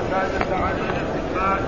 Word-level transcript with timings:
قتادة 0.00 0.56
عن 0.56 0.74
الاستقبال. 0.84 1.62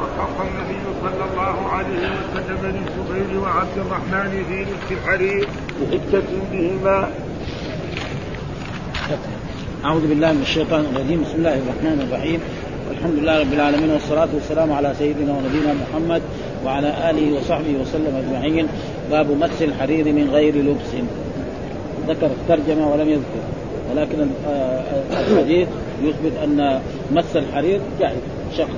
وخص 0.00 0.36
النبي 0.40 0.80
صلى 1.02 1.24
الله 1.30 1.68
عليه 1.68 2.08
وسلم 2.34 2.62
للزبير 2.62 3.40
وعبد 3.40 3.76
الرحمن 3.76 4.44
في 4.48 4.62
نصف 4.62 4.92
الحرير 4.92 5.48
بحكة 5.80 6.28
بهما. 6.52 7.08
أعوذ 9.84 10.08
بالله 10.08 10.32
من 10.32 10.42
الشيطان 10.42 10.84
الرجيم. 10.92 11.22
بسم 11.22 11.36
الله 11.36 11.54
الرحمن 11.54 12.08
الرحيم. 12.08 12.40
والحمد 12.88 13.14
لله 13.14 13.40
رب 13.40 13.52
العالمين 13.52 13.90
والصلاة 13.90 14.28
والسلام 14.34 14.72
على 14.72 14.94
سيدنا 14.98 15.32
ونبينا 15.32 15.74
محمد 15.82 16.22
وعلى 16.64 17.10
آله 17.10 17.26
وصحبه 17.38 17.74
وسلم 17.80 18.12
أجمعين. 18.22 18.66
باب 19.10 19.30
مس 19.30 19.62
الحرير 19.62 20.04
من 20.04 20.30
غير 20.32 20.54
لبس. 20.54 20.92
ذكر 22.08 22.26
الترجمة 22.26 22.92
ولم 22.92 23.08
يذكر 23.08 23.42
ولكن 23.90 24.28
الحديث 25.10 25.68
يثبت 26.02 26.32
أن 26.44 26.80
مس 27.12 27.36
الحرير 27.36 27.80
جائز. 28.00 28.18
شخص 28.56 28.70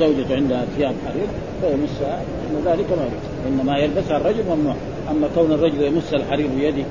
زوجته 0.00 0.36
عندها 0.36 0.64
ثياب 0.76 0.94
حرير 1.06 1.26
فيمسها 1.60 2.22
إن 2.50 2.62
ذلك 2.66 2.86
ما 2.90 3.04
يجوز. 3.04 3.24
إنما 3.48 3.78
يلبسها 3.78 4.16
الرجل 4.16 4.44
ممنوع. 4.50 4.74
أما 5.10 5.28
كون 5.34 5.52
الرجل 5.52 5.82
يمس 5.82 6.14
الحرير 6.14 6.46
بيده 6.56 6.84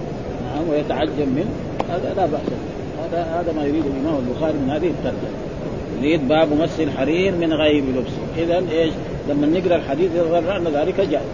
نعم 0.43 0.69
ويتعجب 0.69 1.27
منه 1.35 1.49
هذا 1.89 2.13
لا 2.17 2.25
بأس 2.25 2.41
هذا 3.03 3.23
هذا 3.23 3.53
ما 3.53 3.63
يريد 3.65 3.83
الإمام 3.85 4.23
البخاري 4.27 4.53
من 4.53 4.69
هذه 4.69 4.87
الترجمة. 4.87 5.37
يريد 5.99 6.27
باب 6.27 6.53
مس 6.53 6.79
الحرير 6.79 7.31
من 7.31 7.53
غير 7.53 7.83
لبس. 7.83 8.11
اذا 8.37 8.71
إيش؟ 8.71 8.93
لما 9.29 9.47
نقرأ 9.47 9.75
الحديث 9.75 10.11
يظهر 10.15 10.57
أن 10.57 10.63
ذلك 10.63 11.01
جائز. 11.01 11.25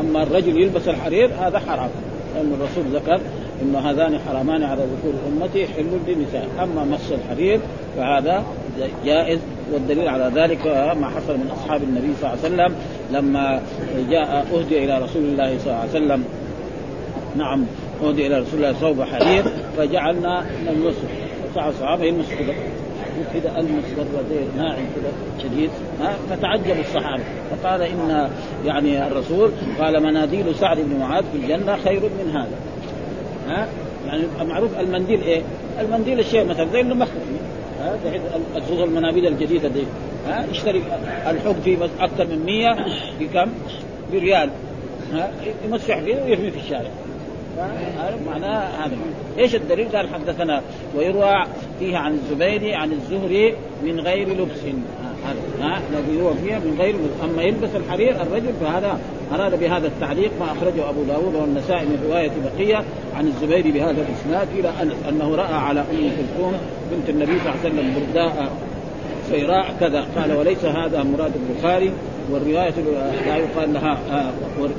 أما 0.00 0.22
الرجل 0.22 0.60
يلبس 0.62 0.88
الحرير 0.88 1.30
هذا 1.40 1.58
حرام. 1.58 1.90
لأن 2.34 2.52
الرسول 2.52 2.84
ذكر 3.00 3.20
إنه 3.62 3.78
هذان 3.78 4.18
حرامان 4.18 4.62
على 4.62 4.82
ذكور 4.82 5.14
أمتي 5.28 5.66
حل 5.66 5.86
للنساء. 6.06 6.48
أما 6.62 6.84
مس 6.84 7.12
الحرير 7.12 7.60
فهذا 7.96 8.44
جائز 9.04 9.38
والدليل 9.72 10.08
على 10.08 10.30
ذلك 10.34 10.66
ما 11.00 11.08
حصل 11.08 11.34
من 11.34 11.50
أصحاب 11.50 11.82
النبي 11.82 12.08
صلى 12.20 12.32
الله 12.32 12.44
عليه 12.44 12.54
وسلم 12.54 12.74
لما 13.12 13.62
جاء 14.10 14.46
أهدي 14.54 14.84
إلى 14.84 14.98
رسول 14.98 15.22
الله 15.22 15.58
صلى 15.58 15.66
الله 15.66 15.80
عليه 15.80 15.90
وسلم. 15.90 16.24
نعم 17.36 17.64
أهدي 18.02 18.26
إلى 18.26 18.38
رسول 18.38 18.64
الله 18.64 18.72
ثوب 18.72 19.02
حرير 19.02 19.44
فجعلنا 19.76 20.46
نلمسه 20.66 21.08
فصعد 21.54 21.68
الصحابة 21.68 22.10
كذا 22.10 22.54
كذا 23.34 23.58
المس 23.58 23.84
زي 24.30 24.62
ناعم 24.62 24.78
كذا 24.96 25.12
شديد. 25.42 25.70
فتعجب 26.30 26.80
الصحابة. 26.80 27.22
فقال 27.50 27.82
إن 27.82 28.30
يعني 28.66 29.06
الرسول 29.06 29.50
قال 29.80 30.02
مناديل 30.02 30.54
سعد 30.54 30.76
بن 30.76 30.98
معاذ 31.00 31.24
في 31.32 31.38
الجنة 31.38 31.76
خير 31.76 32.00
من 32.00 32.30
هذا. 32.36 32.58
ها؟ 33.48 33.66
يعني 34.06 34.22
معروف 34.48 34.80
المنديل 34.80 35.22
إيه؟ 35.22 35.42
المنديل 35.80 36.20
الشيء 36.20 36.44
مثلا 36.44 36.66
زي 36.72 36.80
المخفي 36.80 37.18
ها 37.80 37.98
خصوصا 38.60 38.84
المنابيذ 38.84 39.24
الجديدة 39.24 39.68
دي. 39.68 39.84
ها 40.28 40.46
يشتري 40.50 40.82
الحب 41.26 41.56
في 41.64 41.88
أكثر 42.00 42.26
من 42.26 42.46
100 42.46 42.76
بكم؟ 43.20 43.50
بريال. 44.12 44.50
ها 45.12 45.30
يمسح 45.64 45.98
فيه 45.98 46.14
ويرمي 46.24 46.50
في 46.50 46.58
الشارع. 46.58 46.90
معناه 48.26 48.58
هذا. 48.58 48.96
إيش 49.38 49.54
الدليل؟ 49.54 49.88
قال 49.96 50.08
حدثنا 50.14 50.62
ويروى 50.96 51.44
فيه 51.78 51.96
عن 51.96 52.12
الزبير 52.12 52.74
عن 52.74 52.92
الزهري 52.92 53.54
من 53.84 54.00
غير 54.00 54.28
لبس. 54.28 54.60
الذي 55.62 56.22
هو 56.22 56.34
فيها 56.34 56.58
من 56.58 56.76
غير 56.80 56.94
أما 57.24 57.42
يلبس 57.42 57.68
الحرير 57.74 58.22
الرجل 58.22 58.52
فهذا 58.60 58.98
أراد 59.34 59.60
بهذا 59.60 59.86
التعليق 59.86 60.30
ما 60.40 60.46
أخرجه 60.52 60.90
أبو 60.90 61.02
داود 61.02 61.34
والنسائي 61.34 61.86
من 61.86 62.08
رواية 62.08 62.30
بقية 62.44 62.84
عن 63.16 63.26
الزبير 63.26 63.72
بهذا 63.74 64.06
الإسناد 64.08 64.48
إلى 64.58 64.72
أنه 65.08 65.34
رأى 65.34 65.54
على 65.54 65.80
أم 65.80 65.86
كلثوم 65.86 66.52
بنت 66.92 67.08
النبي 67.08 67.38
صلى 67.38 67.52
الله 67.52 67.60
عليه 67.64 67.74
وسلم 67.74 67.94
برداء 67.94 68.52
سيراء 69.30 69.76
كذا. 69.80 70.06
قال 70.16 70.32
وليس 70.32 70.64
هذا 70.64 71.02
مراد 71.02 71.32
البخاري 71.36 71.92
والرواية 72.30 72.74
لا 73.26 73.36
يقال 73.36 73.74
لها 73.74 73.98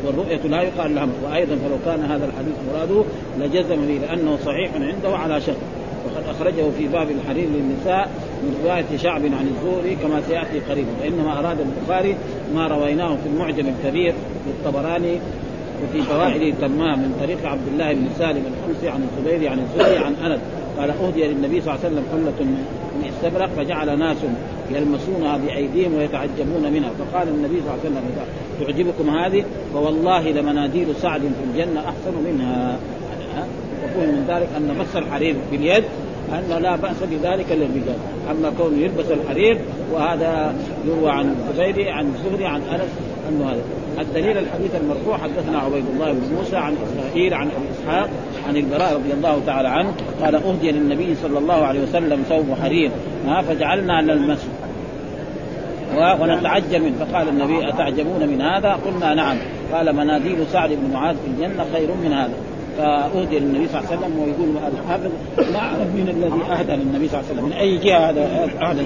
والرؤية 0.05 0.41
لا 0.47 0.61
يقال 0.61 0.95
لها 0.95 1.07
وأيضا 1.23 1.55
فلو 1.55 1.77
كان 1.85 2.03
هذا 2.11 2.25
الحديث 2.25 2.55
مراده 2.73 3.03
لجزم 3.39 3.75
به 3.75 3.99
لأنه 4.07 4.37
صحيح 4.45 4.71
عنده 4.75 5.17
على 5.17 5.41
شرط 5.41 5.57
وقد 6.07 6.23
أخرجه 6.35 6.69
في 6.77 6.87
باب 6.87 7.07
الحرير 7.11 7.47
للنساء 7.49 8.09
من 8.43 8.61
رواية 8.65 8.97
شعب 8.97 9.21
عن 9.21 9.47
الزهري 9.55 9.95
كما 9.95 10.21
سيأتي 10.21 10.59
قريبا. 10.59 10.89
وإنما 11.01 11.39
أراد 11.39 11.57
البخاري 11.59 12.15
ما 12.55 12.67
رويناه 12.67 13.15
في 13.15 13.29
المعجم 13.33 13.65
الكبير 13.67 14.13
للطبراني 14.47 15.19
وفي 15.83 16.01
فوائد 16.01 16.55
تمام 16.61 16.99
من 16.99 17.15
طريق 17.21 17.45
عبد 17.45 17.67
الله 17.73 17.93
بن 17.93 18.07
سالم 18.17 18.43
الحمصي 18.45 18.89
عن 18.89 19.07
الزبير 19.09 19.51
عن 19.51 19.59
الزهري 19.59 19.97
عن 19.97 20.13
أنس. 20.13 20.39
قال 20.77 20.91
أهدي 20.91 21.27
للنبي 21.27 21.61
صلى 21.61 21.75
الله 21.75 21.85
عليه 21.85 21.95
وسلم 21.95 22.03
حلة 22.11 22.45
من 22.95 23.09
استبرق 23.09 23.49
فجعل 23.57 23.99
ناس 23.99 24.17
يلمسونها 24.71 25.37
بايديهم 25.37 25.93
ويتعجبون 25.93 26.73
منها. 26.73 26.89
فقال 26.89 27.27
النبي 27.27 27.61
صلى 27.61 27.73
الله 27.73 27.79
عليه 27.85 27.89
وسلم 27.89 28.03
تعجبكم 28.59 29.09
هذه؟ 29.09 29.45
فوالله 29.73 30.31
لمناديل 30.31 30.87
سعد 31.01 31.21
في 31.21 31.43
الجنة 31.51 31.79
أحسن 31.79 32.13
منها. 32.25 32.77
وفهم 33.83 34.09
من 34.09 34.25
ذلك 34.27 34.47
أن 34.57 34.77
مس 34.79 34.95
الحرير 34.95 35.35
باليد 35.51 35.83
أن 36.33 36.61
لا 36.63 36.75
بأس 36.75 36.95
بذلك 37.11 37.45
للرجال. 37.51 37.97
أما 38.31 38.51
كونه 38.57 38.77
يلبس 38.77 39.11
الحرير 39.11 39.57
وهذا 39.93 40.55
يروى 40.87 41.11
عن 41.11 41.35
الزبيري 41.49 41.89
عن 41.89 42.05
الزهري 42.05 42.45
عن 42.45 42.61
أنس 42.61 42.91
أنه 43.29 43.49
هذا. 43.49 43.61
الدليل 44.01 44.37
الحديث 44.37 44.75
المرفوع 44.75 45.17
حدثنا 45.17 45.59
عبيد 45.59 45.83
الله 45.93 46.11
بن 46.11 46.35
موسى 46.35 46.55
عن 46.55 46.75
اسرائيل 46.75 47.33
عن 47.33 47.47
أبي 47.47 47.65
إسحاق 47.79 48.09
عن 48.47 48.57
البراء 48.57 48.93
رضي 48.93 49.13
الله 49.13 49.41
تعالى 49.45 49.67
عنه 49.67 49.93
قال 50.21 50.35
أهدي 50.35 50.71
للنبي 50.71 51.15
صلى 51.15 51.39
الله 51.39 51.65
عليه 51.65 51.79
وسلم 51.79 52.23
ثوب 52.29 52.45
حرير. 52.61 52.91
فجعلنا 53.47 54.01
نلمسه 54.01 54.47
ونتعجب 55.95 56.81
منه. 56.81 57.05
فقال 57.05 57.29
النبي 57.29 57.69
أتعجبون 57.69 58.27
من 58.27 58.41
هذا؟ 58.41 58.79
قلنا 58.85 59.13
نعم. 59.13 59.37
قال 59.73 59.95
مناديل 59.95 60.37
سعد 60.51 60.69
بن 60.69 60.93
معاذ 60.93 61.15
في 61.15 61.27
الجنة 61.27 61.65
خير 61.73 61.87
من 62.03 62.13
هذا. 62.13 62.33
فأهدي 62.77 63.39
للنبي 63.39 63.67
صلى 63.67 63.79
الله 63.79 63.91
عليه 63.91 63.97
وسلم 63.97 64.19
ويقول 64.19 64.49
الحافظ 64.73 65.11
ما 65.53 65.59
أعرف 65.59 65.87
من 65.95 66.09
الذي 66.09 66.59
أهدى 66.59 66.83
للنبي 66.83 67.07
صلى 67.07 67.19
الله 67.19 67.29
عليه 67.29 67.39
وسلم 67.39 67.45
من 67.45 67.53
أي 67.53 67.77
جهة 67.77 68.09
هذا 68.09 68.49
أهدى 68.61 68.81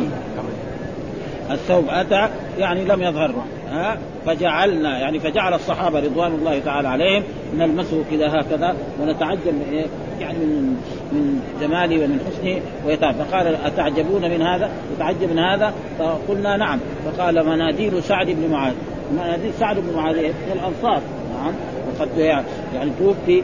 الثوب 1.51 1.85
أتى 1.89 2.29
يعني 2.57 2.85
لم 2.85 3.01
يظهر 3.01 3.33
ها 3.71 3.97
فجعلنا 4.25 4.99
يعني 4.99 5.19
فجعل 5.19 5.53
الصحابة 5.53 5.99
رضوان 5.99 6.31
الله 6.31 6.59
تعالى 6.59 6.87
عليهم 6.87 7.23
نلمسه 7.57 8.03
كذا 8.11 8.27
هكذا 8.27 8.75
ونتعجب 9.01 9.47
من 9.47 9.65
إيه؟ 9.71 9.85
يعني 10.19 10.37
من 10.37 10.77
من 11.11 11.41
جماله 11.61 12.05
ومن 12.05 12.19
حسنه 12.27 12.61
ويتعب 12.85 13.15
فقال 13.15 13.55
أتعجبون 13.65 14.21
من 14.21 14.41
هذا؟ 14.41 14.69
يتعجب 14.95 15.31
من 15.31 15.39
هذا؟ 15.39 15.73
فقلنا 15.99 16.57
نعم 16.57 16.79
فقال 17.05 17.45
مناديل 17.45 18.03
سعد 18.03 18.27
بن 18.27 18.51
معاذ 18.51 18.73
مناديل 19.13 19.51
سعد 19.59 19.75
بن 19.75 19.95
معاذ؟ 19.95 20.15
من 20.15 20.51
الأنصار 20.53 21.01
نعم 21.37 21.53
وقد 21.99 22.17
يعني 22.17 22.91
توفي 22.99 23.43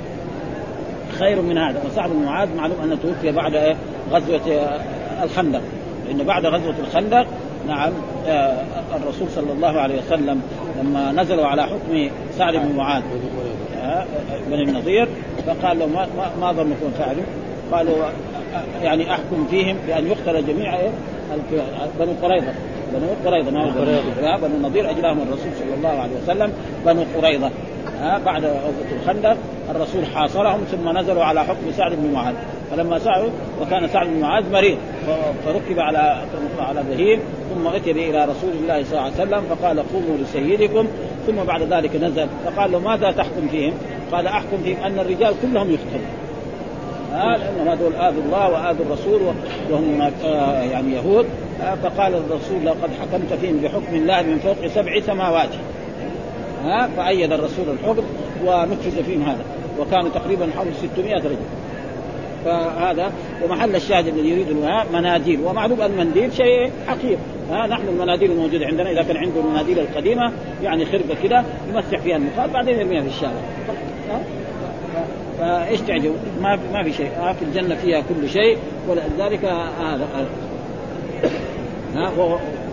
خير 1.19 1.41
من 1.41 1.57
هذا. 1.57 1.81
وسعد 1.91 2.09
بن 2.09 2.25
معاذ 2.25 2.55
معلوم 2.55 2.77
أنه 2.83 2.95
توفي 2.95 3.31
بعد 3.31 3.55
إيه؟ 3.55 3.75
غزوة 4.11 4.41
الخندق. 5.23 5.61
لأنه 6.07 6.23
بعد 6.23 6.45
غزوة 6.45 6.75
الخندق 6.79 7.27
نعم 7.67 7.91
آه 8.27 8.63
الرسول 8.95 9.27
صلى 9.35 9.51
الله 9.51 9.79
عليه 9.81 9.99
وسلم 9.99 10.41
لما 10.81 11.11
نزلوا 11.11 11.45
على 11.45 11.63
حكم 11.63 12.09
سعد 12.37 12.53
بن 12.53 12.75
معاذ 12.75 13.03
آه 13.81 14.05
بن 14.47 14.53
النضير 14.53 15.07
فقال 15.47 15.79
لهم 15.79 15.93
ما, 15.93 16.07
ما, 16.41 16.51
ظنكم 16.51 16.91
فعلوا 16.99 17.23
قالوا 17.71 18.05
آه 18.05 18.83
يعني 18.83 19.11
أحكم 19.11 19.47
فيهم 19.49 19.77
بأن 19.87 20.07
يقتل 20.07 20.45
جميع 20.47 20.79
إيه؟ 20.79 20.89
بنو 21.99 22.11
قريظة. 22.21 22.53
بنو 22.93 23.07
قريظة 23.25 23.51
ما 23.51 24.37
بنو 24.37 24.55
النضير 24.55 24.89
اجلاهم 24.89 25.17
الرسول 25.21 25.51
صلى 25.59 25.73
الله 25.77 26.01
عليه 26.01 26.13
وسلم 26.23 26.53
بنو 26.85 27.03
قريظة. 27.17 27.51
ها 28.01 28.17
بعد 28.17 28.45
غزوة 28.45 28.99
الخندق 29.01 29.37
الرسول 29.75 30.05
حاصرهم 30.05 30.59
ثم 30.71 30.97
نزلوا 30.97 31.23
على 31.23 31.43
حكم 31.43 31.71
سعد 31.77 31.91
بن 31.91 32.13
معاذ. 32.13 32.35
فلما 32.71 32.99
سعوا 32.99 33.29
وكان 33.61 33.87
سعد 33.87 34.07
بن 34.07 34.19
معاذ 34.19 34.51
مريض 34.51 34.77
فركب 35.45 35.79
على 35.79 36.21
على 36.59 36.83
ذهيب 36.89 37.19
ثم 37.53 37.67
أتي 37.67 37.91
إلى 37.91 38.25
رسول 38.25 38.49
الله 38.61 38.83
صلى 38.83 38.91
الله 38.91 39.01
عليه 39.01 39.13
وسلم 39.13 39.41
فقال 39.49 39.93
قوموا 39.93 40.17
لسيدكم 40.17 40.87
ثم 41.27 41.35
بعد 41.35 41.73
ذلك 41.73 41.95
نزل. 41.95 42.27
فقال 42.45 42.71
له 42.71 42.79
ماذا 42.79 43.11
تحكم 43.11 43.47
فيهم؟ 43.51 43.73
قال 44.11 44.27
أحكم 44.27 44.57
فيهم 44.63 44.83
أن 44.83 44.99
الرجال 44.99 45.33
كلهم 45.41 45.71
يقتلون. 45.71 46.05
آه 47.13 47.37
لأنهم 47.37 47.67
هذول 47.67 47.95
اذوا 47.95 48.23
الله 48.23 48.49
واذوا 48.49 48.85
الرسول 48.85 49.21
وهم 49.71 50.11
آه 50.25 50.61
يعني 50.61 50.93
يهود. 50.93 51.25
آه 51.61 51.75
فقال 51.75 52.13
الرسول 52.13 52.65
لقد 52.65 52.89
حكمت 53.01 53.33
فيهم 53.41 53.57
بحكم 53.57 53.95
الله 53.95 54.21
من 54.21 54.39
فوق 54.39 54.67
سبع 54.67 54.99
سماوات. 54.99 55.49
ها 56.67 56.89
فأيد 56.97 57.33
الرسول 57.33 57.65
الحكم 57.69 58.03
ونفذ 58.45 59.03
فيهم 59.03 59.21
هذا 59.21 59.45
وكانوا 59.79 60.09
تقريبا 60.09 60.49
حول 60.55 60.67
600 60.93 61.15
رجل. 61.15 61.37
فهذا 62.45 63.11
ومحل 63.43 63.75
الشاهد 63.75 64.07
الذي 64.07 64.29
يريد 64.29 64.47
مناديل. 64.93 65.39
ومعلوم 65.45 65.81
المنديل 65.81 66.33
شيء 66.33 66.71
حقير 66.87 67.17
ها 67.51 67.67
نحن 67.67 67.87
المناديل 67.87 68.31
الموجوده 68.31 68.65
عندنا 68.65 68.91
إذا 68.91 69.03
كان 69.03 69.17
عنده 69.17 69.39
المناديل 69.39 69.79
القديمة 69.79 70.31
يعني 70.63 70.85
خربة 70.85 71.15
كده 71.23 71.43
يمسح 71.69 71.99
فيها 71.99 72.17
المخاط 72.17 72.49
بعدين 72.49 72.79
يرميها 72.79 73.01
في 73.01 73.07
الشارع. 73.07 73.41
فايش 75.39 75.81
تعجب؟ 75.81 76.13
ما 76.41 76.59
ما 76.73 76.83
في 76.83 76.93
شيء. 76.93 77.09
في 77.39 77.45
الجنة 77.45 77.75
فيها 77.75 78.01
كل 78.01 78.29
شيء 78.29 78.57
ولذلك 78.89 79.45
هذا 79.79 80.07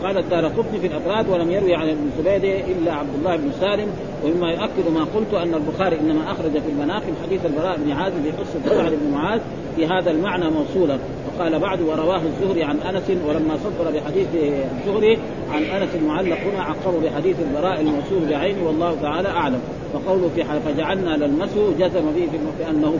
قال 0.04 0.18
الدار 0.18 0.46
قطني 0.46 0.80
في 0.80 0.86
الافراد 0.86 1.28
ولم 1.28 1.50
يروي 1.50 1.74
عن 1.74 1.88
ابن 1.88 2.10
زبيده 2.18 2.60
إلا 2.60 2.92
عبد 2.92 3.14
الله 3.18 3.36
بن 3.36 3.52
سالم 3.60 3.88
ومما 4.24 4.50
يؤكد 4.50 4.90
ما 4.94 5.04
قلت 5.04 5.34
أن 5.34 5.54
البخاري 5.54 6.00
إنما 6.00 6.32
أخرج 6.32 6.50
في 6.50 6.68
المناقب 6.68 7.12
حديث 7.26 7.46
البراء 7.46 7.78
بن 7.84 7.92
عازب 7.92 8.22
في 8.22 8.30
قصة 8.30 8.76
سعد 8.76 8.92
بن 8.92 9.10
معاذ 9.12 9.40
في 9.76 9.86
هذا 9.86 10.10
المعنى 10.10 10.50
موصولا. 10.50 10.98
وقال 11.28 11.58
بعد 11.58 11.80
ورواه 11.80 12.20
الزهري 12.22 12.64
عن 12.64 12.78
أنس 12.78 13.10
ولما 13.28 13.56
صدر 13.56 13.90
بحديث 13.90 14.26
الزهري 14.34 15.18
عن 15.52 15.62
أنس 15.62 15.88
المعلق 15.94 16.38
هنا 16.38 16.62
عقبه 16.62 17.00
بحديث 17.04 17.36
البراء 17.40 17.80
الموصول 17.80 18.28
بعينه 18.30 18.66
والله 18.66 18.96
تعالى 19.02 19.28
أعلم. 19.28 19.60
وقوله 19.94 20.30
في 20.34 20.44
فجعلنا 20.44 21.16
للمسه 21.16 21.72
جزم 21.78 22.04
به 22.16 22.28
في 22.58 22.70
أنه 22.70 22.98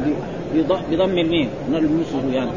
بضم 0.91 1.19
الميم 1.19 1.49
نلمسه 1.71 2.33
يعني 2.33 2.51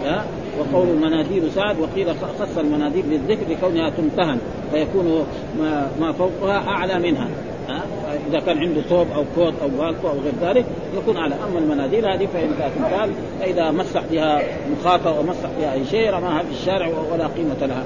وقول 0.59 0.87
المناديل 0.87 1.51
سعد 1.51 1.79
وقيل 1.79 2.07
خص 2.39 2.57
المناديل 2.57 3.01
بالذكر 3.01 3.51
لكونها 3.51 3.89
تمتهن 3.89 4.37
فيكون 4.71 5.25
ما, 5.59 5.91
ما 5.99 6.11
فوقها 6.11 6.57
أعلى 6.67 6.99
منها. 6.99 7.27
ها؟ 7.69 7.81
إذا 8.29 8.39
كان 8.39 8.57
عنده 8.57 8.81
ثوب 8.81 9.07
أو 9.15 9.23
كوت 9.35 9.53
أو 9.61 9.67
بالكو 9.67 10.07
أو 10.07 10.13
غير 10.19 10.33
ذلك 10.41 10.65
يكون 10.97 11.17
أعلى. 11.17 11.35
أما 11.35 11.59
المناديل 11.59 12.05
هذه 12.05 12.27
فإن 12.33 12.49
تمتهن 12.77 13.11
فإذا 13.39 13.71
مسح 13.71 14.03
بها 14.11 14.41
مخاطه 14.71 15.19
ومسح 15.19 15.49
بها 15.59 15.73
أي 15.73 15.85
شيء 15.85 16.09
رماها 16.09 16.43
في 16.43 16.51
الشارع 16.51 16.87
ولا 17.11 17.27
قيمة 17.27 17.65
لها. 17.65 17.83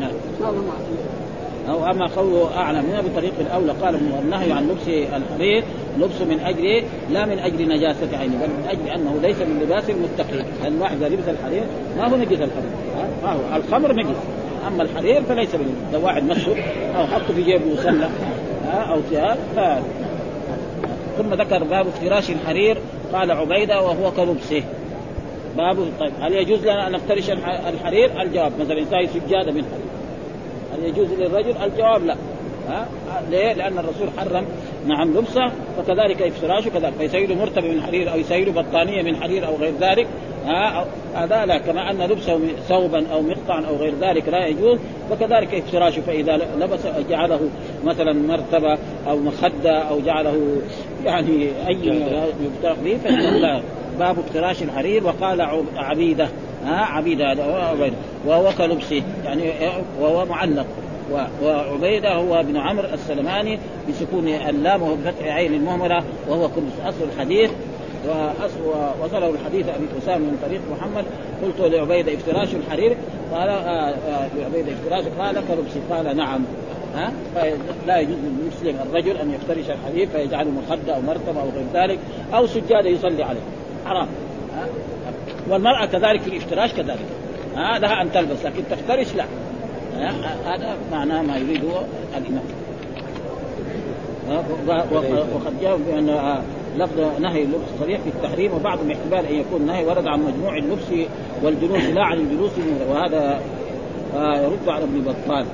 نعم. 0.00 0.12
أو 1.68 1.86
أما 1.90 2.06
قوله 2.06 2.56
أعلى 2.56 2.82
منها 2.82 3.00
بطريق 3.00 3.32
الأولى 3.40 3.72
قال 3.72 3.94
النهي 3.94 4.52
عن 4.52 4.68
لبس 4.68 4.88
الحرير 4.88 5.64
لبس 5.98 6.20
من 6.20 6.40
أجل 6.40 6.82
لا 7.10 7.26
من 7.26 7.38
أجل 7.38 7.68
نجاسة 7.68 8.18
عينه 8.18 8.34
بل 8.34 8.48
من 8.48 8.66
أجل 8.68 8.88
أنه 8.88 9.18
ليس 9.22 9.36
من 9.38 9.60
لباس 9.62 9.90
المتقين 9.90 10.44
لأن 10.62 10.74
الواحد 10.74 11.02
لبس 11.02 11.28
الحرير 11.28 11.62
ما 11.96 12.08
هو 12.08 12.16
نجس 12.16 12.32
الحرير. 12.32 12.70
ما 13.22 13.32
هو. 13.32 13.56
الخمر 13.56 13.92
نجس. 13.92 14.16
أما 14.68 14.82
الحرير 14.82 15.22
فليس 15.22 15.54
من 15.54 15.90
لو 15.92 16.04
واحد 16.04 16.22
مسه 16.22 16.56
أو 16.96 17.06
حطه 17.06 17.34
في 17.34 17.42
جيبه 17.42 17.72
وسلة 17.72 18.10
أو 18.66 19.00
ثياب 19.00 19.38
ف... 19.56 19.60
ثم 21.18 21.34
ذكر 21.34 21.64
باب 21.64 21.86
افتراش 21.86 22.30
الحرير. 22.30 22.78
قال 23.12 23.30
عبيدة 23.30 23.82
وهو 23.82 24.10
كلبسه. 24.10 24.62
باب 25.56 25.76
طيب 26.00 26.12
هل 26.20 26.32
يجوز 26.32 26.62
لنا 26.62 26.86
أن 26.86 26.92
نفترش 26.92 27.30
الحرير؟ 27.68 28.22
الجواب 28.22 28.52
مثلا 28.60 28.78
انسان 28.78 29.06
سجادة 29.06 29.52
من 29.52 29.64
حرير. 29.64 29.84
يجوز 30.84 31.08
للرجل؟ 31.12 31.56
الجواب 31.56 32.04
لا. 32.04 32.16
ها؟ 32.68 32.88
ليه؟ 33.30 33.52
لأن 33.52 33.78
الرسول 33.78 34.08
حرم. 34.18 34.44
نعم 34.86 35.18
لبسه 35.18 35.52
فكذلك 35.76 36.22
افتراشه 36.22 36.68
كذلك. 36.68 36.92
فيسيل 36.98 37.38
مرتبه 37.38 37.68
من 37.68 37.82
حرير 37.82 38.12
أو 38.12 38.18
يسيل 38.18 38.52
بطانية 38.52 39.02
من 39.02 39.16
حرير 39.16 39.46
أو 39.46 39.56
غير 39.56 39.72
ذلك. 39.80 40.06
ها؟ 40.46 40.86
هذا 41.14 41.46
لا. 41.46 41.58
كما 41.58 41.90
أن 41.90 42.02
لبسه 42.02 42.40
ثوبا 42.68 43.06
أو 43.12 43.22
مقطعا 43.22 43.64
أو 43.66 43.76
غير 43.76 43.94
ذلك 44.00 44.28
لا 44.28 44.46
يجوز. 44.46 44.78
فكذلك 45.10 45.54
افتراشه 45.54 46.00
فإذا 46.00 46.36
لبس 46.36 46.86
جعله 47.10 47.40
مثلا 47.84 48.12
مرتبة 48.12 48.78
أو 49.08 49.18
مخدة 49.18 49.78
أو 49.78 50.00
جعله 50.00 50.62
يعني 51.04 51.48
أي 51.68 51.92
فإنه 52.98 53.38
لا. 53.38 53.60
باب 53.98 54.18
افتراش 54.18 54.62
الحرير. 54.62 55.06
وقال 55.06 55.64
عبيدة. 55.76 56.28
ها 56.64 56.84
عبيده 56.84 57.32
هذا 57.32 57.72
وهو 58.26 58.52
كلبسه 58.58 59.02
يعني 59.24 59.52
وهو 60.00 60.24
معلق. 60.24 60.66
وعبيدة 61.42 62.14
هو 62.14 62.40
ابن 62.40 62.56
عمرو 62.56 62.88
السلماني 62.92 63.58
بسكون 63.88 64.28
اللام 64.28 64.82
وفتح 64.82 65.26
عين 65.26 65.54
المهملة 65.54 66.04
وهو 66.28 66.48
كلبس 66.48 66.72
أصل 66.84 67.04
الحديث. 67.14 67.50
ووصله 68.66 69.30
الحديث 69.30 69.68
أبي 69.68 69.86
أسامة 70.02 70.18
من 70.18 70.38
طريق 70.42 70.60
محمد. 70.70 71.04
قلت 71.42 71.72
لعبيدة 71.72 72.14
افتراش 72.14 72.48
الحرير. 72.54 72.96
قال 73.32 73.48
آه، 73.48 73.90
آه، 73.90 74.28
لعبيدة 74.38 74.72
افتراش 74.72 75.04
قال 75.18 75.34
كلبسي. 75.34 75.80
قال 75.90 76.16
نعم. 76.16 76.44
ها؟ 76.94 77.12
فلا 77.34 78.00
يجوز 78.00 78.16
للمسلم 78.16 78.88
الرجل 78.90 79.16
أن 79.16 79.34
يفترش 79.34 79.70
الحرير 79.70 80.08
فيجعله 80.08 80.50
مخدة 80.50 80.96
أو 80.96 81.00
مرتبة 81.00 81.40
أو 81.40 81.48
غير 81.48 81.64
ذلك 81.74 81.98
أو 82.34 82.46
سجاده 82.46 82.88
يصلي 82.88 83.22
عليه. 83.22 83.40
حرام. 83.86 84.08
والمرأة 85.50 85.86
كذلك 85.86 86.20
في 86.20 86.28
الافتراش 86.28 86.72
كذلك. 86.72 87.06
لها 87.56 88.02
أن 88.02 88.12
تلبس 88.12 88.44
لكن 88.44 88.62
تفترش 88.70 89.14
لا. 89.14 89.24
هذا 90.46 90.76
معناه 90.92 91.22
ما 91.22 91.36
يريده 91.36 91.68
الإمام. 92.16 92.44
وقد 95.34 95.60
جاء 95.60 95.76
بأن 95.76 96.38
لفظ 96.76 97.00
نهي 97.20 97.42
اللبس 97.42 97.68
صريح 97.80 98.00
في 98.00 98.08
التحريم 98.08 98.54
وبعضهم 98.54 98.90
احتمال 98.90 99.26
أن 99.26 99.34
يكون 99.34 99.66
نهي 99.66 99.84
ورد 99.84 100.06
عن 100.06 100.20
مجموع 100.20 100.56
اللبس 100.56 101.08
والجلوس 101.42 101.84
لا 101.84 102.02
عن 102.02 102.18
الجلوس 102.18 102.50
وهذا 102.90 103.40
يرد 104.14 104.68
على 104.68 104.84
ابن 104.84 105.00
بطال. 105.00 105.46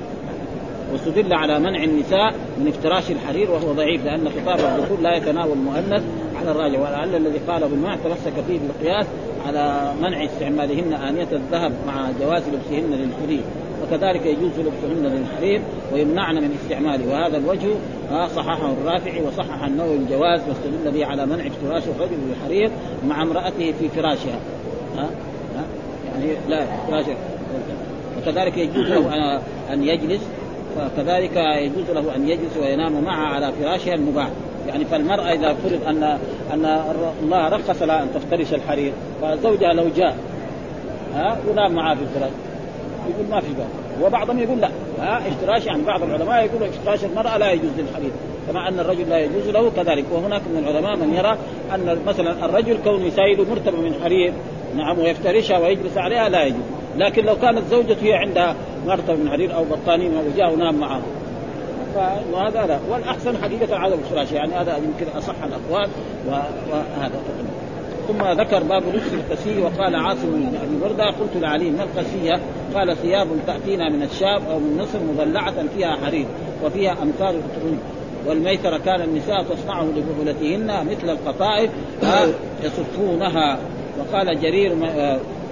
واستدل 0.91 1.33
على 1.33 1.59
منع 1.59 1.83
النساء 1.83 2.33
من 2.57 2.67
افتراش 2.67 3.11
الحرير 3.11 3.51
وهو 3.51 3.73
ضعيف 3.73 4.05
لأن 4.05 4.29
خطاب 4.29 4.59
الدخول 4.59 5.03
لا 5.03 5.15
يتناول 5.15 5.51
المؤنث 5.51 6.03
على 6.39 6.51
الراجع 6.51 6.79
ولعل 6.79 7.15
الذي 7.15 7.37
قاله 7.47 7.67
بالمعنى 7.67 8.01
تمسك 8.03 8.33
فيه 8.47 8.59
بالقياس 8.59 9.05
على 9.47 9.93
منع 10.01 10.25
استعمالهن 10.25 10.93
آنية 10.93 11.27
الذهب 11.31 11.71
مع 11.87 12.09
جواز 12.21 12.43
لبسهن 12.47 12.91
للحرير 12.91 13.43
وكذلك 13.83 14.25
يجوز 14.25 14.51
لبسهن 14.59 15.05
للحرير 15.05 15.61
ويمنعن 15.93 16.35
من 16.35 16.57
استعماله 16.63 17.13
وهذا 17.13 17.37
الوجه 17.37 17.69
صححه 18.35 18.73
الرافعي 18.73 19.21
وصحح 19.21 19.63
النووي 19.63 19.95
الجواز 19.95 20.41
واستدل 20.49 20.91
به 20.91 21.05
على 21.05 21.25
منع 21.25 21.47
افتراش 21.47 21.83
الرجل 21.87 22.17
للحرير 22.29 22.71
مع 23.07 23.21
امرأته 23.21 23.73
في 23.79 23.89
فراشها 23.89 24.39
ها؟ 24.97 25.09
ها؟ 25.55 25.63
يعني 26.05 26.33
لا 26.49 26.65
فراشها 26.87 27.15
وكذلك 28.17 28.57
يجوز 28.57 28.85
له 28.85 29.41
ان 29.73 29.83
يجلس 29.83 30.21
فكذلك 30.77 31.35
يجوز 31.37 31.89
له 31.89 32.15
أن 32.15 32.29
يجلس 32.29 32.57
وينام 32.61 33.03
معها 33.03 33.27
على 33.27 33.51
فراشها 33.51 33.93
المباح 33.93 34.29
يعني 34.67 34.85
فالمرأة 34.85 35.33
إذا 35.33 35.53
فرض 35.53 35.79
أن 35.87 36.03
أن 36.53 36.83
الله 37.23 37.49
رخص 37.49 37.81
لها 37.81 38.03
أن 38.03 38.07
تفترش 38.13 38.53
الحرير 38.53 38.93
فزوجها 39.21 39.73
لو 39.73 39.89
جاء 39.95 40.15
ها 41.15 41.37
ونام 41.49 41.71
معها 41.71 41.95
في 41.95 42.01
الفراش 42.01 42.31
يقول 43.09 43.25
ما 43.31 43.39
في 43.39 43.53
بال 43.53 44.05
وبعضهم 44.05 44.39
يقول 44.39 44.61
لا 44.61 44.69
ها 44.99 45.21
افتراش 45.27 45.65
يعني 45.65 45.83
بعض 45.83 46.03
العلماء 46.03 46.45
يقولوا 46.45 46.67
افتراش 46.67 47.05
المرأة 47.05 47.37
لا 47.37 47.51
يجوز 47.51 47.71
للحرير. 47.77 48.11
كما 48.47 48.67
أن 48.67 48.79
الرجل 48.79 49.09
لا 49.09 49.19
يجوز 49.19 49.47
له 49.47 49.69
كذلك. 49.69 50.05
وهناك 50.11 50.41
من 50.53 50.67
العلماء 50.67 50.95
من 50.95 51.13
يرى 51.13 51.37
أن 51.75 51.99
مثلا 52.05 52.45
الرجل 52.45 52.77
كون 52.83 53.05
يسايل 53.05 53.49
مرتبة 53.49 53.81
من 53.81 53.93
حرير 54.03 54.33
نعم 54.75 54.99
ويفترشها 54.99 55.57
ويجلس 55.57 55.97
عليها 55.97 56.29
لا 56.29 56.43
يجوز. 56.43 56.63
لكن 56.97 57.25
لو 57.25 57.35
كانت 57.35 57.61
زوجته 57.71 58.03
هي 58.03 58.13
عندها 58.13 58.55
مرتبة 58.87 59.15
من 59.15 59.29
حرير 59.29 59.55
أو 59.55 59.63
بطانية 59.63 60.09
وجاء 60.33 60.53
ونام 60.53 60.75
معه 60.75 61.01
وهذا 62.33 62.65
لا 62.65 62.79
والأحسن 62.89 63.37
حقيقة 63.37 63.77
عدم 63.77 63.97
الفراش 63.99 64.31
يعني 64.31 64.53
هذا 64.53 64.77
يمكن 64.77 65.17
أصح 65.17 65.35
الأقوال 65.43 65.89
وهذا 66.27 67.19
ثم 68.07 68.41
ذكر 68.41 68.63
باب 68.63 68.83
لبس 68.93 69.13
القسي 69.13 69.61
وقال 69.61 69.95
عاصم 69.95 70.31
بن 70.31 70.55
أبي 70.63 70.79
بردة 70.81 71.05
قلت 71.05 71.37
لعلي 71.41 71.69
ما 71.69 71.83
القسية؟ 71.83 72.39
قال 72.75 72.97
ثياب 72.97 73.27
تأتينا 73.47 73.89
من 73.89 74.03
الشام 74.03 74.45
أو 74.51 74.59
من 74.59 74.77
مصر 74.77 74.99
مضلعه 75.13 75.67
فيها 75.75 75.95
حرير 76.05 76.25
وفيها 76.63 76.91
امثال 76.91 77.35
القرون 77.35 77.79
والميسر 78.27 78.77
كان 78.77 79.01
النساء 79.01 79.43
تصنعه 79.43 79.83
لبعولتهن 79.83 80.87
مثل 80.87 81.09
القطائف 81.09 81.71
يصفونها. 82.63 83.59
وقال 83.99 84.41
جرير 84.41 84.75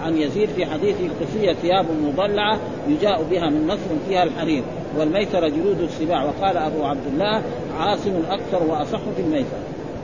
عن 0.01 0.17
يزيد 0.17 0.49
في 0.49 0.65
حديث 0.65 0.95
القسية 1.01 1.53
ثياب 1.53 1.85
مضلعة 2.03 2.59
يجاء 2.87 3.23
بها 3.31 3.49
من 3.49 3.67
مصر 3.67 4.07
فيها 4.09 4.23
الحرير. 4.23 4.63
والميسر 4.97 5.47
جلود 5.47 5.81
السباع. 5.81 6.25
وقال 6.25 6.57
أبو 6.57 6.85
عبد 6.85 7.07
الله 7.13 7.41
عاصم 7.79 8.13
أكثر 8.29 8.63
وأصح 8.63 8.99
في 9.15 9.21
الميسر 9.21 9.57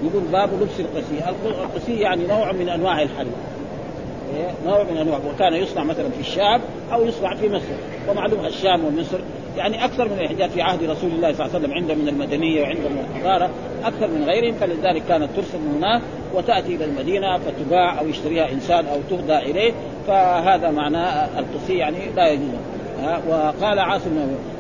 يقول 0.03 0.23
باب 0.31 0.49
لبس 0.61 0.79
القسي. 0.79 1.29
القسي 1.45 1.93
يعني 1.93 2.27
نوع 2.27 2.51
من 2.51 2.69
أنواع 2.69 3.01
الحرير 3.01 3.31
إيه؟ 4.35 4.51
نوع 4.65 4.83
من 4.83 4.97
أنواع. 4.97 5.19
وكان 5.33 5.53
يصنع 5.53 5.83
مثلا 5.83 6.09
في 6.09 6.19
الشام 6.19 6.61
أو 6.93 7.05
يصنع 7.05 7.35
في 7.35 7.49
مصر. 7.49 7.65
ومعلوم 8.09 8.45
الشام 8.45 8.85
ومصر 8.85 9.17
يعني 9.57 9.85
أكثر 9.85 10.09
من 10.09 10.19
الاحداث 10.19 10.53
في 10.53 10.61
عهد 10.61 10.83
رسول 10.83 11.11
الله 11.11 11.33
صلى 11.33 11.45
الله 11.45 11.55
عليه 11.55 11.65
وسلم 11.65 11.73
عنده 11.73 11.93
من 11.93 12.07
المدنية 12.07 12.61
وعنده 12.61 12.89
من 12.89 13.05
الحضارة. 13.15 13.49
أكثر 13.85 14.07
من 14.07 14.23
غيرهم. 14.23 14.53
فلذلك 14.53 15.03
كانت 15.09 15.29
ترسل 15.35 15.57
من 15.57 15.75
هناك 15.77 16.01
وتأتي 16.33 16.75
إلى 16.75 16.85
المدينة 16.85 17.37
فتباع 17.37 17.99
أو 17.99 18.07
يشتريها 18.07 18.51
إنسان 18.51 18.85
أو 18.85 18.99
تهدى 19.09 19.37
إليه. 19.37 19.73
فهذا 20.07 20.71
معناه 20.71 21.39
القسي 21.39 21.73
يعني 21.73 21.97
لا 22.15 22.27
يجوز. 22.27 22.49
وقال 23.03 23.79
عاصم 23.79 24.11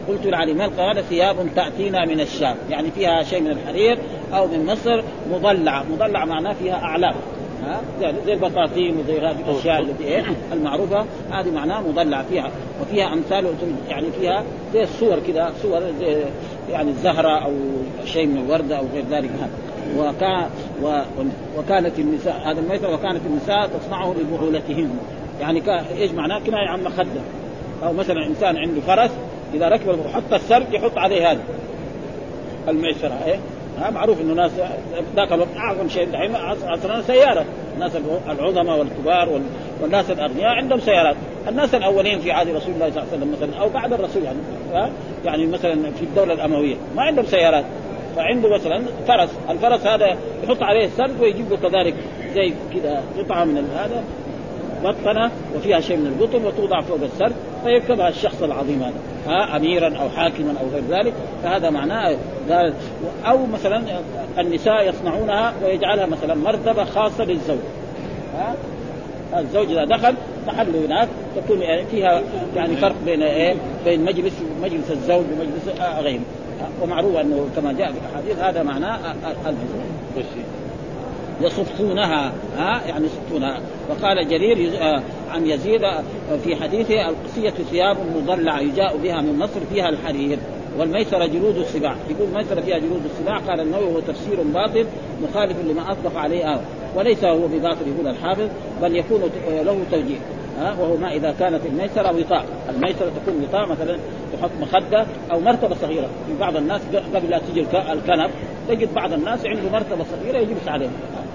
قلت 0.07 0.25
لعلي 0.25 0.65
قال 0.65 1.03
ثياب 1.03 1.35
تأتينا 1.55 2.05
من 2.05 2.19
الشام؟ 2.19 2.55
يعني 2.69 2.91
فيها 2.91 3.23
شيء 3.23 3.41
من 3.41 3.51
الحرير 3.51 3.97
أو 4.33 4.47
من 4.47 4.65
مصر 4.65 5.03
مضلعة. 5.31 5.83
مضلعة 5.91 6.25
معناه 6.25 6.53
فيها 6.53 6.75
أعلام. 6.75 7.15
ها 7.65 7.81
زي 8.25 8.33
البطاطين 8.33 8.97
وزي 8.97 9.19
هذه 9.19 9.37
الأشياء 9.47 9.81
التي 9.81 10.03
إيه 10.03 10.23
المعروفة. 10.53 11.05
هذه 11.31 11.51
معناها 11.51 11.81
مضلعة 11.81 12.23
فيها. 12.23 12.51
وفيها 12.81 13.13
أمثال 13.13 13.45
يعني 13.89 14.07
فيها 14.19 14.43
زي 14.73 14.83
الصور 14.83 15.19
كذا 15.27 15.53
صور 15.61 15.81
زي 15.99 16.23
يعني 16.71 16.89
الزهرة 16.89 17.45
أو 17.45 17.53
شيء 18.05 18.27
من 18.27 18.37
الوردة 18.37 18.77
أو 18.77 18.85
غير 18.93 19.03
ذلك. 19.11 19.29
هذا 19.29 19.49
وكان 19.97 20.49
وكانت 21.57 21.99
النساء 21.99 22.41
هذا 22.45 22.59
المثل 22.59 22.85
وكانت 22.85 23.21
النساء 23.25 23.67
تصنعه 23.67 24.13
لبعولتهن 24.13 24.89
يعني 25.41 25.61
إيش 25.97 26.11
معناه؟ 26.11 26.39
كناية 26.39 26.69
عن 26.69 26.83
مخدة. 26.83 27.21
أو 27.83 27.93
مثلا 27.93 28.27
إنسان 28.27 28.57
عنده 28.57 28.81
فرس 28.81 29.11
إذا 29.53 29.69
ركب 29.69 29.87
وحط 29.87 30.33
السرج 30.33 30.73
يحط 30.73 30.97
عليه 30.97 31.31
هذا. 31.31 31.41
المعسره 32.67 33.19
إيه؟ 33.25 33.39
ها 33.79 33.89
معروف 33.89 34.21
إنه 34.21 34.33
ناس 34.33 34.51
ذاك 35.15 35.33
الوقت 35.33 35.57
أعظم 35.57 35.89
شيء 35.89 36.07
دحين 36.11 36.35
عصرنا 36.63 37.01
سيارة. 37.01 37.45
الناس 37.75 37.91
العظماء 38.29 38.79
والكبار 38.79 39.41
والناس 39.81 40.11
الأغنياء 40.11 40.49
عندهم 40.49 40.79
سيارات. 40.79 41.15
الناس 41.47 41.75
الأولين 41.75 42.19
في 42.19 42.31
عهد 42.31 42.47
رسول 42.47 42.73
الله 42.73 42.89
صلى 42.89 43.01
الله 43.01 43.11
عليه 43.11 43.17
وسلم 43.17 43.31
مثلا 43.31 43.61
أو 43.61 43.69
بعد 43.69 43.93
الرسول 43.93 44.23
يعني 44.23 44.37
ها؟ 44.73 44.89
يعني 45.25 45.45
مثلا 45.45 45.91
في 45.91 46.01
الدولة 46.01 46.33
الأموية. 46.33 46.75
ما 46.95 47.01
عندهم 47.01 47.25
سيارات. 47.25 47.65
فعنده 48.15 48.49
مثلا 48.49 48.83
فرس. 49.07 49.29
الفرس 49.49 49.87
هذا 49.87 50.17
يحط 50.43 50.63
عليه 50.63 50.85
السرج 50.85 51.21
ويجيب 51.21 51.49
له 51.49 51.57
كذلك 51.57 51.95
زي 52.35 52.53
كذا 52.73 53.03
قطعة 53.17 53.43
من 53.43 53.69
هذا 53.75 54.03
بطنه 54.85 55.31
وفيها 55.55 55.79
شيء 55.79 55.97
من 55.97 56.07
القطن 56.07 56.45
وتوضع 56.45 56.81
فوق 56.81 56.99
السرد 57.03 57.33
فيركبها 57.63 58.09
الشخص 58.09 58.43
العظيم 58.43 58.83
هذا. 58.83 58.93
ها 59.27 59.57
اميرا 59.57 59.97
أو 59.97 60.09
حاكما 60.09 60.53
أو 60.61 60.67
غير 60.73 60.83
ذلك 60.89 61.13
فهذا 61.43 61.69
معناه 61.69 62.17
أو 63.25 63.45
مثلا 63.45 63.83
النساء 64.39 64.89
يصنعونها 64.89 65.53
ويجعلها 65.63 66.05
مثلا 66.05 66.35
مرتبة 66.35 66.83
خاصة 66.83 67.23
للزوج. 67.23 67.59
ها؟ 68.37 68.55
الزوج 69.39 69.71
إذا 69.71 69.85
دخل 69.85 70.15
محله 70.47 70.85
هناك 70.85 71.07
تكون 71.35 71.59
فيها 71.91 72.21
يعني 72.55 72.75
فرق 72.75 72.95
بين 73.05 73.21
إيه؟ 73.23 73.55
بين 73.85 74.05
مجلس 74.05 74.33
مجلس 74.63 74.91
الزوج 74.91 75.25
ومجلس 75.33 75.81
غيره. 75.99 76.21
ومعروف 76.81 77.15
أنه 77.15 77.47
كما 77.55 77.73
جاء 77.73 77.91
في 77.91 77.97
الأحاديث 77.97 78.39
هذا 78.39 78.63
معناه 78.63 78.99
المجلس 79.45 80.27
يصفونها 81.41 82.31
ها؟ 82.57 82.81
يعني 82.87 83.05
يصفونها. 83.05 83.59
وقال 83.89 84.27
جرير 84.27 84.81
آه، 84.81 85.01
عن 85.31 85.47
يزيد 85.47 85.83
آه، 85.83 86.03
في 86.43 86.55
حديثه 86.55 87.09
القصية 87.09 87.63
ثياب 87.71 87.97
مضلعة 88.15 88.59
يجاء 88.59 88.97
بها 88.97 89.21
من 89.21 89.39
مصر 89.39 89.59
فيها 89.73 89.89
الحرير 89.89 90.37
والميسرة 90.79 91.25
جلود 91.25 91.57
السباع. 91.57 91.95
يقول 92.09 92.27
الميسرة 92.29 92.61
فيها 92.61 92.77
جلود 92.77 93.01
السباع 93.05 93.37
قال 93.37 93.59
النووي 93.59 93.95
هو 93.95 93.99
تفسير 93.99 94.43
باطل 94.43 94.85
مخالف 95.23 95.57
لما 95.65 95.91
أطلق 95.91 96.17
عليه 96.17 96.53
آه. 96.53 96.59
وليس 96.95 97.23
هو 97.23 97.47
بباطل 97.47 97.87
يقول 97.87 98.07
الحافظ 98.07 98.47
بل 98.81 98.95
يكون 98.95 99.21
آه، 99.49 99.63
له 99.63 99.77
توجيه 99.91 100.17
ها؟ 100.59 100.75
وهو 100.79 100.97
ما 100.97 101.11
إذا 101.11 101.35
كانت 101.39 101.65
الميسرة 101.65 102.17
وطاء، 102.17 102.45
الميسرة 102.69 103.11
تكون 103.25 103.43
وطاء 103.43 103.67
مثلا 103.69 103.97
تحط 104.33 104.49
مخدة 104.61 105.05
أو 105.31 105.39
مرتبة 105.39 105.75
صغيرة، 105.75 106.07
في 106.27 106.39
بعض 106.39 106.55
الناس 106.55 106.81
قبل 107.15 107.29
لا 107.29 107.39
تجي 107.39 107.61
الكنب 107.91 108.31
تجد 108.67 108.93
بعض 108.93 109.13
الناس 109.13 109.45
عنده 109.45 109.69
مرتبة 109.71 110.03
صغيرة 110.03 110.37
يجلس 110.37 110.67
عليها، 110.67 110.89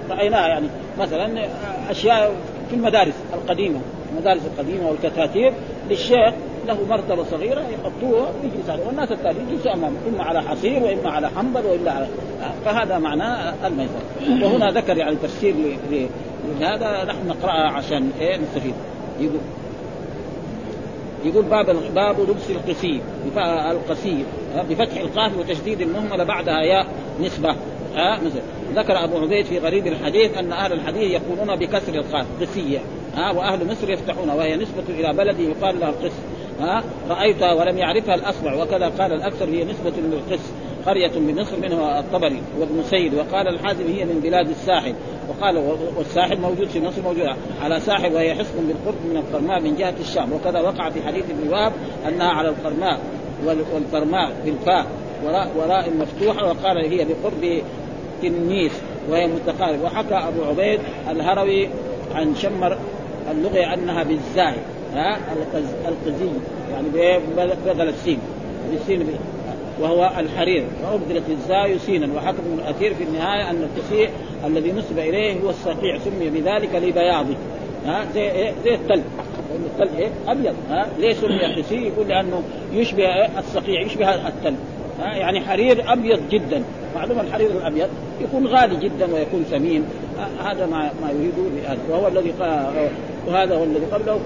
رايناها 0.09 0.47
يعني؟ 0.47 0.67
مثلا 0.99 1.47
أشياء 1.89 2.31
في 2.69 2.75
المدارس 2.75 3.13
القديمة 3.33 3.79
المدارس 4.11 4.41
القديمة 4.45 4.89
والكتاتيب 4.89 5.53
للشيخ 5.89 6.33
له 6.67 6.77
مرتبة 6.89 7.23
صغيرة 7.23 7.61
يحطوها 7.61 8.31
ويجلس 8.43 8.69
عليه 8.69 8.85
والناس 8.85 9.11
الثانيين 9.11 9.49
يجلسوا 9.49 9.73
أمامه 9.73 9.97
إما 10.13 10.23
على 10.23 10.41
حصير 10.41 10.83
وإما 10.83 11.09
على 11.11 11.29
حنبل 11.37 11.65
وإلا 11.65 11.91
على 11.91 12.07
فهذا 12.65 12.97
معناه 12.97 13.53
الميسر. 13.67 14.01
وهنا 14.41 14.71
ذكر 14.71 14.97
يعني 14.97 15.15
تفسير 15.15 15.55
لهذا 16.59 17.03
نحن 17.03 17.27
نقرأها 17.27 17.71
عشان 17.71 18.11
إيه 18.19 18.37
نستفيد. 18.37 18.73
يقول 19.19 19.39
يقول 21.25 21.45
باب 21.45 21.65
باب 21.95 22.19
لبس 22.19 22.49
القسي 22.49 23.01
القسي 23.71 24.25
بفتح 24.69 24.97
القاف 24.97 25.37
وتشديد 25.37 25.81
المهمله 25.81 26.23
بعدها 26.23 26.61
ياء 26.61 26.87
نسبة 27.21 27.55
ها 27.95 28.19
ذكر 28.75 29.03
أبو 29.03 29.17
عبيد 29.17 29.45
في 29.45 29.59
غريب 29.59 29.87
الحديث 29.87 30.37
أن 30.37 30.51
أهل 30.51 30.73
الحديث 30.73 31.11
يقولون 31.11 31.55
بكسر 31.55 31.93
القاف 31.93 32.25
قسيه 32.41 32.79
ها 33.15 33.31
وأهل 33.31 33.67
مصر 33.67 33.89
يفتحون 33.89 34.29
وهي 34.29 34.55
نسبة 34.55 34.83
إلى 34.89 35.13
بلد 35.13 35.39
يقال 35.39 35.79
لها 35.79 35.89
القس 35.89 36.13
ها 36.59 36.83
رأيتها 37.09 37.53
ولم 37.53 37.77
يعرفها 37.77 38.15
الأصبع 38.15 38.63
وكذا 38.63 38.89
قال 38.99 39.13
الأكثر 39.13 39.45
هي 39.45 39.63
نسبة 39.63 39.93
للقس. 39.97 40.43
قرية 40.85 41.11
بمصر 41.15 41.57
منها 41.61 41.99
الطبري 41.99 42.41
وابن 42.59 42.83
سيد 42.83 43.13
وقال 43.13 43.47
الحازم 43.47 43.87
هي 43.87 44.05
من 44.05 44.19
بلاد 44.23 44.49
الساحل. 44.49 44.93
وقال 45.29 45.77
والساحل 45.97 46.39
موجود 46.39 46.67
في 46.67 46.79
مصر 46.79 47.01
موجود 47.01 47.27
على 47.61 47.79
ساحل 47.79 48.13
وهي 48.13 48.35
حصن 48.35 48.67
بالقرب 48.67 49.05
من 49.09 49.17
القرماء 49.17 49.59
من 49.59 49.75
جهة 49.75 49.93
الشام. 49.99 50.33
وكذا 50.33 50.59
وقع 50.61 50.89
في 50.89 51.01
حديث 51.01 51.23
ابن 51.29 51.53
وهب 51.53 51.71
أنها 52.07 52.29
على 52.29 52.49
القرماء 52.49 52.99
والقرماء 53.45 54.31
بالفاء 54.45 54.85
وراء 55.25 55.51
وراء 55.57 55.89
مفتوحة 55.99 56.45
وقال 56.45 56.77
هي 56.77 57.05
بقرب 57.05 57.63
تنيس 58.21 58.71
وهي 59.09 59.27
متقارب. 59.27 59.83
وحكى 59.83 60.15
أبو 60.15 60.43
عبيد 60.43 60.79
الهروي 61.09 61.69
عن 62.15 62.35
شمر 62.35 62.77
اللغة 63.31 63.73
أنها 63.73 64.03
بالزاي 64.03 64.55
ها 64.93 65.19
القزي 65.87 66.27
يعني 66.71 67.19
بدل 67.65 67.89
السين. 67.89 68.19
بالسين 68.71 69.17
وهو 69.81 70.11
الحرير. 70.17 70.63
وابدلت 70.91 71.29
الزاي 71.29 71.79
سينا 71.79 72.13
وحكم 72.15 72.37
ابن 72.37 72.59
الأثير 72.59 72.93
في 72.93 73.03
النهاية 73.03 73.49
أن 73.49 73.63
القسيع 73.63 74.09
الذي 74.45 74.71
نسب 74.71 74.99
إليه 74.99 75.41
هو 75.41 75.49
الصقيع 75.49 75.97
سمي 75.97 76.29
بذلك 76.29 76.75
لبياضه. 76.75 77.35
ها 77.85 78.05
زي 78.13 78.31
إيه؟ 78.31 78.53
زي 78.63 78.75
الثلج 78.75 79.03
الثلج 79.65 79.99
إيه؟ 79.99 80.09
أبيض. 80.27 80.55
ها 80.69 80.87
ليه 80.99 81.13
سمي 81.13 81.55
قسي 81.61 81.75
يقول 81.75 82.07
لأنه 82.07 82.43
يشبه 82.73 83.03
إيه؟ 83.03 83.39
الصقيع 83.39 83.81
يشبه 83.81 84.27
الثلج 84.27 84.55
ها 84.99 85.15
يعني 85.15 85.41
حرير 85.41 85.93
أبيض 85.93 86.19
جدا. 86.29 86.63
معلوم 86.95 87.19
الحرير 87.19 87.51
الأبيض 87.51 87.87
يكون 88.21 88.47
غالي 88.47 88.75
جدا 88.75 89.13
ويكون 89.13 89.43
ثمين. 89.43 89.85
هذا 90.43 90.65
ما 90.65 90.91
ما 91.01 91.11
يريده 91.11 91.77
وهو 91.89 92.07
الذي 92.07 92.33
وهذا 93.27 93.55
هو 93.55 93.63
الذي 93.63 93.85
قبله 93.85 94.19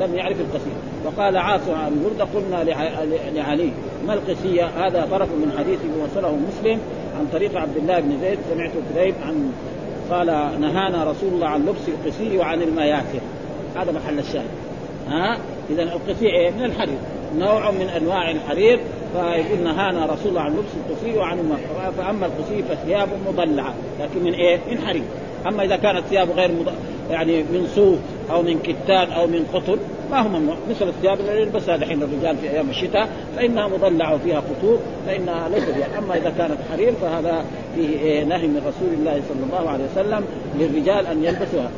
لم 0.00 0.14
يعرف 0.14 0.40
القسيم 0.40 0.74
وقال 1.04 1.36
عاصم 1.36 1.74
عن 1.74 2.04
برده 2.04 2.24
قلنا 2.34 2.64
لعلي 3.34 3.70
ما 4.06 4.14
القسية 4.14 4.64
هذا 4.64 5.08
طرف 5.10 5.28
من 5.28 5.52
حديث 5.58 5.78
وصله 6.02 6.36
مسلم 6.36 6.80
عن 7.18 7.26
طريق 7.32 7.56
عبد 7.56 7.76
الله 7.76 8.00
بن 8.00 8.20
زيد 8.20 8.38
سمعت 8.50 8.72
كريب 8.94 9.14
عن 9.26 9.52
قال 10.10 10.26
نهانا 10.60 11.04
رسول 11.04 11.32
الله 11.32 11.46
عن 11.46 11.66
لبس 11.66 11.88
القسي 11.88 12.38
وعن 12.38 12.62
المياسر 12.62 13.20
هذا 13.76 13.92
محل 13.92 14.18
الشاهد. 14.18 14.48
ها؟ 15.08 15.38
اذا 15.70 15.82
القسي 15.82 16.26
إيه؟ 16.26 16.50
من 16.50 16.64
الحرير. 16.64 16.98
نوع 17.38 17.70
من 17.70 17.88
أنواع 17.88 18.30
الحرير. 18.30 18.80
فيقول 19.12 19.58
نهانا 19.64 20.06
رسول 20.06 20.28
الله 20.28 20.40
عن 20.40 20.52
لبس 20.52 20.70
القسي 20.90 21.18
وعن 21.18 21.58
فأما 21.98 22.26
القسي 22.26 22.62
فثياب 22.62 23.08
مضلعة 23.28 23.74
لكن 24.00 24.24
من 24.24 24.34
إيه؟ 24.34 24.60
من 24.70 24.78
حرير. 24.86 25.04
أما 25.48 25.64
إذا 25.64 25.76
كانت 25.76 26.06
ثياب 26.10 26.30
غير 26.30 26.52
مض... 26.52 26.72
يعني 27.10 27.42
من 27.42 27.66
صوف 27.74 27.98
أو 28.30 28.42
من 28.42 28.58
كتان 28.58 29.12
أو 29.12 29.26
من 29.26 29.46
قطن 29.54 29.78
ما 30.10 30.20
هو 30.20 30.28
ممنوع 30.28 30.56
مثل 30.70 30.88
الثياب 30.88 31.20
اللي 31.20 31.42
يلبسها 31.42 31.76
دحين 31.76 32.02
الرجال 32.02 32.36
في 32.36 32.50
أيام 32.50 32.70
الشتاء 32.70 33.08
فإنها 33.36 33.68
مضلعة 33.68 34.14
وفيها 34.14 34.40
خطوط 34.40 34.78
فإنها 35.06 35.48
ليست 35.48 35.70
فيها 35.70 35.98
أما 35.98 36.16
إذا 36.16 36.32
كانت 36.38 36.58
حرير 36.72 36.92
فهذا 36.92 37.44
فيه 37.74 37.88
إيه 37.88 38.24
نهي 38.24 38.46
من 38.46 38.56
رسول 38.58 38.94
الله 38.94 39.22
صلى 39.28 39.44
الله 39.46 39.70
عليه 39.70 39.84
وسلم 39.92 40.24
للرجال 40.58 41.06
أن 41.06 41.24
يلبسوها 41.24 41.70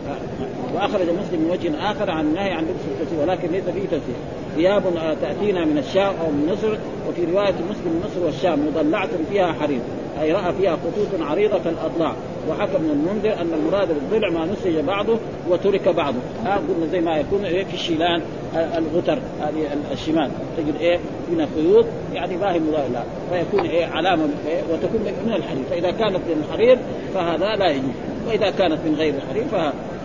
وأخرج 0.75 1.03
مسلم 1.03 1.41
من 1.41 1.51
وجه 1.51 1.91
آخر 1.91 2.11
عن 2.11 2.25
النهي 2.25 2.51
عن 2.53 2.63
لبس 2.63 3.01
الكسي 3.01 3.17
ولكن 3.23 3.49
ليس 3.53 3.65
فيه 3.65 3.85
تفسير 3.85 4.15
ثياب 4.57 4.83
تأتينا 5.23 5.65
من 5.65 5.79
الشام 5.79 6.15
أو 6.21 6.31
من 6.31 6.53
مصر 6.53 6.77
وفي 7.09 7.33
رواية 7.33 7.55
مسلم 7.71 8.03
مصر 8.05 8.27
والشام 8.27 8.67
مضلعة 8.67 9.09
فيها 9.31 9.53
حرير. 9.53 9.81
أي 10.21 10.33
رأى 10.33 10.53
فيها 10.53 10.77
خطوط 10.77 11.29
عريضة 11.29 11.59
كالاضلاع 11.59 12.13
وحكى 12.51 12.77
ابن 12.77 12.91
المنذر 12.91 13.33
أن 13.41 13.53
المراد 13.55 13.89
بالضلع 13.89 14.31
ما 14.31 14.47
نسج 14.47 14.81
بعضه 14.81 15.19
وترك 15.51 15.89
بعضه. 15.89 16.19
ها 16.45 16.57
قلنا 16.57 16.87
زي 16.93 17.01
ما 17.01 17.17
يكون 17.17 17.45
إيه 17.45 17.65
في 17.65 17.75
الشيلان 17.75 18.23
الغتر 18.55 19.19
هذه 19.41 19.67
الشمال. 19.93 20.31
تجد 20.57 20.75
إيه 20.81 20.99
من 21.31 21.47
خيوط 21.55 21.85
يعني 22.15 22.37
ما 22.37 22.53
هي 22.53 22.59
مضاهيه 22.59 23.05
فيكون 23.33 23.61
إيه 23.61 23.87
علامة 23.87 24.29
إيه 24.49 24.63
وتكون 24.73 25.01
من 25.01 25.33
الحرير. 25.33 25.65
فإذا 25.71 25.91
كانت 25.91 26.17
من 26.17 26.45
الحرير 26.49 26.79
فهذا 27.15 27.57
لا 27.57 27.71
يجوز. 27.71 28.08
وإذا 28.29 28.51
كانت 28.51 28.79
من 28.87 28.95
غير 28.99 29.15
الحرير 29.15 29.45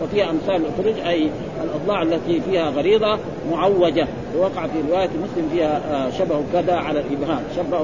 ففيها 0.00 0.30
أمثال 0.30 0.66
الخروج 0.66 1.06
أي 1.06 1.30
الأضلاع 1.64 2.02
التي 2.02 2.40
فيها 2.40 2.70
غريضة 2.70 3.18
معوجة. 3.50 4.06
ووقع 4.36 4.66
في 4.66 4.90
رواية 4.90 5.08
مسلم 5.08 5.48
فيها 5.52 5.80
آه، 5.90 6.10
شبه 6.10 6.42
كذا 6.52 6.74
على 6.74 7.00
الإبهام 7.00 7.42
شبه 7.56 7.78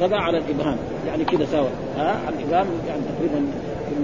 كذا 0.00 0.16
على 0.16 0.38
الإبهام. 0.38 0.76
يعني 1.06 1.24
كذا 1.24 1.46
سوا 1.52 1.68
ها 1.96 2.20
الإبهام 2.28 2.66
يعني 2.88 3.00
تقريبا 3.16 3.46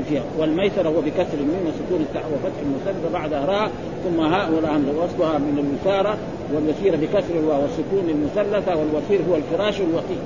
فيها. 0.09 0.23
والميسر 0.39 0.89
هو 0.89 1.01
بكسر 1.01 1.39
الميم 1.41 1.67
وسكون 1.67 2.01
التاء 2.01 2.25
وفتح 2.35 2.61
المسدد 2.63 3.13
بعدها 3.13 3.47
راء 3.47 3.71
ثم 4.05 4.21
هاء 4.21 4.53
والهمزه 4.53 5.01
واصلها 5.01 5.39
من 5.39 5.59
الوساره 5.59 6.17
والوسيره 6.55 6.97
بكسر 6.97 7.35
الواو 7.39 7.63
والسكون 7.63 8.09
المثلثة 8.09 8.77
والوسير 8.77 9.21
هو 9.31 9.37
الفراش 9.37 9.81
الوثيق 9.81 10.19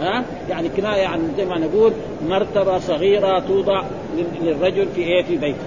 ها؟ 0.00 0.24
يعني 0.50 0.68
كناية 0.68 1.06
عن 1.06 1.32
زي 1.36 1.44
ما 1.44 1.58
نقول 1.58 1.92
مرتبة 2.28 2.78
صغيرة 2.78 3.38
توضع 3.38 3.82
للرجل 4.42 4.88
في 4.94 5.00
إيه؟ 5.00 5.22
في 5.22 5.36
بيته. 5.36 5.58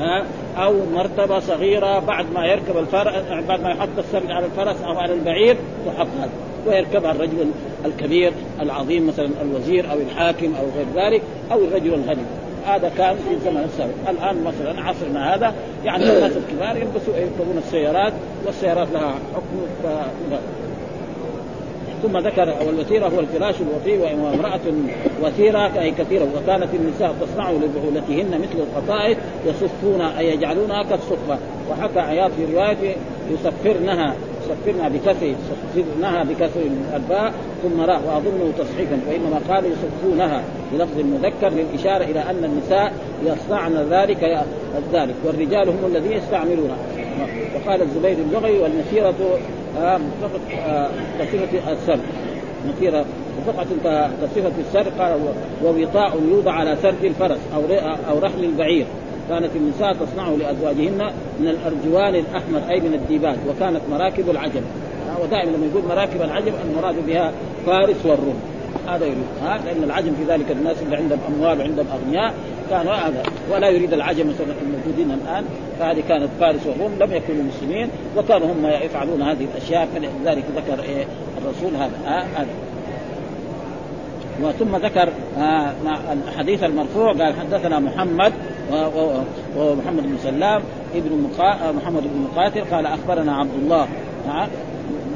ها؟ 0.00 0.24
أو 0.56 0.74
مرتبة 0.94 1.38
صغيرة 1.38 1.98
بعد 1.98 2.26
ما 2.34 2.46
يركب 2.46 2.76
الفرس 2.78 3.14
بعد 3.48 3.60
ما 3.62 3.70
يحط 3.70 3.88
السرج 3.98 4.30
على 4.30 4.46
الفرس 4.46 4.82
أو 4.82 4.98
على 4.98 5.14
البعير 5.14 5.56
تحط 5.86 6.06
هذا 6.20 6.30
ويركبها 6.66 7.12
الرجل 7.12 7.50
الكبير 7.84 8.32
العظيم 8.60 9.06
مثلا 9.06 9.30
الوزير 9.42 9.92
أو 9.92 9.98
الحاكم 9.98 10.54
أو 10.54 10.64
غير 10.76 11.06
ذلك 11.06 11.22
أو 11.52 11.64
الرجل 11.64 11.94
الغني 11.94 12.22
هذا 12.66 12.92
كان 12.98 13.16
في 13.16 13.34
الزمن 13.34 13.64
السابق. 13.64 14.10
الآن 14.10 14.44
مثلا 14.44 14.82
عصرنا 14.82 15.34
هذا 15.34 15.54
يعني 15.84 16.04
الناس 16.04 16.32
الكبار 16.36 16.76
يلبسوا 16.76 17.16
يركبون 17.16 17.58
السيارات 17.66 18.12
والسيارات 18.46 18.88
لها 18.92 19.14
حكم 19.34 19.66
ثم 22.02 22.18
ذكر 22.18 22.54
والوتيره 22.66 23.06
هو 23.06 23.20
الفراش 23.20 23.54
الوفي 23.60 24.02
وامراه 24.02 24.60
وثيره 25.22 25.80
أي 25.80 25.90
كثيرة 25.90 26.26
وكانت 26.36 26.68
النساء 26.74 27.14
تصنع 27.20 27.50
لبعولتهن 27.50 28.40
مثل 28.40 28.58
القطائف 28.58 29.18
يصفون 29.46 30.00
أي 30.00 30.28
يجعلونها 30.28 30.82
كالصفه 30.82 31.38
وحكى 31.70 32.00
عياض 32.00 32.30
في 32.30 32.54
رواية 32.54 32.96
يسفرنها 33.30 34.14
يسفرنها 34.42 34.88
بكسر 34.88 35.34
يسفرنها 35.74 36.24
بكسر 36.24 36.60
الباء 36.94 37.32
ثم 37.62 37.80
راء 37.80 38.02
وأظنه 38.06 38.52
تصحيفا 38.58 39.00
وانما 39.08 39.40
قال 39.48 39.64
يصفونها 39.64 40.42
بلفظ 40.72 40.98
المذكر 40.98 41.48
للإشارة 41.48 42.04
إلى 42.04 42.20
أن 42.20 42.44
النساء 42.44 42.92
يصنعن 43.24 43.86
ذلك 43.90 44.44
ذلك. 44.92 45.14
والرجال 45.24 45.68
هم 45.68 45.86
الذين 45.86 46.12
يستعملونها. 46.12 46.76
وقال 47.54 47.82
الزبير 47.82 48.16
اللغوي 48.18 48.58
والمسيرة 48.58 49.14
آه، 49.78 50.00
كصفه 51.18 51.72
السرد 51.72 52.00
مسيره 52.68 53.04
بقعة 53.46 53.66
كصفة 54.22 54.52
السرد 54.60 54.92
قال 54.98 55.20
ووطاء 55.64 56.20
يوضع 56.30 56.52
على 56.52 56.76
سرد 56.82 57.04
الفرس 57.04 57.38
أو 57.54 57.62
أو 58.10 58.18
رحل 58.18 58.44
البعير 58.44 58.86
كانت 59.28 59.50
النساء 59.56 59.92
تصنعه 59.92 60.30
لأزواجهن 60.30 61.12
من 61.40 61.48
الأرجوان 61.48 62.14
الأحمر 62.14 62.70
أي 62.70 62.80
من 62.80 62.94
الديباج 62.94 63.36
وكانت 63.48 63.80
مراكب 63.90 64.30
العجم 64.30 64.62
ودائما 65.22 65.50
لما 65.50 65.66
يقول 65.66 65.82
مراكب 65.88 66.22
العجم 66.22 66.52
المراد 66.70 67.06
بها 67.06 67.32
فارس 67.66 68.06
والروم. 68.06 68.40
هذا 68.88 69.06
يريد. 69.06 69.24
ها؟ 69.42 69.58
لأن 69.64 69.82
العجم 69.84 70.12
في 70.14 70.32
ذلك 70.32 70.50
الناس 70.50 70.76
اللي 70.82 70.96
عندهم 70.96 71.18
أموال 71.28 71.58
وعندهم 71.58 71.86
أغنياء. 71.92 72.34
كانوا 72.72 72.94
هذا 72.94 73.22
ولا 73.50 73.68
يريد 73.68 73.92
العجم 73.92 74.28
مثلا 74.28 74.54
الموجودين 74.62 75.10
الآن 75.10 75.44
فهذه 75.78 76.02
كانت 76.08 76.28
فارس 76.40 76.66
والروم 76.66 76.92
لم 77.00 77.12
يكونوا 77.12 77.42
مسلمين 77.42 77.88
وكانوا 78.16 78.52
هم 78.52 78.66
يفعلون 78.66 79.22
هذه 79.22 79.46
الأشياء 79.54 79.88
فلذلك 79.94 80.44
ذكر 80.56 80.82
إيه 80.82 81.06
الرسول 81.42 81.76
هذا 81.76 82.26
هذا. 82.34 82.46
وثم 84.42 84.76
ذكر 84.76 85.08
آه 85.38 85.72
الحديث 86.28 86.64
المرفوع 86.64 87.12
قال 87.12 87.34
حدثنا 87.34 87.78
محمد 87.78 88.32
ومحمد 89.56 90.02
بن 90.02 90.18
سلام 90.22 90.62
ابن 90.94 91.28
آه، 91.40 91.72
محمد 91.72 92.02
بن 92.02 92.28
مقاتل 92.32 92.60
قال 92.60 92.86
أخبرنا 92.86 93.36
عبد 93.36 93.54
الله. 93.62 93.88
نعم 94.26 94.48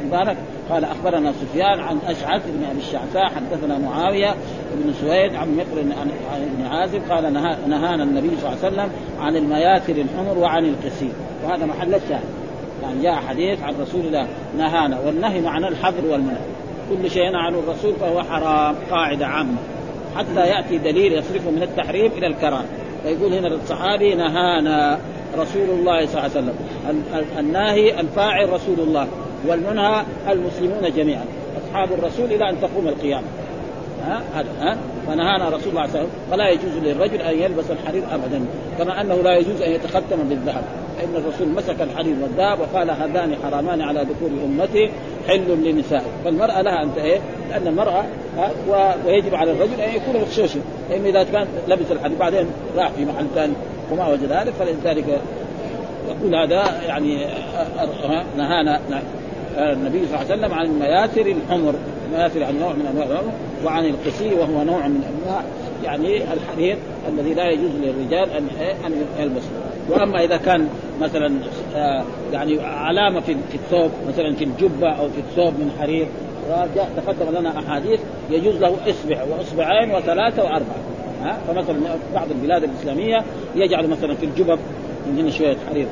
مبارك. 0.06 0.36
قال 0.70 0.84
أخبرنا 0.84 1.32
سفيان 1.32 1.80
عن 1.80 1.98
أشعث 2.06 2.42
بن 2.46 2.64
أبي 2.64 2.78
الشعثاء 2.78 3.24
حدثنا 3.24 3.78
معاوية 3.78 4.34
بن 4.74 4.92
سويد 5.00 5.34
عن 5.34 5.56
مقر 5.56 5.80
عن 5.80 6.66
عازب 6.70 7.02
قال 7.10 7.32
نهانا 7.68 8.02
النبي 8.02 8.30
صلى 8.40 8.48
الله 8.48 8.64
عليه 8.64 8.74
وسلم 8.74 8.90
عن 9.20 9.36
المياسر 9.36 9.92
الحمر 9.92 10.38
وعن 10.38 10.64
القسيم 10.64 11.12
وهذا 11.44 11.66
محل 11.66 11.94
الشاهد. 11.94 12.28
يعني 12.82 13.02
جاء 13.02 13.14
حديث 13.14 13.62
عن 13.62 13.74
رسول 13.80 14.00
الله 14.00 14.26
نهانا 14.58 15.00
والنهي 15.00 15.40
معنى 15.40 15.68
الحظر 15.68 16.06
والمنع. 16.06 16.38
كل 16.90 17.10
شيء 17.10 17.22
ينهى 17.22 17.40
عنه 17.40 17.58
الرسول 17.58 17.94
فهو 17.94 18.22
حرام 18.22 18.74
قاعدة 18.90 19.26
عامة. 19.26 19.56
حتى 20.16 20.40
يأتي 20.40 20.78
دليل 20.78 21.12
يصرفه 21.12 21.50
من 21.50 21.62
التحريم 21.62 22.12
إلى 22.12 22.26
الكراهه 22.26 22.64
فيقول 23.02 23.32
هنا 23.32 23.48
الصحابي 23.48 24.14
نهانا 24.14 24.98
رسول 25.38 25.70
الله 25.70 26.06
صلى 26.06 26.26
الله 26.26 26.30
عليه 26.30 26.30
وسلم. 26.30 26.54
الناهي 27.38 28.00
الفاعل 28.00 28.52
رسول 28.52 28.80
الله. 28.80 29.08
والمنهى 29.48 30.02
المسلمون 30.30 30.92
جميعا. 30.96 31.24
أصحاب 31.64 31.92
الرسول 31.92 32.32
إلى 32.32 32.50
أن 32.50 32.60
تقوم 32.60 32.88
القيامة. 32.88 33.26
هذا 34.34 34.46
ها؟ 34.60 34.76
فنهانا 35.06 35.48
رسول 35.48 35.68
الله 35.68 35.86
صلى 35.86 35.94
الله 35.94 35.98
عليه 35.98 35.98
وسلم 35.98 36.10
فلا 36.30 36.48
يجوز 36.48 36.84
للرجل 36.84 37.20
أن 37.20 37.38
يلبس 37.38 37.70
الحرير 37.70 38.02
ابدا 38.12 38.44
كما 38.78 39.00
أنه 39.00 39.14
لا 39.14 39.36
يجوز 39.36 39.62
أن 39.62 39.72
يتختم 39.72 40.16
بالذهب. 40.28 40.62
فإن 40.98 41.14
الرسول 41.16 41.48
مسك 41.48 41.80
الحرير 41.80 42.16
والذهب 42.22 42.58
وقال 42.60 42.90
هذان 42.90 43.36
حرامان 43.42 43.80
على 43.80 44.00
ذكور 44.00 44.30
أمتي 44.44 44.90
حل 45.28 45.64
لنسائه. 45.64 46.10
فالمرأة 46.24 46.62
لها 46.62 46.82
أن 46.82 46.90
إيه؟ 47.04 47.18
لأن 47.50 47.66
المرأة 47.66 48.04
ويجب 49.06 49.34
على 49.34 49.52
الرجل 49.52 49.80
أن 49.80 49.94
يكون 49.94 50.20
مغشوشا. 50.20 50.60
لأنه 50.90 51.08
إذا 51.08 51.22
كان 51.22 51.46
لبس 51.68 51.90
الحرير 51.90 52.18
بعدين 52.18 52.46
راح 52.76 52.90
في 52.90 53.04
محل 53.04 53.26
ثاني 53.34 53.52
وما 53.92 54.08
وجد 54.08 54.24
ذلك 54.32 54.52
فلذلك 54.52 55.20
يقول 56.08 56.34
هذا 56.34 56.82
يعني 56.86 57.26
نهانا 58.36 58.80
النبي 59.56 60.06
صلى 60.06 60.22
الله 60.22 60.32
عليه 60.32 60.34
وسلم 60.34 60.54
عن 60.54 60.66
المياسر 60.66 61.26
الحمر. 61.26 61.74
المياسر 62.06 62.44
عن 62.44 62.58
نوع 62.58 62.72
من 62.72 62.86
أنواع 62.86 63.06
الحمر 63.06 63.32
وعن 63.64 63.84
القسي 63.84 64.34
وهو 64.34 64.62
نوع 64.62 64.88
من 64.88 65.02
أنواع 65.24 65.42
يعني 65.84 66.32
الحرير 66.32 66.76
الذي 67.08 67.34
لا 67.34 67.50
يجوز 67.50 67.70
للرجال 67.82 68.30
ان 68.30 68.48
أن 68.86 68.92
يلبسه. 69.20 69.50
وأما 69.90 70.24
إذا 70.24 70.36
كان 70.36 70.68
مثلا 71.00 71.34
آه، 71.74 72.04
يعني 72.32 72.60
علامة 72.60 73.20
في 73.20 73.54
الثوب 73.54 73.90
مثلا 74.08 74.34
في 74.34 74.44
الجبة 74.44 74.88
أو 74.88 75.08
في 75.08 75.18
الثوب 75.18 75.54
من 75.54 75.70
حرير 75.80 76.06
تقدم 76.96 77.38
لنا 77.38 77.58
أحاديث 77.58 78.00
يجوز 78.30 78.56
له 78.56 78.76
إصبع 78.90 79.22
وإصبعين 79.22 79.94
وثلاثة 79.94 80.42
وأربعة. 80.42 80.76
ها؟ 81.22 81.38
فمثلا 81.48 81.76
بعض 82.14 82.30
البلاد 82.30 82.64
الإسلامية 82.64 83.24
يجعل 83.54 83.88
مثلا 83.88 84.14
في 84.14 84.26
الجبب 84.26 84.58
من 85.06 85.18
هنا 85.18 85.30
شوية 85.30 85.56
حرير 85.70 85.86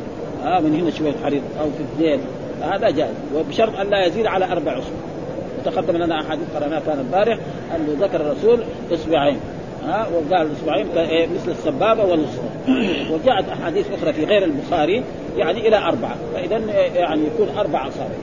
ها؟ 0.45 0.61
من 0.61 0.81
هنا 0.81 0.91
شوية 0.91 1.15
حرير 1.25 1.43
أو 1.61 1.67
في 1.71 2.03
الذيل 2.03 2.21
هذا 2.65 2.91
جائز. 2.91 3.15
وبشرط 3.35 3.81
أن 3.81 3.91
لا 3.91 4.07
يزيد 4.07 4.27
على 4.27 4.45
أربع 4.45 4.79
اصبع 4.79 5.15
وتقدم 5.59 5.97
لنا 5.97 6.21
احاديث 6.21 6.47
قراناها 6.57 6.81
كان 6.81 6.99
البارح 6.99 7.39
انه 7.77 8.07
ذكر 8.07 8.21
الرسول 8.21 8.65
اصبعين 8.93 9.41
ها؟ 9.87 10.07
وقال 10.09 10.47
الاصبعين 10.47 10.87
إيه، 10.99 11.27
مثل 11.27 11.51
السبابة 11.51 12.05
والوسطى 12.05 12.49
وجاءت 13.13 13.49
أحاديث 13.49 13.93
أخرى 13.93 14.13
في 14.13 14.25
غير 14.25 14.45
البخاري 14.45 15.03
يعني 15.37 15.69
إلى 15.69 15.79
أربعة. 15.79 16.17
فإذا 16.35 16.57
يعني 16.95 17.23
يكون 17.27 17.49
أربع 17.59 17.89
أصابع. 17.89 18.15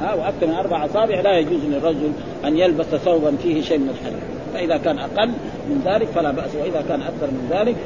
ها؟ 0.00 0.14
وأكثر 0.14 0.46
من 0.46 0.54
أربع 0.54 0.84
أصابع 0.84 1.20
لا 1.20 1.38
يجوز 1.38 1.64
للرجل 1.64 2.12
أن 2.44 2.58
يلبس 2.58 2.86
ثوبا 2.86 3.36
فيه 3.42 3.62
شيء 3.62 3.78
من 3.78 3.88
الحرير. 3.88 4.33
فإذا 4.54 4.76
كان 4.76 4.98
أقل 4.98 5.28
من 5.68 5.82
ذلك 5.84 6.06
فلا 6.06 6.30
بأس 6.30 6.54
وإذا 6.54 6.84
كان 6.88 7.02
أكثر 7.02 7.26
من 7.26 7.48
ذلك 7.50 7.76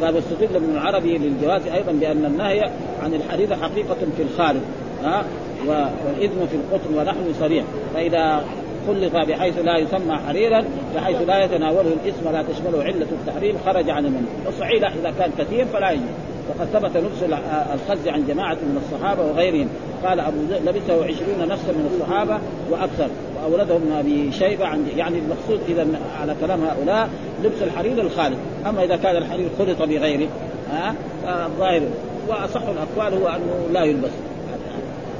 قال 0.00 0.14
واستدل 0.14 0.56
ابن 0.56 0.72
العربي 0.72 1.18
للجواز 1.18 1.66
أيضا 1.66 1.92
بأن 1.92 2.24
النهي 2.24 2.60
عن 3.02 3.14
الحرير 3.14 3.56
حقيقة 3.56 3.96
في 4.16 4.22
الخارج 4.22 4.60
ها 5.04 5.24
والإذن 5.66 6.46
في 6.50 6.56
القطن 6.56 6.98
ونحن 6.98 7.34
صريح. 7.40 7.64
فإذا 7.94 8.44
خلط 8.86 9.16
بحيث 9.16 9.58
لا 9.58 9.78
يسمى 9.78 10.16
حريرا 10.28 10.64
بحيث 10.94 11.16
لا 11.26 11.44
يتناوله 11.44 11.92
الاسم 12.04 12.26
ولا 12.26 12.42
تشمله 12.42 12.82
علة 12.82 13.06
التحريم 13.12 13.56
خرج 13.66 13.90
عن 13.90 14.06
المنع 14.06 14.28
والصحيح 14.46 14.92
إذا 14.92 15.14
كان 15.18 15.30
كثير 15.38 15.66
فلا 15.66 15.90
يجوز. 15.90 16.35
وقد 16.48 16.66
ثبت 16.72 16.96
لبس 16.96 17.38
الخز 17.74 18.08
عن 18.08 18.26
جماعة 18.26 18.54
من 18.54 18.82
الصحابة 18.84 19.22
وغيرهم. 19.22 19.68
قال 20.04 20.20
أبو 20.20 20.36
لبسه 20.66 21.04
عشرون 21.04 21.48
نفسا 21.48 21.72
من 21.72 21.90
الصحابة 21.94 22.38
وأكثر. 22.70 23.08
وأورده 23.36 23.76
ابن 23.76 23.92
أبي 23.92 24.32
شيبة 24.32 24.66
عن 24.66 24.86
يعني 24.96 25.18
المقصود 25.18 25.60
إذا 25.68 25.86
على 26.20 26.34
كلام 26.40 26.64
هؤلاء 26.64 27.08
لبس 27.44 27.62
الحرير 27.62 28.00
الخالد. 28.00 28.38
أما 28.66 28.84
إذا 28.84 28.96
كان 28.96 29.16
الحرير 29.16 29.48
خلط 29.58 29.82
بغيره 29.82 30.28
ها؟ 30.70 30.94
فالظاهر 31.24 31.82
وأصح 32.28 32.62
الأقوال 32.62 33.22
هو 33.22 33.28
أنه 33.28 33.72
لا 33.72 33.84
يلبس. 33.84 34.10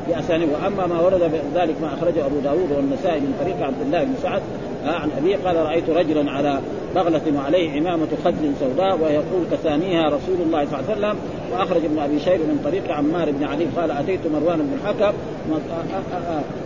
بأسانيد. 0.09 0.49
وأما 0.49 0.87
ما 0.87 1.01
ورد 1.01 1.31
ذلك 1.55 1.75
ما 1.83 1.95
أخرجه 1.95 2.27
أبو 2.27 2.39
داود 2.39 2.73
والنسائي 2.77 3.21
من 3.21 3.35
طريق 3.41 3.67
عبد 3.67 3.81
الله 3.87 4.05
بن 4.05 4.15
سعد 4.23 4.43
عن 4.95 5.11
أبيه 5.19 5.37
قال 5.45 5.57
رأيت 5.57 5.91
رجلا 5.91 6.31
على 6.31 6.61
بغلة 6.95 7.23
وعليه 7.37 7.71
عمامة 7.71 8.09
خز 8.25 8.35
سوداء 8.61 8.99
ويقول 9.03 9.45
كسانيها 9.53 10.07
رسول 10.07 10.37
الله 10.47 10.65
صلى 10.65 10.81
الله 10.81 10.91
عليه 10.91 10.99
وسلم. 10.99 11.17
وأخرج 11.53 11.85
ابن 11.85 11.99
أبي 11.99 12.21
شيبة 12.21 12.45
من 12.45 12.61
طريق 12.65 12.91
عمار 12.91 13.31
بن 13.31 13.45
علي 13.45 13.65
قال 13.77 13.91
أتيت 13.91 14.21
مروان 14.35 14.59
بن 14.59 14.79
الحكم 14.83 15.13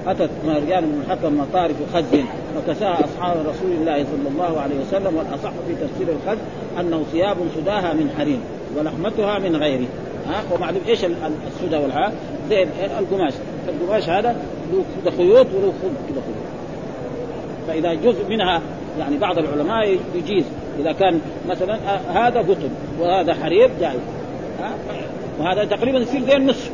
أتت 0.06 0.30
مروان 0.44 0.80
بن 0.80 1.00
الحكم 1.06 1.38
مطارف 1.38 1.76
خز 1.94 2.20
فكساها 2.56 3.04
أصحاب 3.04 3.36
رسول 3.36 3.72
الله 3.80 4.04
صلى 4.04 4.28
الله 4.28 4.60
عليه 4.60 4.76
وسلم 4.80 5.16
والأصح 5.16 5.50
في 5.68 5.74
تفسير 5.74 6.16
الخز 6.16 6.38
أنه 6.80 7.04
ثياب 7.12 7.36
سداها 7.56 7.92
من 7.92 8.10
حرير 8.18 8.38
ولحمتها 8.78 9.38
من 9.38 9.56
غيره. 9.56 9.86
ها 10.28 10.42
ومعلوم 10.54 10.80
إيش 10.88 11.04
السدى 11.04 11.76
والها 11.76 12.12
زي 12.50 12.66
القماش. 12.98 13.32
القماش 13.68 14.08
هذا 14.08 14.36
له 15.04 15.10
خيوط 15.10 15.46
وله 15.46 15.72
خد 15.82 15.92
كذا 16.08 16.22
خيوط 16.26 16.59
فإذا 17.70 17.94
جزء 17.94 18.28
منها 18.28 18.60
يعني 18.98 19.18
بعض 19.18 19.38
العلماء 19.38 19.98
يجيز. 20.14 20.44
إذا 20.80 20.92
كان 20.92 21.20
مثلا 21.48 21.74
آه، 21.74 22.28
هذا 22.28 22.40
قطن 22.40 22.70
وهذا 23.00 23.34
حرير 23.34 23.70
جائز. 23.80 24.00
وهذا 25.40 25.64
تقريبا 25.64 25.98
يصير 25.98 26.22
زي 26.22 26.36
النصف 26.36 26.70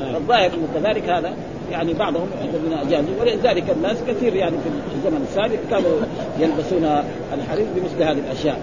آه. 0.00 0.16
الظاهر 0.16 0.46
أنه 0.46 0.68
كذلك 0.74 1.08
هذا 1.08 1.34
يعني 1.72 1.92
بعضهم 1.92 2.26
الذين 2.44 2.78
اجازوا 2.78 3.14
ولذلك 3.20 3.64
الناس 3.70 3.96
كثير 4.08 4.34
يعني 4.34 4.56
في 4.56 4.94
الزمن 4.96 5.26
السابق 5.28 5.58
كانوا 5.70 6.00
يلبسون 6.38 7.02
الحرير 7.34 7.66
بمثل 7.76 8.02
هذه 8.02 8.18
الأشياء. 8.18 8.58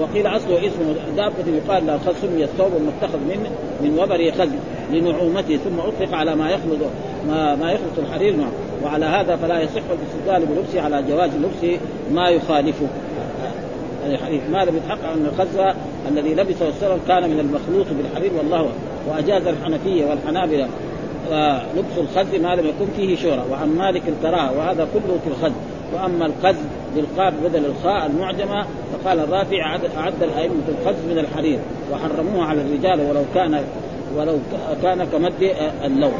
وقيل 0.00 0.26
أصله 0.26 0.66
اسم 0.66 0.94
دابة 1.16 1.56
يقال 1.66 1.86
لها 1.86 1.98
خز 1.98 2.14
سمي 2.22 2.44
الثوب 2.44 2.70
المتخذ 2.76 3.18
من 3.18 3.46
من 3.80 3.98
وبر 3.98 4.32
خز 4.38 4.48
لنعومته 4.92 5.56
ثم 5.56 5.80
أطلق 5.80 6.14
على 6.14 6.36
ما 6.36 6.50
يخلط 6.50 6.78
ما, 7.28 7.56
ما 7.56 7.72
يخلط 7.72 7.98
الحرير 7.98 8.36
معه. 8.36 8.52
وعلى 8.84 9.06
هذا 9.06 9.36
فلا 9.36 9.60
يصح 9.60 9.82
الاستدلال 9.90 10.46
بلبسه 10.46 10.80
على 10.80 11.02
جواز 11.02 11.30
لبس 11.30 11.80
ما 12.12 12.28
يخالفه. 12.28 12.86
الحديث 14.06 14.42
ما 14.52 14.64
لم 14.64 14.76
يتحقق 14.76 15.12
أن 15.12 15.26
الخز 15.26 15.74
الذي 16.08 16.34
لبسه 16.34 16.68
السلف 16.68 17.08
كان 17.08 17.30
من 17.30 17.40
المخلوط 17.40 17.86
بالحرير؟ 17.98 18.32
والله 18.38 18.68
وأجاز 19.08 19.46
الحنفية 19.46 20.04
والحنابلة 20.04 20.68
لبس 21.76 21.98
الخز 21.98 22.34
ما 22.34 22.54
لم 22.54 22.66
يكن 22.66 22.86
فيه 22.96 23.16
شهرة 23.16 23.46
وعن 23.50 23.68
مالك 23.68 24.02
الكراهة 24.08 24.58
وهذا 24.58 24.88
كله 24.94 25.18
في 25.24 25.30
الخز 25.30 25.52
وأما 25.94 26.26
القز 26.26 26.56
بالقاف 26.96 27.34
بدل 27.44 27.64
الخاء 27.64 28.06
المعجمة 28.06 28.66
فقال 28.92 29.18
الرافع 29.18 29.76
أعد 29.96 30.22
الأئمة 30.22 30.62
القز 30.68 30.96
من 31.10 31.18
الحرير. 31.18 31.58
وحرموه 31.92 32.44
على 32.44 32.60
الرجال 32.62 33.00
ولو 33.00 33.22
كان 33.34 33.64
ولو 34.16 34.38
كان 34.82 35.04
كمد 35.04 35.32
اللون 35.84 36.12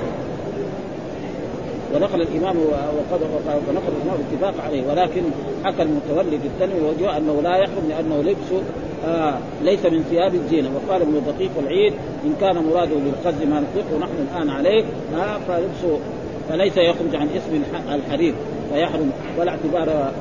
ونقل 1.95 2.23
الإمام 2.23 2.57
وقد 2.59 3.21
ونقل 3.69 3.93
الإمام 3.97 4.21
الاتفاق 4.21 4.65
عليه 4.65 4.83
ولكن 4.91 5.23
حكى 5.65 5.83
المتولي 5.83 6.39
في 6.39 6.47
التنوي 6.47 7.17
أنه 7.17 7.41
لا 7.43 7.57
يحرم 7.57 7.89
لأنه 7.89 8.23
لبس 8.23 8.63
آه 9.07 9.39
ليس 9.63 9.87
من 9.87 10.05
ثياب 10.11 10.35
الزينة. 10.35 10.71
وقال 10.75 11.03
ابن 11.03 11.23
دقيق 11.27 11.51
والعيد 11.57 11.93
إن 12.25 12.35
كان 12.41 12.57
مراده 12.57 12.95
بالقز 12.95 13.43
ما 13.43 13.61
نطلقه 13.61 13.99
نحن 13.99 14.13
الآن 14.33 14.51
عليه 14.51 14.85
آه 15.17 15.39
فلبس 15.49 16.01
فليس 16.49 16.77
يخرج 16.77 17.17
عن 17.17 17.29
اسم 17.29 17.63
الحرير 17.95 18.35
فيحرم 18.73 19.11
ولا 19.39 19.51
اعتبار 19.51 20.13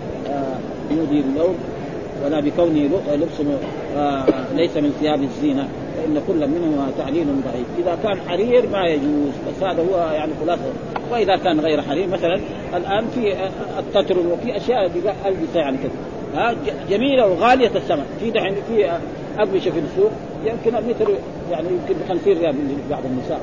يودي 0.92 1.20
آه، 1.20 1.24
اللون 1.24 1.56
ولا 2.26 2.40
بكونه 2.40 2.90
لبس 3.14 3.42
آه، 3.98 4.26
ليس 4.56 4.78
من 4.78 4.94
ثياب 5.00 5.24
الزينة. 5.24 5.68
فإن 5.98 6.22
كل 6.28 6.48
منهما 6.48 6.92
تعليل 6.98 7.26
ضعيف، 7.26 7.68
إذا 7.80 7.98
كان 8.04 8.30
حرير 8.30 8.70
ما 8.70 8.86
يجوز 8.86 9.34
بس 9.48 9.64
هذا 9.64 9.84
هو 9.84 10.14
يعني 10.14 10.32
خلاصة. 10.42 10.62
وإذا 11.12 11.36
كان 11.36 11.60
غير 11.60 11.82
حرير 11.82 12.08
مثلا 12.08 12.40
الآن 12.78 13.08
في 13.08 13.34
التتر 13.80 14.20
وفي 14.20 14.58
أشياء 14.58 14.86
ألبسة 15.26 15.60
يعني 15.60 15.78
كذا. 15.78 15.92
ها 16.36 16.56
جميلة 16.90 17.28
وغالية 17.28 17.72
الثمن 17.76 18.06
في 18.20 18.32
دحين 18.32 18.56
في 18.68 18.92
اقمشه 19.38 19.72
في 19.72 19.80
السوق 19.80 20.12
يمكن 20.46 20.76
المتر 20.76 21.10
يعني 21.52 21.68
يمكن 21.68 21.94
ب 21.94 22.10
50 22.10 22.34
ريال 22.34 22.56
بعض 22.90 23.02
النساء. 23.06 23.42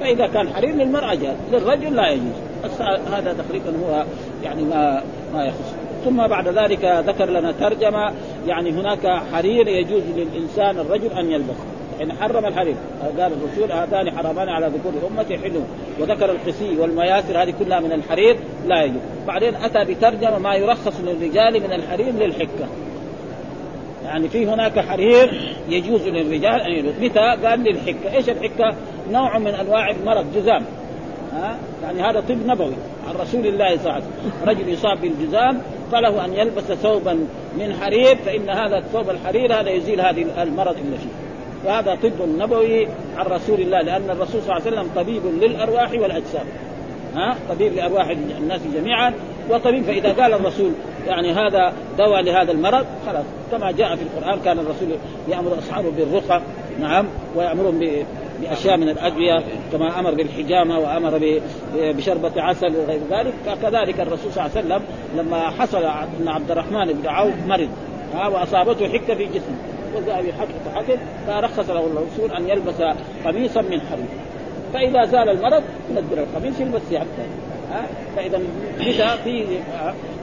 فإذا 0.00 0.26
كان 0.26 0.48
حرير 0.48 0.74
للمرأة 0.74 1.14
جاز 1.14 1.36
للرجل 1.52 1.96
لا 1.96 2.10
يجوز. 2.10 2.38
بس 2.64 2.80
هذا 3.12 3.36
تقريبا 3.48 3.72
هو 3.86 4.04
يعني 4.44 4.62
ما 4.62 5.02
ما 5.34 5.44
يخص. 5.44 5.83
ثم 6.04 6.26
بعد 6.26 6.48
ذلك 6.48 6.84
ذكر 7.06 7.30
لنا 7.30 7.52
ترجمة 7.52 8.12
يعني 8.46 8.70
هناك 8.70 9.06
حرير 9.32 9.68
يجوز 9.68 10.02
للإنسان 10.16 10.78
الرجل 10.78 11.12
أن 11.18 11.30
يلبس. 11.32 11.56
يعني 11.98 12.12
حرم 12.12 12.46
الحرير. 12.46 12.74
قال 13.18 13.32
الرسول 13.32 13.72
هذان 13.72 14.10
حرمان 14.10 14.48
على 14.48 14.66
ذكور 14.66 14.92
أمتي 15.10 15.38
حلو. 15.38 15.60
وذكر 16.00 16.30
القسي 16.30 16.76
والمياسر 16.78 17.42
هذه 17.42 17.54
كلها 17.58 17.80
من 17.80 17.92
الحرير 17.92 18.36
لا 18.66 18.82
يجوز. 18.82 19.00
بعدين 19.26 19.54
أتى 19.54 19.84
بترجمة 19.84 20.38
ما 20.38 20.54
يرخص 20.54 21.00
للرجال 21.00 21.60
من 21.60 21.72
الحرير 21.72 22.12
للحكة. 22.12 22.66
يعني 24.04 24.28
في 24.28 24.46
هناك 24.46 24.78
حرير 24.78 25.56
يجوز 25.68 26.08
للرجال 26.08 26.60
أن 26.60 26.72
يلبس. 26.72 26.94
متى؟ 27.00 27.46
قال 27.46 27.60
للحكة، 27.60 28.16
إيش 28.16 28.28
الحكة؟ 28.28 28.76
نوع 29.10 29.38
من 29.38 29.54
أنواع 29.54 29.90
المرض 29.90 30.26
جزام. 30.36 30.64
ها؟ 31.34 31.56
يعني 31.82 32.02
هذا 32.02 32.20
طب 32.20 32.46
نبوي 32.46 32.74
عن 33.08 33.14
رسول 33.20 33.46
الله 33.46 33.68
صلى 33.68 33.80
الله 33.80 33.92
عليه 33.92 34.04
وسلم. 34.04 34.48
رجل 34.48 34.68
يصاب 34.68 35.00
بالجزام 35.00 35.60
فله 35.92 36.24
أن 36.24 36.34
يلبس 36.34 36.62
ثوبا 36.62 37.12
من 37.58 37.74
حرير 37.80 38.16
فإن 38.16 38.50
هذا 38.50 38.78
الثوب 38.78 39.10
الحرير 39.10 39.60
هذا 39.60 39.70
يزيل 39.70 40.00
هذه 40.00 40.42
المرض 40.42 40.76
اللي 40.76 40.96
فيه 40.98 41.24
وهذا 41.64 41.94
طب 41.94 42.28
نبوي 42.38 42.86
عن 43.16 43.26
رسول 43.26 43.60
الله 43.60 43.80
لأن 43.80 44.10
الرسول 44.10 44.42
صلى 44.42 44.56
الله 44.56 44.66
عليه 44.66 44.66
وسلم 44.66 44.90
طبيب 44.96 45.22
للأرواح 45.26 45.92
والأجسام. 45.92 46.46
ها؟ 47.14 47.36
طبيب 47.48 47.74
لأرواح 47.74 48.08
الناس 48.38 48.60
جميعا 48.74 49.14
وطبيب 49.50 49.82
فإذا 49.84 50.12
قال 50.12 50.32
الرسول 50.32 50.72
يعني 51.06 51.32
هذا 51.32 51.72
دواء 51.98 52.20
لهذا 52.22 52.52
المرض 52.52 52.86
خلاص 53.06 53.24
كما 53.52 53.70
جاء 53.70 53.96
في 53.96 54.02
القرآن 54.02 54.40
كان 54.44 54.58
الرسول 54.58 54.88
يأمر 55.28 55.58
أصحابه 55.58 55.90
بالرقى 55.90 56.40
نعم 56.80 57.06
ويأمرهم 57.36 58.04
بأشياء 58.40 58.76
من 58.76 58.88
الأدوية 58.88 59.42
كما 59.72 60.00
أمر 60.00 60.14
بالحجامة 60.14 60.78
وأمر 60.78 61.40
بشربة 61.74 62.42
عسل 62.42 62.76
وغير 62.76 63.00
ذلك. 63.10 63.32
فكذلك 63.46 64.00
الرسول 64.00 64.32
صلى 64.32 64.46
الله 64.46 64.56
عليه 64.56 64.66
وسلم 64.66 64.82
لما 65.16 65.50
حصل 65.50 65.84
أن 65.84 66.28
عبد 66.28 66.50
الرحمن 66.50 66.92
بن 66.92 67.08
عوف 67.08 67.34
مرض 67.46 67.68
وأصابته 68.14 68.88
حكة 68.88 69.14
في 69.14 69.24
جسمه 69.24 69.56
وذهب 69.96 70.24
يحقق 70.24 70.74
حقن 70.74 70.98
فرخص 71.26 71.70
له 71.70 71.86
الرسول 71.86 72.36
أن 72.36 72.48
يلبس 72.48 72.96
قميصا 73.24 73.62
من 73.62 73.80
حرير. 73.80 74.08
فإذا 74.74 75.04
زال 75.04 75.28
المرض 75.28 75.62
ينزل 75.90 76.18
القميص 76.18 76.60
يلبس 76.60 76.80
ثياب 76.90 77.06
فإذا 78.16 78.40
متى 78.80 79.16
في 79.24 79.44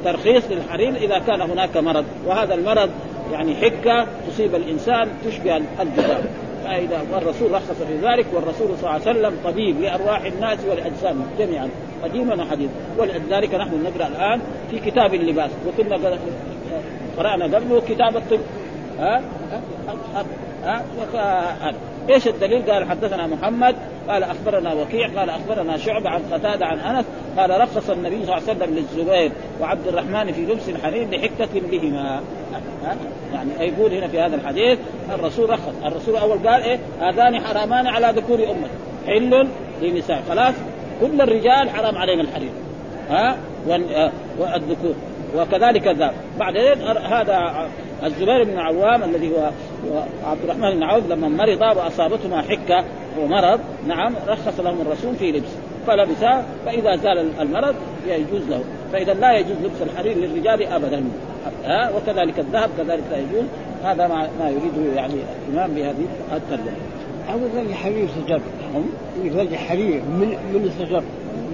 ترخيص 0.05 0.43
للحرير 0.51 0.95
إذا 0.95 1.19
كان 1.19 1.41
هناك 1.41 1.77
مرض 1.77 2.05
وهذا 2.25 2.53
المرض 2.53 2.89
يعني 3.31 3.55
حكة 3.55 4.07
تصيب 4.27 4.55
الإنسان 4.55 5.07
تشبه 5.25 5.57
الجذام 5.57 6.23
فإذا 6.63 7.01
والرسول 7.13 7.51
رخص 7.51 7.71
في 7.71 7.95
ذلك 8.07 8.25
والرسول 8.33 8.67
صلى 8.67 8.77
الله 8.79 8.89
عليه 8.89 9.01
وسلم 9.01 9.37
طبيب 9.43 9.81
لأرواح 9.81 10.21
الناس 10.23 10.59
والأجسام 10.69 11.25
جميعا. 11.39 11.69
قديما 12.03 12.43
وحديثا 12.43 12.73
ولذلك 12.97 13.55
نحن 13.55 13.83
نقرا 13.83 14.07
الآن 14.07 14.41
في 14.71 14.79
كتاب 14.79 15.13
اللباس 15.13 15.51
وكنا 15.67 15.95
قرأنا 17.17 17.45
قبله 17.45 17.81
كتاب 17.81 18.17
الطب. 18.17 18.39
ها؟ 18.99 19.21
ها؟ 20.63 20.83
ها؟ 21.13 21.73
إيش 22.09 22.27
الدليل؟ 22.27 22.71
قال 22.71 22.89
حدثنا 22.89 23.27
محمد 23.27 23.75
قال 24.09 24.23
أخبرنا 24.23 24.73
وكيع 24.73 25.07
قال 25.07 25.29
أخبرنا 25.29 25.77
شعبة 25.77 26.09
عن 26.09 26.21
قتادة 26.31 26.65
عن 26.65 26.79
أنس 26.79 27.05
قال 27.37 27.61
رخص 27.61 27.89
النبي 27.89 28.25
صلى 28.25 28.37
الله 28.37 28.49
عليه 28.49 28.57
وسلم 28.57 28.75
للزبير 28.75 29.31
وعبد 29.61 29.87
الرحمن 29.87 30.31
في 30.31 30.41
لبس 30.41 30.69
الحرير 30.69 31.09
لحكة 31.09 31.61
بهما. 31.71 32.21
يعني 33.33 33.49
يقول 33.59 33.93
هنا 33.93 34.07
في 34.07 34.19
هذا 34.19 34.35
الحديث 34.35 34.79
الرسول 35.13 35.49
رخص. 35.49 35.73
الرسول 35.85 36.15
اول 36.15 36.47
قال 36.47 36.63
إيه؟ 36.63 36.79
هذان 37.01 37.39
حرامان 37.39 37.87
على 37.87 38.13
ذكور 38.15 38.43
أمة. 38.43 38.67
حل 39.07 39.47
للنساء. 39.81 40.23
خلاص؟ 40.29 40.53
كل 41.01 41.21
الرجال 41.21 41.69
حرام 41.69 41.97
عليهم 41.97 42.19
الحرير. 42.19 42.51
ها؟ 43.09 43.37
والذكور. 44.39 44.95
وكذلك 45.35 45.87
الذهب. 45.87 46.13
بعدين 46.39 46.81
هذا 46.87 47.67
الزبير 48.03 48.43
بن 48.43 48.57
عوام 48.57 49.03
الذي 49.03 49.31
هو 49.31 49.49
عبد 50.25 50.43
الرحمن 50.43 50.71
بن 50.71 50.83
عوف 50.83 51.09
لما 51.09 51.27
مرض 51.27 51.77
وأصابتهما 51.77 52.41
حكة 52.41 52.83
ومرض 53.19 53.59
نعم 53.87 54.13
رخص 54.27 54.59
لهم 54.59 54.81
الرسول 54.81 55.15
في 55.15 55.31
لبس. 55.31 55.49
فلبسا 55.87 56.45
فإذا 56.65 56.95
زال 56.95 57.41
المرض 57.41 57.75
يجوز 58.07 58.49
له. 58.49 58.63
فإذا 58.93 59.13
لا 59.13 59.37
يجوز 59.37 59.57
لبس 59.63 59.81
الحرير 59.81 60.17
للرجال 60.17 60.63
ابدا. 60.63 61.03
ها 61.65 61.91
وكذلك 61.95 62.39
الذهب 62.39 62.69
كذلك 62.77 63.03
لا 63.11 63.17
يجوز. 63.17 63.45
هذا 63.83 64.07
ما 64.07 64.29
ما 64.39 64.49
يريده 64.49 64.95
يعني 64.95 65.13
الإمام 65.49 65.73
بهذه 65.73 66.05
الترجمة. 66.33 66.77
أول 67.33 67.49
ذلك 67.55 67.73
حرير 67.73 68.07
سجر. 68.07 68.41
ذلك 69.25 69.55
حرير 69.55 70.01
من 70.01 70.37
من 70.53 70.63
السجر؟ 70.63 71.03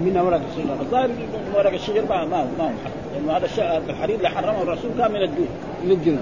من 0.04 0.16
أوراق 0.16 0.40
الشجر 0.50 0.80
الظاهر 0.80 1.08
من 1.08 1.52
أوراق 1.56 1.72
الشجر 1.72 2.02
ما 2.08 2.24
ما 2.24 2.46
ما 2.58 2.64
هو 2.64 2.70
لأنه 3.18 3.36
هذا 3.36 3.82
الحرير 3.90 4.16
اللي 4.16 4.28
حرمه 4.28 4.62
الرسول 4.62 4.90
كان 4.98 5.12
من 5.12 5.22
الدود 5.22 5.48
من 5.84 5.90
الدود 5.90 6.18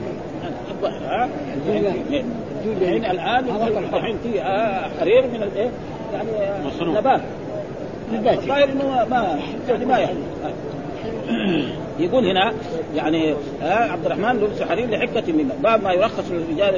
ها؟ 1.04 1.28
الحين 2.82 3.04
الآن 3.04 3.44
الحين 3.94 4.18
في 4.22 4.42
حرير 5.00 5.26
من 5.26 5.42
الايه 5.42 5.70
يعني 6.12 6.28
نبات. 6.98 7.20
نبات. 8.12 8.38
الظاهر 8.38 8.64
إنه 8.64 9.06
ما 9.11 9.38
ما 9.87 9.98
يحل. 9.98 10.16
يقول 11.98 12.26
هنا 12.26 12.54
يعني 12.94 13.34
آه 13.62 13.92
عبد 13.92 14.06
الرحمن 14.06 14.40
لبس 14.40 14.62
حرير 14.62 14.90
لحكة 14.90 15.32
منه 15.32 15.54
باب 15.62 15.82
ما 15.82 15.92
يرخص 15.92 16.24
للرجال 16.30 16.74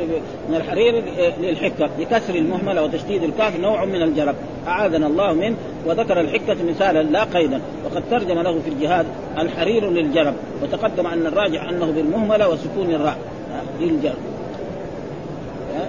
من 0.49 0.55
الحرير 0.55 1.05
للحكة 1.41 1.91
بكسر 1.99 2.35
المهملة 2.35 2.83
وتشديد 2.85 3.23
الكاف 3.23 3.61
نوع 3.61 3.85
من 3.85 4.03
الجرب. 4.03 4.35
أعاذنا 4.69 5.07
الله 5.07 5.33
منه 5.33 5.57
وذكر 5.87 6.21
الحكة 6.21 6.57
مثالا 6.69 7.03
لا 7.03 7.25
قيدا 7.25 7.61
وقد 7.85 8.03
ترجم 8.11 8.39
له 8.39 8.61
في 8.61 8.71
الجهاد 8.71 9.07
الحرير 9.39 9.91
للجرب 9.91 10.35
وتقدم 10.63 11.07
أن 11.07 11.27
الراجع 11.27 11.71
أنه 11.71 11.87
بالمهملة 11.87 12.49
وسكون 12.49 12.91
الراء 12.91 13.19
آه 13.53 13.83
للجرب. 13.85 14.19
آه 15.77 15.89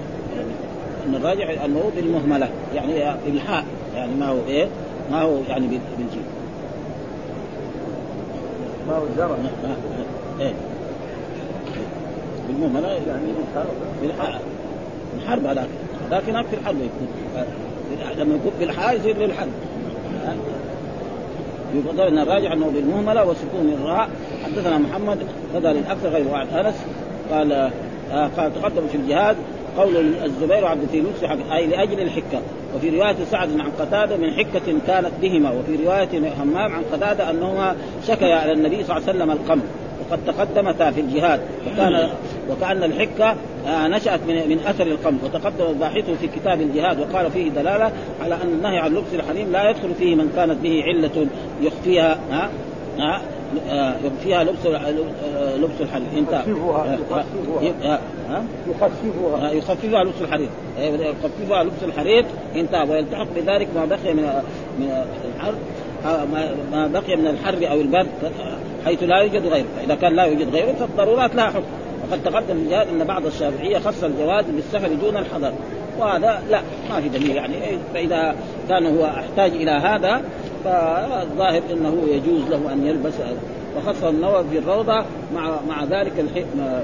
أن 1.07 1.15
الراجع 1.15 1.65
أنه 1.65 1.91
بالمهملة 1.95 2.49
يعني 2.75 3.15
بالحاء 3.25 3.65
يعني 3.95 4.15
ما 4.15 4.27
هو 4.27 4.37
إيه؟ 4.47 4.67
ما 5.11 5.21
هو 5.21 5.37
يعني 5.49 5.67
بالجيم. 5.67 6.38
ما 8.89 8.97
هو 8.97 9.03
الزرع. 9.03 9.35
إيه. 10.39 10.53
بالمهملة 12.47 12.87
يعني 12.87 13.27
بالحرب. 14.01 14.41
الحرب 15.17 15.45
هذاك. 15.45 15.67
هذاك 16.07 16.29
هناك 16.29 16.45
في 16.45 16.55
الحرب. 16.55 16.77
لما 18.17 18.35
يكون 18.35 18.51
بالحاء 18.59 18.95
يصير 18.95 19.17
للحرب. 19.17 19.49
يفضل 21.75 22.01
أن 22.01 22.17
الراجع 22.17 22.53
انه 22.53 22.71
بالمهمله 22.75 23.25
وسكون 23.25 23.73
الراء. 23.81 24.09
حدثنا 24.45 24.77
محمد 24.77 25.17
هذا 25.55 25.73
للأكثر 25.73 26.09
غير 26.09 26.27
واحد 26.27 26.47
أنس. 26.53 26.75
قال 27.31 27.51
آه 28.11 28.27
قال 28.37 28.61
تقدم 28.61 28.87
في 28.91 28.97
الجهاد. 28.97 29.35
قول 29.79 29.97
الزبير 30.25 30.63
وعبد 30.63 30.81
التيموس 30.81 31.23
أي 31.51 31.67
لأجل 31.67 31.99
الحكة. 31.99 32.41
وفي 32.75 32.89
رواية 32.89 33.15
سعد 33.31 33.49
عن 33.59 33.71
قتادة 33.79 34.17
من 34.17 34.33
حكة 34.33 34.79
كانت 34.87 35.11
بهما. 35.21 35.51
وفي 35.51 35.85
رواية 35.85 36.33
همام 36.43 36.73
عن 36.73 36.83
قتادة 36.93 37.29
أنهما 37.29 37.75
شكيا 38.07 38.35
على 38.35 38.51
النبي 38.51 38.83
صلى 38.83 38.97
الله 38.97 39.09
عليه 39.09 39.17
وسلم 39.17 39.31
القمر 39.31 39.63
وقد 40.01 40.19
تقدمتا 40.27 40.91
في 40.91 41.01
الجهاد. 41.01 41.41
وكان 41.67 42.09
وكأن 42.49 42.83
الحكة 42.83 43.35
آه، 43.67 43.87
نشأت 43.87 44.19
من 44.27 44.49
من 44.49 44.59
أثر 44.59 44.87
القمل 44.87 45.17
وتقدم 45.23 45.65
الباحث 45.69 46.09
في 46.09 46.27
كتاب 46.27 46.61
الجهاد. 46.61 46.99
وقال 46.99 47.31
فيه 47.31 47.49
دلالة 47.49 47.91
على 48.23 48.35
أن 48.35 48.47
النهي 48.47 48.77
عن 48.77 48.91
لبس 48.91 49.13
الحريم 49.13 49.51
لا 49.51 49.69
يدخل 49.69 49.93
فيه 49.99 50.15
من 50.15 50.31
كانت 50.35 50.57
به 50.63 50.83
علة 50.83 51.27
يخفيها 51.61 52.19
ها 52.31 52.49
ها 52.99 53.21
فيها 54.23 54.43
لبس 54.43 54.65
لبس 55.57 55.81
الحرير. 55.81 56.07
انتهى 56.17 56.43
يخففها 56.49 57.99
يخففها. 58.67 59.51
يخففها. 59.51 60.03
لبس 60.03 60.21
الحرير. 60.21 60.49
يخففها 60.79 61.63
لبس 61.63 61.83
الحرير 61.83 62.25
انتهى 62.55 62.89
ويلتحق 62.89 63.27
بذلك 63.35 63.67
ما 63.75 63.85
بقي 63.85 64.13
من 64.13 64.23
من 64.79 65.05
الحر 65.35 65.53
ما 66.71 66.87
بقي 66.87 67.15
من 67.15 67.27
الحر 67.27 67.71
أو 67.71 67.81
البرد 67.81 68.07
حيث 68.85 69.03
لا 69.03 69.17
يوجد 69.17 69.47
غيره. 69.47 69.65
فإذا 69.77 69.95
كان 69.95 70.15
لا 70.15 70.23
يوجد 70.23 70.49
غيره 70.55 70.73
فالضرورات 70.73 71.35
لها 71.35 71.49
حكم. 71.49 71.63
وقد 72.09 72.23
تقدم 72.23 72.57
الجهاد 72.57 72.87
أن 72.87 73.03
بعض 73.03 73.25
الشافعية 73.25 73.77
خص 73.77 74.03
الجواز 74.03 74.45
بالسفر 74.45 74.93
دون 74.93 75.17
الحضر. 75.17 75.51
وهذا 75.99 76.43
لا 76.49 76.61
ما 76.89 77.01
في 77.01 77.09
دليل 77.09 77.35
يعني. 77.35 77.55
فإذا 77.93 78.35
كان 78.69 78.97
هو 78.97 79.05
أحتاج 79.05 79.51
إلى 79.51 79.71
هذا 79.71 80.21
فالظاهر 80.63 81.61
إنه 81.71 82.03
يجوز 82.07 82.49
له 82.49 82.73
أن 82.73 82.87
يلبس 82.87 83.13
وخص 83.77 84.03
النووي 84.03 84.43
في 84.51 84.57
الروضة 84.57 85.05
مع 85.35 85.59
مع 85.69 85.83
ذلك 85.83 86.19
الحكمه 86.19 86.83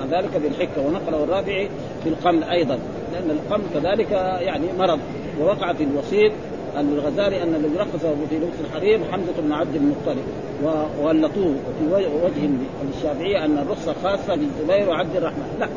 مع 0.00 0.18
ذلك 0.18 0.36
بالحكة. 0.36 0.86
ونقله 0.86 1.24
الرابعي 1.24 1.68
في 2.02 2.08
القمل 2.08 2.44
أيضا 2.44 2.78
لأن 3.12 3.30
القمل 3.30 3.64
كذلك 3.74 4.10
يعني 4.40 4.66
مرض. 4.78 4.98
ووقع 5.40 5.72
في 5.72 5.84
الوسيط 5.84 6.32
عن 6.76 6.88
الغزالي 6.88 7.42
أن 7.42 7.54
الذي 7.54 7.76
رخص 7.76 8.06
في 8.30 8.36
لبس 8.36 8.60
الحرير 8.68 9.00
حمزة 9.12 9.32
بن 9.38 9.52
عبد 9.52 9.74
المطلب. 9.74 10.24
وغلطوه 10.62 11.54
في 11.78 11.94
وجه 12.24 12.50
للشافعيه 12.84 13.44
أن 13.44 13.58
الرخصة 13.58 13.94
خاصة 14.02 14.36
بالزبير 14.36 14.88
وعبد 14.88 15.16
الرحمن. 15.16 15.56
لا 15.60 15.68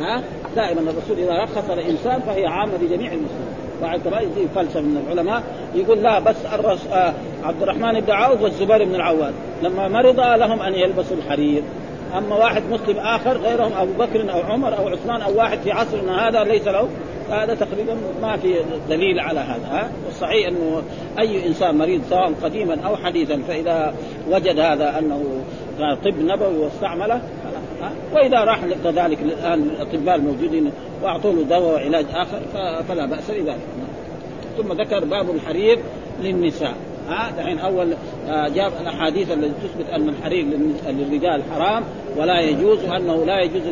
ها؟ 0.00 0.22
دائما 0.56 0.80
الرسول 0.80 1.18
إذا 1.18 1.42
رخص 1.42 1.70
لانسان 1.70 2.20
فهي 2.20 2.46
عامة 2.46 2.74
لجميع 2.74 3.12
المسلمين. 3.12 3.65
بعد 3.82 4.00
يجي 4.06 4.48
فلسفة 4.54 4.80
من 4.80 5.02
العلماء 5.06 5.42
يقول 5.74 6.02
لا 6.02 6.18
بس 6.18 6.36
الرس... 6.52 6.86
آه 6.86 7.14
عبد 7.44 7.62
الرحمن 7.62 8.00
بن 8.00 8.12
عوف 8.12 8.42
والزبير 8.42 8.84
بن 8.84 8.94
العواد. 8.94 9.34
لما 9.62 9.88
مرض 9.88 10.20
لهم 10.20 10.60
أن 10.60 10.74
يلبسوا 10.74 11.16
الحرير. 11.16 11.62
أما 12.18 12.36
واحد 12.36 12.62
مسلم 12.70 12.98
آخر 12.98 13.36
غيرهم 13.36 13.72
أبو 13.72 13.92
بكر 13.92 14.32
أو 14.32 14.40
عمر 14.40 14.78
أو 14.78 14.88
عثمان 14.88 15.22
أو 15.22 15.38
واحد 15.38 15.58
في 15.58 15.72
عصرنا 15.72 16.28
هذا 16.28 16.44
ليس 16.44 16.68
له. 16.68 16.88
هذا 17.30 17.54
تقريبا 17.54 17.96
ما 18.22 18.36
في 18.36 18.54
دليل 18.88 19.20
على 19.20 19.40
هذا 19.40 19.66
ها؟ 19.70 19.90
والصحيح 20.06 20.48
أنه 20.48 20.82
أي 21.18 21.46
إنسان 21.46 21.78
مريض 21.78 22.02
سواء 22.10 22.32
قديما 22.42 22.78
أو 22.86 22.96
حديثا 22.96 23.42
فإذا 23.48 23.94
وجد 24.30 24.58
هذا 24.58 24.98
أنه 24.98 25.22
طب 25.78 26.14
نبوي 26.18 26.58
واستعمله 26.58 27.20
وإذا 28.14 28.38
راح 28.38 28.60
كذلك 28.84 29.18
الان 29.22 29.62
الأطباء 29.62 30.14
الموجودين 30.14 30.72
وأعطوا 31.02 31.32
له 31.32 31.42
دواء 31.42 31.74
وعلاج 31.74 32.06
آخر 32.14 32.40
فلا 32.88 33.06
بأس 33.06 33.30
بذلك. 33.30 33.58
ثم 34.56 34.72
ذكر 34.72 35.04
باب 35.04 35.30
الحرير 35.30 35.78
للنساء. 36.22 36.74
ها 37.08 37.30
دحين 37.38 37.58
أول 37.58 37.94
آه، 38.28 38.48
جاب 38.48 38.72
الأحاديث 38.80 39.32
التي 39.32 39.52
تثبت 39.62 39.90
أن 39.90 40.08
الحرير 40.08 40.46
للرجال 40.88 41.42
حرام 41.54 41.84
ولا 42.16 42.40
يجوز 42.40 42.84
وأنه 42.84 43.24
لا 43.24 43.40
يجوز 43.40 43.62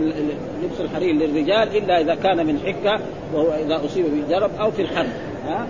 لبس 0.64 0.80
الحرير 0.80 1.14
للرجال 1.14 1.76
إلا 1.76 2.00
إذا 2.00 2.14
كان 2.14 2.46
من 2.46 2.58
حكة 2.66 3.00
وهو 3.34 3.52
إذا 3.66 3.84
أصيب 3.84 4.04
بالجرب 4.04 4.50
أو 4.60 4.70
في 4.70 4.82
الحرب. 4.82 5.08
ها 5.46 5.66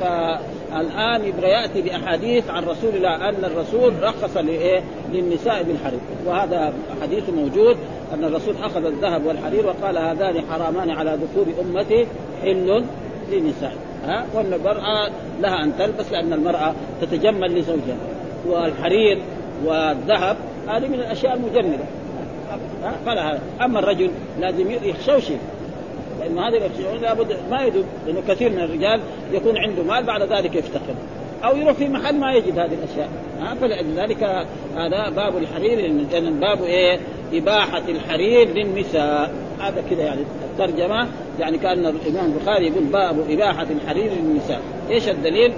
فالآن 0.00 1.24
يبغى 1.24 1.48
يأتي 1.48 1.82
بأحاديث 1.82 2.50
عن 2.50 2.64
رسول 2.64 2.96
الله 2.96 3.28
أن 3.28 3.44
الرسول 3.44 3.92
رخص 4.02 4.36
لإيه؟ 4.36 4.82
للنساء 5.12 5.62
بالحرير. 5.62 6.00
وهذا 6.26 6.72
حديث 7.02 7.30
موجود. 7.30 7.76
أن 8.14 8.24
الرسول 8.24 8.54
أخذ 8.62 8.84
الذهب 8.84 9.26
والحرير 9.26 9.66
وقال 9.66 9.98
هذان 9.98 10.42
حرامان 10.50 10.90
على 10.90 11.18
ذكور 11.22 11.46
أمتي 11.60 12.06
حل 12.42 12.84
للنساء. 13.32 13.76
ها؟ 14.06 14.26
وان 14.34 14.52
المراه 14.52 15.10
لها 15.40 15.64
أن 15.64 15.72
تلبس 15.78 16.12
لأن 16.12 16.32
المرأة 16.32 16.74
تتجمل 17.02 17.58
لزوجها. 17.58 17.96
والحرير 18.46 19.18
والذهب 19.64 20.36
هذه 20.68 20.88
من 20.88 20.94
الأشياء 20.94 21.36
المجملة. 21.36 21.84
فلا 23.06 23.38
أما 23.60 23.78
الرجل 23.78 24.10
لازم 24.40 24.70
يخشوشي 24.70 25.34
لأن 26.20 26.38
هذه 26.38 26.56
الأشياء 26.66 26.96
لابد 26.96 27.36
ما 27.50 27.64
يدوب 27.64 27.84
لأنه 28.06 28.22
كثير 28.28 28.50
من 28.50 28.60
الرجال 28.60 29.00
يكون 29.32 29.58
عنده 29.58 29.82
مال 29.82 30.04
بعد 30.04 30.22
ذلك 30.22 30.54
يفتقر. 30.54 30.94
أو 31.44 31.56
يروح 31.56 31.72
في 31.72 31.88
محل 31.88 32.18
ما 32.18 32.32
يجد 32.32 32.58
هذه 32.58 32.74
الأشياء. 32.74 33.08
ها 33.40 33.54
فلذلك 33.54 34.46
هذا 34.76 35.08
باب 35.08 35.36
الحرير 35.36 35.78
لأن 36.12 36.40
باب 36.40 36.62
إيه؟ 36.62 37.00
إباحة 37.32 37.82
الحرير 37.88 38.48
للنساء. 38.48 39.34
هذا 39.60 39.84
كذا 39.90 40.02
يعني 40.02 40.20
الترجمة. 40.52 41.08
يعني 41.40 41.58
كأن 41.58 41.86
الإمام 41.86 42.32
البخاري 42.32 42.66
يقول 42.66 42.84
باب 42.84 43.30
إباحة 43.30 43.66
الحرير 43.70 44.12
للنساء. 44.12 44.60
إيش 44.90 45.08
الدليل؟ 45.08 45.52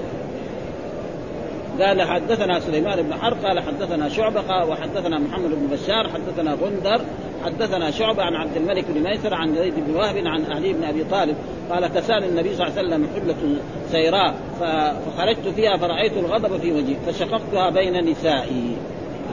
قال 1.81 2.03
حدثنا 2.03 2.61
سليمان 2.61 3.03
بن 3.03 3.15
حرب 3.15 3.37
قال 3.45 3.61
حدثنا 3.61 4.09
شعبة 4.09 4.65
وحدثنا 4.65 5.19
محمد 5.19 5.51
بن 5.51 5.77
بشار 5.77 6.09
حدثنا 6.09 6.55
غندر 6.55 7.01
حدثنا 7.45 7.91
شعبة 7.91 8.23
عن 8.23 8.35
عبد 8.35 8.57
الملك 8.57 8.85
بن 8.89 9.03
ميسر 9.03 9.35
عن 9.35 9.55
زيد 9.55 9.75
بن 9.77 9.95
وهب 9.95 10.17
عن 10.17 10.45
علي 10.53 10.73
بن 10.73 10.85
أبي 10.85 11.05
طالب 11.05 11.37
قال 11.71 11.87
كساني 11.87 12.27
النبي 12.27 12.55
صلى 12.55 12.67
الله 12.67 12.79
عليه 12.79 12.89
وسلم 12.89 13.09
حلة 13.15 13.57
سيراء 13.93 14.35
فخرجت 14.61 15.49
فيها 15.57 15.77
فرأيت 15.77 16.13
الغضب 16.13 16.61
في 16.61 16.73
وجهي 16.73 16.97
فشققتها 17.07 17.71
بين 17.71 18.11
نسائي. 18.11 18.77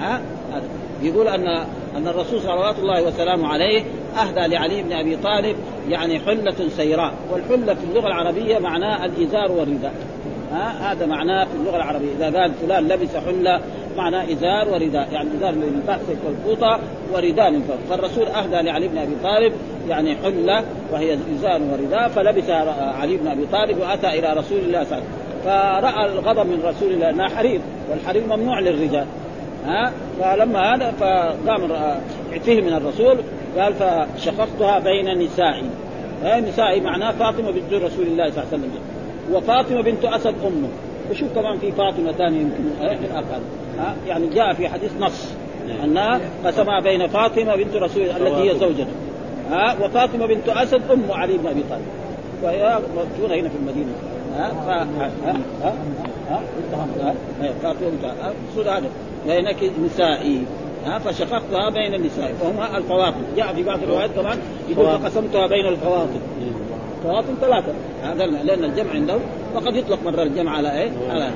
ها؟ 0.01 0.21
يقول 1.01 1.27
ان 1.27 1.47
أن 1.95 2.07
الرسول 2.07 2.41
صلوات 2.41 2.79
الله 2.79 3.03
وسلامه 3.03 3.47
عليه 3.47 3.83
أهدى 4.21 4.55
لعلي 4.55 4.83
بن 4.83 4.93
أبي 4.93 5.15
طالب 5.15 5.55
يعني 5.89 6.19
حلة 6.19 6.69
سيراء 6.77 7.13
والحلة 7.31 7.73
في 7.73 7.83
اللغة 7.83 8.07
العربية 8.07 8.59
معناه 8.59 9.05
الإزار 9.05 9.51
والرداء. 9.51 9.93
ها؟ 10.51 10.91
هذا 10.91 11.05
معناه 11.05 11.43
في 11.43 11.55
اللغة 11.55 11.75
العربية. 11.75 12.07
إذا 12.19 12.39
قال 12.39 12.51
فلان 12.53 12.87
لبس 12.87 13.15
حلة 13.15 13.61
معناه 13.97 14.23
إزار 14.23 14.73
ورداء. 14.73 15.07
يعني 15.11 15.29
إزار 15.37 15.51
من 15.51 15.83
تحت 15.87 15.99
الفوطه 16.29 16.79
ورداء. 17.13 17.51
من 17.51 17.61
فوق 17.61 17.77
فالرسول 17.89 18.27
أهدى 18.27 18.67
لعلي 18.67 18.87
بن 18.87 18.97
أبي 18.97 19.15
طالب 19.23 19.53
يعني 19.89 20.15
حلة 20.15 20.63
وهي 20.91 21.17
إزار 21.35 21.61
ورداء 21.71 22.07
فلبسها 22.07 22.93
علي 23.01 23.17
بن 23.17 23.27
أبي 23.27 23.45
طالب 23.51 23.77
وأتى 23.77 24.07
إلى 24.19 24.33
رسول 24.33 24.59
الله 24.59 24.83
صلى 24.83 24.97
الله 24.97 25.03
عليه 25.03 25.05
وسلم. 25.05 25.31
فرأى 25.43 26.05
الغضب 26.05 26.45
من 26.45 26.63
رسول 26.65 26.93
الله 26.93 27.09
إنها 27.09 27.27
حرير 27.27 27.61
والحرير 27.91 28.23
ممنوع 28.27 28.59
للرجال. 28.59 29.05
ها؟ 29.65 29.91
فلما 30.19 30.75
هذا 30.75 30.91
فقام 30.91 31.69
فيه 32.45 32.61
من 32.61 32.73
الرسول 32.73 33.17
قال 33.57 33.73
فشققتها 33.73 34.79
بين 34.79 35.19
نسائي. 35.19 35.63
نسائي 36.23 36.81
معناه 36.81 37.11
فاطمة 37.11 37.51
بنت 37.51 37.73
رسول 37.73 38.07
الله 38.07 38.29
صلى 38.29 38.43
الله 38.43 38.47
عليه 38.53 38.57
وسلم. 38.57 38.71
وفاطمة 39.33 39.81
بنت 39.81 40.05
أسد 40.05 40.35
أمه. 40.45 40.67
وشوف 41.11 41.29
كمان 41.35 41.57
في 41.57 41.71
فاطمة 41.71 42.11
ثانية 42.11 42.41
يمكن 42.41 42.63
الآخر 42.81 43.39
ها؟ 43.79 43.95
يعني 44.07 44.27
جاء 44.27 44.53
في 44.53 44.69
حديث 44.69 44.91
نص. 44.99 45.27
أنها 45.83 46.21
قسمها 46.45 46.79
بين 46.79 47.07
فاطمة 47.07 47.55
بنت 47.55 47.75
رسول 47.75 48.03
الله 48.03 48.17
التي 48.17 48.51
هي 48.51 48.59
زوجته 48.59 48.91
ها؟ 49.51 49.85
وفاطمة 49.85 50.25
بنت 50.25 50.49
أسد 50.49 50.91
أم 50.91 51.11
علي 51.11 51.37
بن 51.37 51.47
أبي 51.47 51.63
طالب. 51.69 51.85
وهي 52.43 52.79
مدفونه 52.97 53.35
هنا 53.41 53.49
في 53.49 53.55
المدينة. 53.55 53.91
ها؟ 54.37 54.51
ها؟ 54.51 54.87
ها؟ 54.99 55.11
ها؟ 55.25 55.35
ها؟ 55.63 55.73
ها؟ 56.29 56.41
هذا؟ 58.77 58.89
بينك 59.27 59.71
نسائي. 59.85 60.41
ها؟ 60.85 60.99
فشققتها 60.99 61.69
بين 61.69 61.93
النساء. 61.93 62.35
وهما 62.43 62.77
الفواطم. 62.77 63.21
جاء 63.37 63.53
في 63.53 63.63
بعض 63.63 63.83
الروايات 63.83 64.09
كمان 64.11 64.37
يقول 64.69 64.85
فقسمتها 64.85 65.47
بين 65.47 65.67
الفواطم. 65.67 66.19
فواطم 67.03 67.35
ثلاثة. 67.41 67.73
هذا 68.03 68.25
لأن 68.25 68.63
الجمع 68.63 68.91
عنده 68.91 69.17
وقد 69.55 69.75
يطلق 69.75 69.99
مرة 70.05 70.23
الجمع 70.23 70.57
على 70.57 70.81
إيه؟ 70.81 70.91
على 71.09 71.29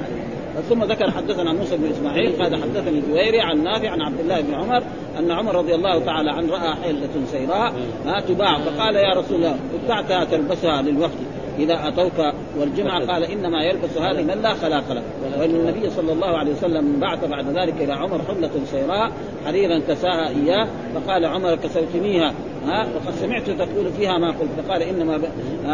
ثم 0.69 0.83
ذكر 0.83 1.11
حدثنا 1.11 1.53
موسى 1.53 1.77
بن 1.77 1.91
إسماعيل 1.91 2.43
قال 2.43 2.63
حدثني 2.63 2.99
الجويري 2.99 3.41
عن 3.41 3.63
نافع 3.63 3.89
عن 3.89 4.01
عبد 4.01 4.19
الله 4.19 4.41
بن 4.41 4.53
عمر 4.53 4.83
أن 5.19 5.31
عمر 5.31 5.55
رضي 5.55 5.75
الله 5.75 6.05
تعالى 6.05 6.31
عنه 6.31 6.53
رأى 6.53 6.75
حله 6.83 7.09
سيراء 7.31 7.73
ما 8.05 8.19
تباع. 8.19 8.57
فقال 8.57 8.95
يا 8.95 9.13
رسول 9.19 9.37
الله 9.37 9.55
ابتعتها 9.81 10.23
تلبسها 10.23 10.81
للوفد 10.81 11.19
إذا 11.59 11.87
أتوك 11.87 12.33
والجمعه 12.59 13.05
قال 13.05 13.23
إنما 13.23 13.63
يلبس 13.63 13.97
هذه 13.97 14.21
من 14.21 14.41
لا 14.41 14.53
خلاق 14.53 14.91
له. 14.91 15.01
وإن 15.39 15.55
النبي 15.55 15.89
صلى 15.89 16.13
الله 16.13 16.37
عليه 16.37 16.51
وسلم 16.51 16.99
بعث 16.99 17.25
بعد 17.25 17.45
ذلك 17.57 17.73
إلى 17.81 17.93
عمر 17.93 18.21
حلة 18.27 18.51
سيراء 18.71 19.11
حريرا 19.45 19.81
كساها 19.87 20.29
إياه 20.29 20.67
فقال 20.95 21.25
عمر 21.25 21.55
كسوتنيها. 21.55 22.33
ها؟ 22.67 22.87
وقد 22.95 23.15
سمعت 23.15 23.49
تقول 23.49 23.91
فيها 23.97 24.17
ما 24.17 24.27
قلت. 24.27 24.67
فقال 24.67 24.81
إنما 24.81 25.21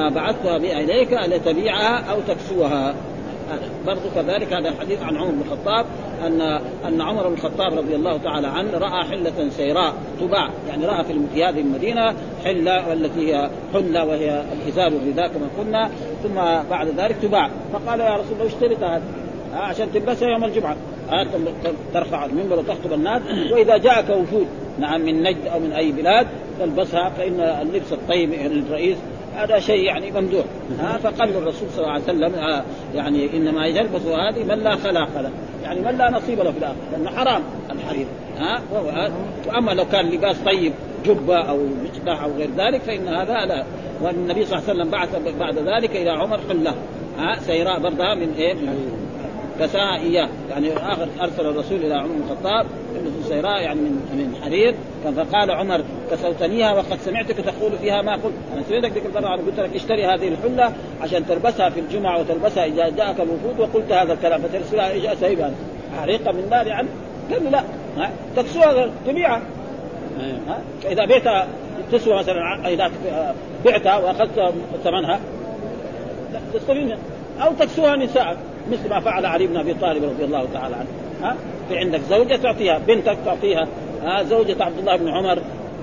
بعثتها 0.10 0.58
بها 0.58 0.80
اليك 0.80 1.14
لتبيعها 1.14 2.12
أو 2.12 2.18
تكسوها. 2.28 2.96
برضو 3.88 4.10
كذلك 4.16 4.54
هذا 4.54 4.70
الحديث 4.70 5.02
عن 5.04 5.18
عمر 5.18 5.32
بن 5.32 5.42
الخطاب 5.42 5.86
ان 6.26 6.42
أن 6.88 7.02
عمر 7.02 7.28
بن 7.28 7.34
الخطاب 7.34 7.78
رضي 7.78 7.96
الله 7.96 8.18
تعالى 8.18 8.48
عنه 8.48 8.78
رأى 8.78 9.04
حلة 9.04 9.50
سيراء 9.50 9.94
تباع. 10.20 10.50
يعني 10.70 10.86
رأى 10.86 11.04
في 11.34 11.44
هذه 11.44 11.60
المدينة 11.60 12.14
حلة 12.46 12.90
والتي 12.90 13.34
هي 13.34 13.50
حلة 13.74 14.06
وهي 14.06 14.44
الازار 14.54 14.94
والرداء 14.94 15.28
كما 15.28 15.48
قلنا 15.60 15.90
ثم 16.24 16.36
بعد 16.70 16.88
ذلك 16.98 17.16
تباع. 17.22 17.50
فقال 17.74 18.00
يا 18.00 18.16
رسول 18.16 18.34
الله 18.34 18.48
اشتريتها 18.48 18.98
هذه 18.98 19.04
عشان 19.54 19.92
تلبسها 19.94 20.30
يوم 20.30 20.44
الجمعة. 20.44 20.76
ترفع 21.94 22.26
المنبر 22.26 22.60
وتخطب 22.60 22.94
الناس. 22.94 23.22
وإذا 23.52 23.78
جاءك 23.78 24.10
وفود 24.10 24.48
نعم 24.82 25.02
من 25.02 25.24
نجد 25.24 25.48
أو 25.54 25.60
من 25.60 25.72
أي 25.72 25.92
بلاد 25.92 26.28
تلبسها 26.60 27.10
فإن 27.10 27.40
اللبس 27.40 27.94
الطيب 27.94 28.34
للرئيس 28.34 28.98
هذا 29.36 29.60
شيء 29.60 29.84
يعني 29.84 30.12
ممدوح. 30.12 30.46
ها 30.80 30.98
فقال 30.98 31.30
الرسول 31.30 31.70
صلى 31.70 31.80
الله 31.80 31.92
عليه 31.92 32.04
وسلم 32.04 32.64
يعني 32.96 33.38
إنما 33.38 33.66
يلبس 33.66 34.02
هذه 34.02 34.44
من 34.44 34.60
لا 34.64 34.76
خلاق 34.76 35.22
له. 35.22 35.30
يعني 35.64 35.80
من 35.80 35.98
لا 35.98 36.10
نصيب 36.10 36.40
له 36.40 36.52
في 36.52 36.58
الآخرة 36.58 36.76
لأنه 36.92 37.10
حرام 37.10 37.42
الحرير. 37.72 38.06
ها 38.40 38.62
وأما 39.48 39.72
لو 39.72 39.86
كان 39.86 40.10
لباس 40.10 40.38
طيب 40.46 40.74
جبة 41.06 41.38
أو 41.38 41.58
مقدح 41.58 42.24
أو 42.24 42.32
غير 42.32 42.50
ذلك 42.58 42.82
فإن 42.82 43.08
هذا 43.08 43.46
لا. 43.46 43.64
والنبي 44.02 44.46
صلى 44.46 44.60
الله 44.60 44.70
عليه 44.70 44.80
وسلم 44.80 44.92
بعث 44.92 45.36
بعد 45.40 45.58
ذلك 45.58 45.96
إلى 45.96 46.10
عمر 46.10 46.40
حله 46.50 46.74
ها 47.18 47.40
سيراء 47.40 47.80
برضها 47.80 48.16
من 48.16 48.34
إيه؟ 48.38 48.54
من 48.54 49.02
كساها 49.60 49.96
اياه 49.96 50.30
يعني 50.50 50.78
آخر 50.78 51.08
أرسل 51.22 51.46
الرسول 51.46 51.78
إلى 51.78 51.94
عمر 51.94 52.08
بن 52.08 52.22
الخطاب 52.24 52.66
انه 53.32 53.42
سيراء 53.42 53.62
يعني 53.62 53.80
من 53.80 53.92
من 53.92 54.36
حرير. 54.44 54.76
فقال 55.16 55.52
عمر 55.52 55.84
كسوتنيها 56.12 56.74
وقد 56.74 57.00
سمعتك 57.06 57.36
تقول 57.36 57.72
فيها 57.82 58.02
ما 58.02 58.14
قلت. 58.14 58.34
أنا 58.54 58.64
سمعتك 58.70 58.92
ذيك 58.94 59.06
المره 59.06 59.36
قلت 59.36 59.60
لك 59.60 59.76
اشتري 59.76 60.06
هذه 60.06 60.28
الحلة 60.28 60.74
عشان 61.02 61.28
تلبسها 61.28 61.70
في 61.70 61.80
الجمعة 61.80 62.20
وتلبسها 62.20 62.66
إذا 62.66 62.90
جاءك 62.90 63.20
الوفود 63.20 63.60
وقلت 63.60 63.92
هذا 63.92 64.14
الكلام. 64.14 64.42
فترسلها 64.42 64.92
إيش 64.92 65.06
اسيبها 65.06 65.52
حريقه 66.02 66.32
من 66.32 66.48
نار 66.50 66.68
يعني 66.68 66.88
قال 67.32 67.52
لا. 67.52 67.64
ها؟ 67.98 68.12
تكسوها 68.36 68.90
تبيعها 69.08 69.42
ها؟ 70.48 70.62
فاذا 70.84 71.06
بيتها 71.06 71.48
تسوى 71.92 72.16
مثلا 72.16 72.70
إذا 72.70 72.92
بعتها 73.66 73.98
وأخذت 73.98 74.54
ثمنها 74.84 75.20
تستفيد 76.54 76.98
أو 77.42 77.54
تكسوها 77.60 77.96
نساء 77.96 78.38
مثل 78.72 78.90
ما 78.90 79.00
فعل 79.00 79.26
علي 79.26 79.48
بن 79.48 79.58
أبي 79.58 79.74
طالب 79.74 80.04
رضي 80.04 80.24
الله 80.24 80.48
تعالى 80.54 80.76
عنه. 80.76 80.88
ها؟ 81.22 81.36
في 81.72 81.78
عندك 81.78 82.00
زوجة 82.10 82.36
تعطيها 82.36 82.78
بنتك 82.78 83.18
تعطيها. 83.26 83.68
ها 84.04 84.24
زوجة 84.24 84.64
عبد 84.64 84.78
الله 84.80 84.96
بن 84.96 85.10
عمر 85.10 85.42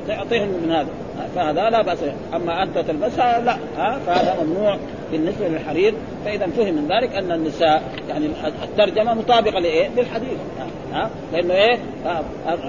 تعطيهم 0.08 0.48
من 0.48 0.70
هذا. 0.70 0.88
فهذا 1.34 1.70
لا 1.70 1.82
بأس 1.82 1.98
أما 2.34 2.62
أنت 2.62 2.78
تلبسها 2.78 3.40
لا. 3.40 3.56
ها 3.78 3.98
فهذا 4.06 4.44
ممنوع 4.44 4.76
بالنسبة 5.12 5.48
للحرير. 5.48 5.94
فإذا 6.24 6.46
فهم 6.46 6.74
من 6.74 6.88
ذلك 6.88 7.14
أن 7.14 7.32
النساء 7.32 7.82
يعني 8.08 8.26
الترجمة 8.64 9.14
مطابقة 9.14 9.58
لإيه؟ 9.58 9.88
للحديث. 9.96 10.38
ها 10.92 11.10
لأنه 11.32 11.54
إيه؟ 11.54 11.78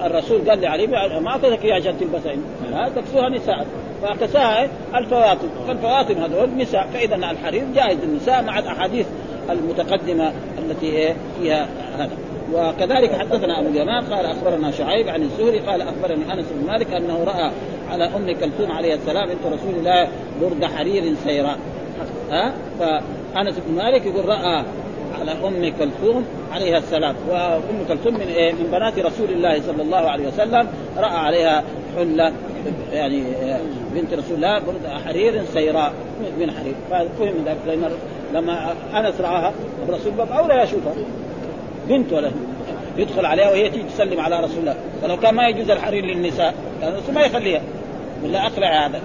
الرسول 0.06 0.50
قال 0.50 0.60
لعلي 0.60 0.86
ما 0.86 1.28
أعطيتك 1.28 1.64
إياها 1.64 1.76
عشان 1.76 1.98
تلبسها. 1.98 2.34
ها 2.72 2.88
تكسوها 2.88 3.28
نساء. 3.28 3.66
فكساها 4.02 4.68
الفواطم 4.94 5.48
فالفواطم 5.66 6.14
هذول 6.14 6.56
نساء. 6.56 6.88
فإذا 6.94 7.16
الحرير 7.16 7.64
جائز 7.74 7.98
للنساء 8.04 8.42
مع 8.42 8.58
الأحاديث 8.58 9.06
المتقدمة 9.50 10.32
التي 10.58 10.86
إيه؟ 10.86 11.16
فيها 11.40 11.68
هذا. 11.98 12.10
وكذلك 12.54 13.12
حدثنا 13.12 13.60
أبو 13.60 13.68
اليمان 13.68 14.04
قال 14.04 14.26
أخبرنا 14.26 14.70
شعيب 14.70 15.08
عن 15.08 15.22
الزهري 15.22 15.58
قال 15.58 15.82
أخبرني 15.82 16.32
أنس 16.32 16.46
بن 16.54 16.66
مالك 16.66 16.92
أنه 16.92 17.24
رأى 17.24 17.50
على 17.90 18.04
أم 18.04 18.32
كلثوم 18.40 18.72
عليه 18.72 18.94
السلام 18.94 19.28
بنت 19.28 19.46
رسول 19.46 19.74
الله 19.78 20.08
برد 20.42 20.64
حرير 20.64 21.14
سيراء 21.24 21.58
ها؟ 22.30 22.52
فأنس 22.78 23.54
بن 23.68 23.74
مالك 23.76 24.06
يقول 24.06 24.24
رأى 24.28 24.64
على 25.20 25.32
أم 25.32 25.72
كلثوم 25.78 26.24
عليها 26.52 26.78
السلام. 26.78 27.14
وأم 27.28 27.84
كلثوم 27.88 28.14
من 28.14 28.28
إيه؟ 28.28 28.52
من 28.52 28.68
بنات 28.72 28.98
رسول 28.98 29.30
الله 29.30 29.60
صلى 29.60 29.82
الله 29.82 30.10
عليه 30.10 30.28
وسلم 30.28 30.68
رأى 30.96 31.16
عليها 31.16 31.64
حلة 31.96 32.32
يعني 32.92 33.24
بنت 33.94 34.12
رسول 34.12 34.36
الله 34.36 34.58
برد 34.58 34.86
حرير 35.04 35.44
سيراء 35.54 35.92
من 36.40 36.50
حرير. 36.50 36.74
ففهم 36.90 37.34
ذلك 37.46 37.90
لما 38.34 38.74
أنس 38.94 39.20
رآها 39.20 39.52
الرسول 39.88 40.12
باب 40.12 40.32
أولى 40.32 40.62
يشوفها. 40.62 40.94
بنت 41.90 42.12
ولا 42.12 42.30
يدخل 42.96 43.26
عليها 43.26 43.50
وهي 43.50 43.70
تيجي 43.70 43.82
تسلم 43.82 44.20
على 44.20 44.40
رسول 44.40 44.58
الله. 44.58 44.74
ولو 45.02 45.16
كان 45.16 45.34
ما 45.34 45.48
يجوز 45.48 45.70
الحرير 45.70 46.04
للنساء 46.04 46.54
كان 46.80 46.92
الرسول 46.92 47.14
ما 47.14 47.20
يخليها. 47.20 47.62
ولا 48.24 48.46
اقلع 48.46 48.86
هذا. 48.86 49.00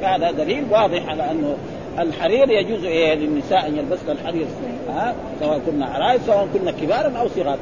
فهذا 0.00 0.30
دليل 0.30 0.64
واضح 0.70 1.08
على 1.08 1.30
أنه 1.30 1.56
الحرير 1.98 2.50
يجوز 2.50 2.84
إيه 2.84 3.14
للنساء 3.14 3.68
أن 3.68 3.76
يلبسن 3.76 4.10
الحرير. 4.10 4.46
ها؟ 4.88 5.14
سواء 5.40 5.60
كنا 5.66 5.86
عرائس 5.86 6.22
سواء 6.26 6.48
كنا 6.54 6.72
كبارا 6.72 7.18
أو 7.18 7.28
صغار. 7.28 7.58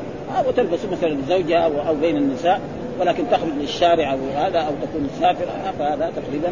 وتلبس 0.48 0.84
مثلا 0.92 1.16
زوجها 1.28 1.58
أو 1.58 1.88
أو 1.88 1.94
بين 1.94 2.16
النساء. 2.16 2.60
ولكن 3.00 3.24
تخرج 3.30 3.52
للشارع 3.60 4.12
أو 4.12 4.18
هذا 4.36 4.58
أو 4.58 4.72
تكون 4.82 5.08
مسافر 5.16 5.44
فهذا 5.78 6.12
تقريبا 6.16 6.48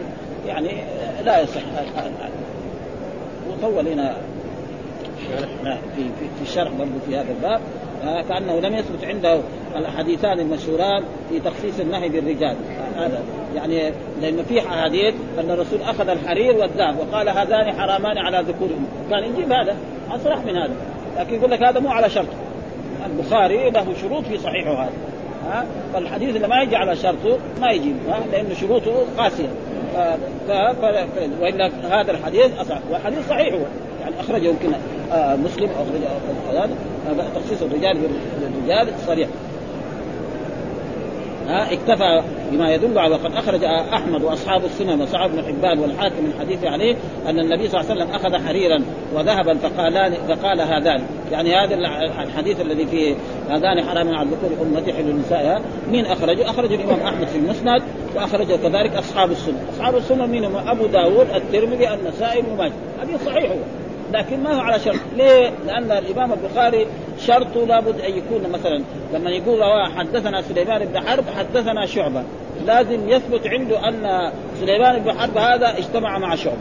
يعني 0.47 0.71
لا 1.25 1.41
يصح. 1.41 1.61
وطول 3.51 3.89
هنا 3.89 4.17
في 5.65 5.79
في 5.97 6.03
في 6.39 6.43
الشرح 6.43 6.73
برضه 6.73 6.91
في 7.09 7.17
هذا 7.17 7.31
الباب. 7.31 7.61
كأنه 8.29 8.61
لم 8.61 8.75
يثبت 8.75 9.05
عنده 9.05 9.41
الحديثان 9.77 10.41
المشهوران 10.41 11.03
في 11.31 11.41
تخصيص 11.41 11.81
النهي 11.81 12.09
بالرجال. 12.09 12.57
هذا 12.97 13.23
يعني 13.57 13.93
لأن 14.23 14.45
في 14.49 14.61
أحاديث 14.61 15.15
أن 15.39 15.51
الرسول 15.51 15.83
أخذ 15.83 16.09
الحرير 16.09 16.57
والذهب 16.57 16.97
وقال 16.99 17.29
هذان 17.29 17.73
حرامان 17.73 18.19
على 18.19 18.45
ذكورهم. 18.49 18.87
كان 19.11 19.25
يجيب 19.25 19.53
هذا 19.53 19.77
أصرح 20.11 20.39
من 20.39 20.57
هذا. 20.57 20.75
لكن 21.19 21.35
يقول 21.35 21.51
لك 21.51 21.63
هذا 21.63 21.81
مو 21.81 21.89
على 21.89 22.11
شرط. 22.11 22.29
البخاري 23.07 23.71
له 23.71 23.95
شروط 24.03 24.25
في 24.25 24.39
صحيحه 24.39 24.83
هذا. 24.83 24.93
ها؟ 25.51 25.67
فالحديث 25.93 26.37
اللي 26.37 26.49
ما 26.49 26.63
يجي 26.63 26.77
على 26.77 26.97
شرطه 26.97 27.39
ما 27.61 27.71
يجيب 27.71 27.97
لأنه 28.33 28.55
شروطه 28.55 29.05
قاسية. 29.19 29.49
ف... 29.95 29.99
ف... 30.51 30.85
وإلا 31.41 31.71
هذا 31.91 32.11
الحديث 32.11 32.59
أصح. 32.61 32.79
والحديث 32.91 33.29
صحيح 33.29 33.55
هو. 33.55 33.61
يعني 34.01 34.21
أخرجه 34.21 34.47
يمكن 34.47 34.75
آه 34.75 34.98
مسلم 35.15 35.69
أو 35.79 35.85
هذا 37.09 37.27
تخصيص 37.35 37.63
الرجال 37.63 37.99
بالرجال 38.41 38.89
صريح. 39.07 39.29
ها 41.49 41.73
اكتفى 41.73 42.23
بما 42.53 42.75
يدل 42.75 42.99
على 42.99 43.15
وقد 43.15 43.33
أخرج 43.33 43.65
أحمد 43.65 44.23
وأصحاب 44.23 44.65
السنن 44.65 45.01
وصعب 45.03 45.31
بن 45.31 45.45
حبان 45.45 45.79
والحاكم 45.79 46.25
من 46.25 46.33
حديث 46.41 46.65
عليه 46.65 46.97
أن 47.29 47.39
النبي 47.39 47.69
صلى 47.69 47.81
الله 47.81 47.91
عليه 47.91 48.03
وسلم 48.03 48.15
أخذ 48.15 48.47
حريرا 48.47 48.83
وذهبا 49.15 49.55
فقال 49.55 50.13
فقال 50.29 50.61
هذان. 50.61 51.03
يعني 51.33 51.55
هذا 51.55 51.75
الحديث 52.23 52.61
الذي 52.61 52.87
فيه 52.87 53.15
هذان 53.49 53.85
حرام 53.85 54.15
على 54.15 54.29
الذكور 54.29 54.67
أمتي 54.67 54.93
حل 54.93 55.11
النساء 55.11 55.63
مين 55.91 56.07
أخرجه؟ 56.07 56.51
أخرجه 56.51 56.75
الإمام 56.75 57.01
أحمد 57.01 57.27
في 57.27 57.39
المسند 57.39 57.83
وأخرجه 58.17 58.57
كذلك 58.57 58.97
أصحاب 58.97 59.31
السنن، 59.31 59.59
أصحاب 59.75 59.97
السنن 59.97 60.27
مين؟ 60.27 60.45
أبو 60.45 60.87
داود 60.87 61.27
الترمذي 61.35 61.95
النسائي 61.95 62.41
ابن 62.41 62.57
ماجه، 62.59 62.73
هذه 63.03 63.19
صحيح 63.27 63.51
هو. 63.51 63.57
لكن 64.13 64.43
ما 64.43 64.55
هو 64.55 64.61
على 64.61 64.79
شرط. 64.81 65.01
ليه؟ 65.17 65.51
لأن 65.67 65.93
الإمام 65.93 66.33
البخاري 66.33 66.87
شرطه 67.27 67.67
لابد 67.67 68.01
أن 68.01 68.11
يكون 68.11 68.53
مثلا 68.53 68.83
لما 69.15 69.31
يقول 69.31 69.59
رواه 69.59 69.89
حدثنا 69.99 70.43
سليمان 70.43 70.85
بن 70.85 71.01
حرب 71.01 71.25
حدثنا 71.39 71.87
شعبة. 71.87 72.23
لازم 72.67 73.09
يثبت 73.09 73.47
عنده 73.47 73.89
أن 73.89 74.33
سليمان 74.61 74.99
بن 74.99 75.13
حرب 75.13 75.39
هذا 75.39 75.79
اجتمع 75.79 76.19
مع 76.19 76.35
شعبة. 76.35 76.57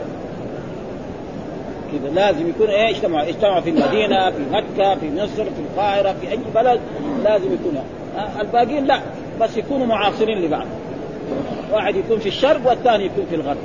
كذا 1.92 2.10
لازم 2.14 2.48
يكون 2.48 2.66
إيه؟ 2.66 2.90
اجتمع 2.90 3.22
اجتمع 3.22 3.60
في 3.60 3.70
المدينة 3.70 4.30
في 4.30 4.42
مكة 4.50 4.94
في 4.94 5.10
مصر 5.14 5.44
في 5.44 5.60
القاهرة 5.70 6.14
في 6.20 6.30
أي 6.30 6.38
بلد 6.54 6.80
لازم 7.24 7.54
يكون. 7.54 7.82
الباقيين 8.40 8.84
لا 8.84 9.00
بس 9.40 9.56
يكونوا 9.56 9.86
معاصرين 9.86 10.38
لبعض. 10.38 10.66
واحد 11.72 11.96
يكون 11.96 12.18
في 12.18 12.28
الشرق 12.28 12.68
والثاني 12.68 13.04
يكون 13.04 13.26
في 13.30 13.34
الغرب. 13.34 13.56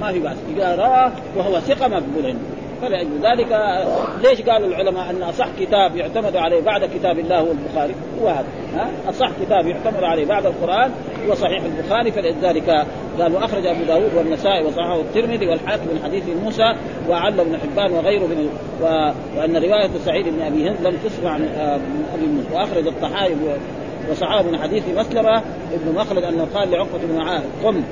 ما 0.00 0.12
في 0.12 0.18
بأس. 0.18 0.36
إذا 0.56 0.76
رآه 0.76 1.12
وهو 1.36 1.60
ثقة 1.60 1.88
مقبول 1.88 2.26
عنده. 2.26 2.59
فلأجل 2.82 3.10
ذلك 3.22 3.46
ليش 4.24 4.42
قالوا 4.42 4.68
العلماء 4.68 5.10
أن 5.10 5.22
أصح 5.22 5.48
كتاب 5.60 5.96
يعتمد 5.96 6.36
عليه 6.36 6.60
بعد 6.60 6.84
كتاب 6.84 7.18
الله 7.18 7.38
هو 7.38 7.50
البخاري 7.50 7.94
هو 8.22 8.28
هذا 8.28 8.46
ها؟ 8.74 8.90
أصح 9.08 9.30
كتاب 9.42 9.66
يعتمد 9.66 10.04
عليه 10.04 10.26
بعد 10.26 10.46
القرآن 10.46 10.90
هو 11.28 11.34
صحيح 11.34 11.62
البخاري 11.64 12.12
فلذلك 12.12 12.86
قالوا 13.20 13.44
أخرج 13.44 13.66
أبو 13.66 13.84
داود 13.84 14.14
والنسائي 14.14 14.66
وصححه 14.66 15.00
الترمذي 15.00 15.46
والحاكم 15.46 15.82
من 15.82 16.00
حديث 16.04 16.24
موسى 16.44 16.74
وعل 17.08 17.44
بن 17.44 17.58
حبان 17.58 17.92
وغيره 17.92 18.26
من 18.26 18.48
و... 18.82 18.84
وأن 19.38 19.56
رواية 19.56 19.90
سعيد 20.04 20.28
بن 20.28 20.42
أبي 20.42 20.68
هند 20.68 20.76
لم 20.80 20.96
تسمع 21.04 21.38
من 21.38 21.48
أبي 22.14 22.26
موسى. 22.26 22.54
وأخرج 22.54 22.86
الطحاوي 22.86 23.34
وصحابه 24.10 24.50
من 24.50 24.58
حديث 24.58 24.82
مسلمة 24.96 25.42
ابن 25.72 25.94
مخلد 25.94 26.24
أنه 26.24 26.46
قال 26.54 26.70
لعقبة 26.70 26.98
بن 26.98 27.16
معاذ 27.16 27.42
قم. 27.64 27.82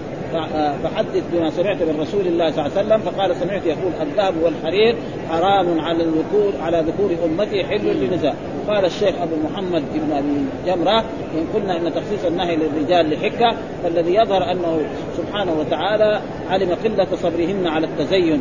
فحدث 0.83 1.23
بما 1.33 1.51
سمعت 1.51 1.83
من 1.83 2.01
رسول 2.01 2.27
الله 2.27 2.51
صلى 2.51 2.67
الله 2.67 2.79
عليه 2.79 2.87
وسلم 2.87 2.99
فقال 2.99 3.37
سمعت 3.37 3.67
يقول 3.67 3.93
الذهب 4.01 4.35
والحرير 4.43 4.97
حرام 5.29 5.81
على 5.81 6.03
الذكور 6.05 6.53
على 6.63 6.85
ذكور 6.87 7.11
أمتي 7.25 7.65
حل 7.65 7.87
للنساء. 7.87 8.37
قال 8.69 8.85
الشيخ 8.85 9.15
أبو 9.23 9.37
محمد 9.51 9.83
بن 9.95 10.13
أبي 10.13 10.45
جمرة 10.67 10.99
إن 11.35 11.47
قلنا 11.55 11.77
إن 11.77 11.95
تخصيص 11.95 12.25
النهي 12.25 12.57
للرجال 12.57 13.11
لحكة 13.11 13.57
فالذي 13.83 14.15
يظهر 14.15 14.51
أنه 14.53 14.81
سبحانه 15.17 15.53
وتعالى 15.61 16.21
علم 16.49 16.77
قلة 16.85 17.07
صبرهن 17.23 17.67
على 17.67 17.87
التزين 17.87 18.41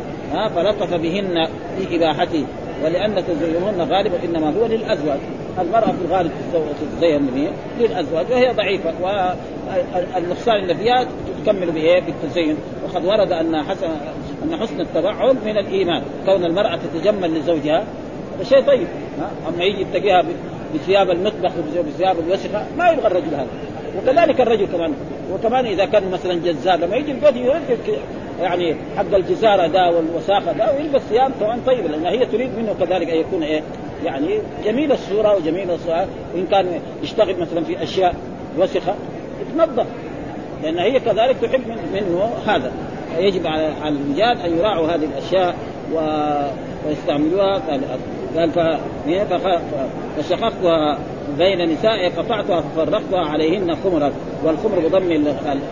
فلطف 0.54 0.94
بهن 0.94 1.48
في 1.78 1.96
إباحته. 1.96 2.44
ولأن 2.84 3.24
تزينهن 3.26 3.80
غالبا 3.90 4.24
إنما 4.24 4.52
هو 4.60 4.66
للأزواج. 4.66 5.18
المراه 5.60 5.92
في 5.92 6.04
الغالب 6.04 6.30
تتزين 6.80 7.26
به 7.26 7.50
للأزواج 7.80 8.26
وهي 8.30 8.52
ضعيفة 8.52 8.92
والنقصان 9.02 10.56
اللي 10.56 10.74
فيها 10.74 11.06
تكمل 11.42 11.70
بايه؟ 11.70 12.00
بالتزين 12.00 12.56
وقد 12.84 13.04
ورد 13.04 13.32
أن 13.32 13.62
حسن 13.62 13.86
أن 14.44 14.56
حسن 14.56 14.80
التبعل 14.80 15.36
من 15.44 15.58
الإيمان 15.58 16.02
كون 16.26 16.44
المرأة 16.44 16.78
تتجمل 16.94 17.38
لزوجها 17.38 17.84
هذا 18.36 18.44
شيء 18.44 18.60
طيب؟ 18.62 18.86
أما 19.48 19.64
يجي 19.64 19.80
يتقيها 19.80 20.24
بثياب 20.74 21.10
المطبخ 21.10 21.52
وبثياب 21.78 22.16
الوسخة 22.18 22.66
ما 22.78 22.90
يبغى 22.90 23.06
الرجل 23.06 23.34
هذا 23.34 23.46
وكذلك 23.98 24.40
الرجل 24.40 24.66
كمان 24.66 24.92
وكمان 25.32 25.66
إذا 25.66 25.84
كان 25.84 26.10
مثلا 26.10 26.34
جزار 26.34 26.76
لما 26.76 26.96
يجي 26.96 27.12
البيت 27.12 27.36
يركب 27.36 27.78
يعني 28.40 28.76
حق 28.96 29.14
الجزارة 29.14 29.66
ده 29.66 29.90
والوساخة 29.90 30.52
ده 30.52 30.72
ويلبس 30.76 31.00
ثياب 31.00 31.32
كمان 31.40 31.60
طيب 31.66 31.86
لأن 31.86 32.06
هي 32.06 32.26
تريد 32.26 32.50
منه 32.58 32.74
كذلك 32.80 33.10
أن 33.10 33.16
يكون 33.16 33.42
إيه 33.42 33.62
يعني 34.04 34.38
جميل 34.64 34.92
الصورة 34.92 35.36
وجميل 35.36 35.70
الصورة. 35.70 36.06
وإن 36.34 36.46
كان 36.50 36.80
يشتغل 37.02 37.40
مثلا 37.40 37.64
في 37.64 37.82
أشياء 37.82 38.14
وسخة 38.58 38.94
يتنظف. 39.40 39.86
لأن 40.62 40.78
هي 40.78 41.00
كذلك 41.00 41.36
تحب 41.42 41.62
منه 41.94 42.30
هذا. 42.46 42.72
يجب 43.18 43.46
على 43.46 43.68
الرجال 43.68 44.40
أن 44.40 44.58
يراعوا 44.58 44.86
هذه 44.86 45.04
الأشياء 45.04 45.54
و... 45.92 45.98
ويستعملوها. 46.86 47.62
قال 48.36 48.78
فشققتها 50.16 50.98
بين 51.38 51.72
نسائي 51.72 52.08
قطعتها 52.08 52.60
ففرقتها 52.60 53.20
عليهن 53.20 53.76
خمرا 53.76 54.12
والخمر 54.44 54.78
بضم 54.78 55.12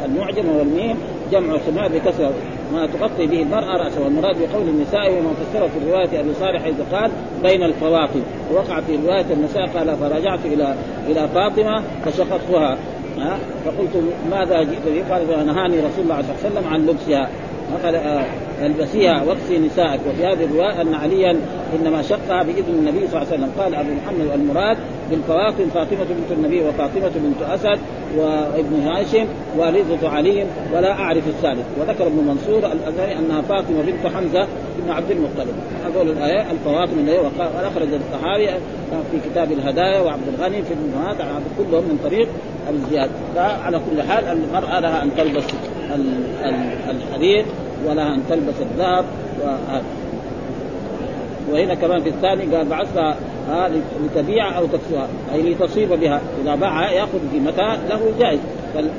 المعجم 0.04 0.56
والميم 0.56 0.96
جمع 1.32 1.58
خمار 1.58 1.88
بكسر 1.88 2.30
ما 2.72 2.86
تغطي 2.86 3.26
به 3.26 3.42
المرأة 3.42 3.76
رأسها 3.76 4.04
والمراد 4.04 4.36
بقول 4.38 4.68
النساء 4.68 5.12
وما 5.12 5.30
فسره 5.34 5.66
في 5.66 5.90
رواية 5.90 6.20
أبي 6.20 6.34
صالح 6.34 6.62
حيث 6.62 6.74
قال 6.92 7.10
بين 7.42 7.62
الفواطم 7.62 8.22
ووقع 8.52 8.80
في 8.80 8.96
رواية 8.96 9.26
النساء 9.32 9.66
قال 9.66 9.96
فرجعت 9.96 10.38
إلى 10.44 10.74
إلى 11.08 11.28
فاطمة 11.28 11.82
فشققتها. 12.04 12.78
ها؟ 13.18 13.38
فقلت 13.64 14.04
ماذا 14.30 14.62
جئت 14.62 14.82
به؟ 14.86 15.14
قال 15.14 15.46
نهاني 15.46 15.76
رسول 15.76 16.04
الله 16.04 16.22
صلى 16.22 16.30
الله 16.30 16.36
عليه 16.44 16.46
وسلم 16.46 16.68
عن 16.68 16.86
لبسها. 16.86 17.28
قال 17.84 17.94
آه، 17.94 18.24
البسيها 18.62 19.22
واكسي 19.22 19.58
نسائك. 19.58 20.00
وفي 20.08 20.26
هذه 20.26 20.44
الرواية 20.44 20.82
أن 20.82 20.94
عليا 20.94 21.36
إنما 21.80 22.02
شقها 22.02 22.42
بإذن 22.42 22.74
النبي 22.78 23.06
صلى 23.06 23.22
الله 23.22 23.32
عليه 23.32 23.36
وسلم. 23.36 23.50
قال 23.58 23.74
أبو 23.74 23.88
محمد 24.04 24.30
المراد 24.34 24.76
بالفواطم 25.10 25.70
فاطمة 25.74 26.04
بنت 26.04 26.38
النبي 26.38 26.60
وفاطمة 26.60 27.10
بنت 27.14 27.42
أسد 27.42 27.78
وابن 28.18 28.82
هاشم 28.82 29.26
والدة 29.58 30.08
علي 30.08 30.46
ولا 30.74 30.92
أعرف 30.92 31.28
الثالث. 31.28 31.66
وذكر 31.80 32.06
ابن 32.06 32.16
منصور 32.16 32.72
الأزهري 32.72 33.18
أنها 33.18 33.42
فاطمة 33.42 33.82
بنت 33.82 34.14
حمزة 34.14 34.46
بن 34.78 34.90
عبد 34.90 35.10
المطلب. 35.10 35.54
هذول 35.86 36.10
الآية 36.10 36.50
الفواطم 36.50 36.98
اللي 36.98 37.20
اخرج 37.40 37.88
الطحاوي 37.92 38.48
في 39.10 39.30
كتاب 39.30 39.52
الهدايا 39.52 40.00
وعبد 40.00 40.28
الغني 40.38 40.62
في 40.62 40.74
المهات 40.74 41.16
كلهم 41.58 41.82
من 41.82 41.98
طريق 42.04 42.28
الزياد. 42.70 43.10
فعلى 43.34 43.80
كل 43.90 44.02
حال 44.02 44.24
المرأة 44.24 44.80
لها 44.80 45.02
أن 45.02 45.10
تلبس 45.16 45.44
الحديد 46.90 47.46
ولها 47.86 48.14
أن 48.14 48.22
تلبس 48.28 48.54
الذهب 48.60 49.04
وهذا. 49.42 49.84
وهنا 51.52 51.74
كمان 51.74 52.02
في 52.02 52.08
الثاني 52.08 52.56
قال 52.56 52.68
بعثها 52.68 53.16
لتبيع 54.04 54.58
أو 54.58 54.66
تكسوها 54.66 55.08
أي 55.32 55.42
لتصيب 55.42 55.88
بها. 55.88 56.20
إذا 56.42 56.54
باعها 56.54 56.90
يأخذ 56.90 57.18
قيمتها 57.32 57.76
له 57.88 58.00
جائز. 58.20 58.40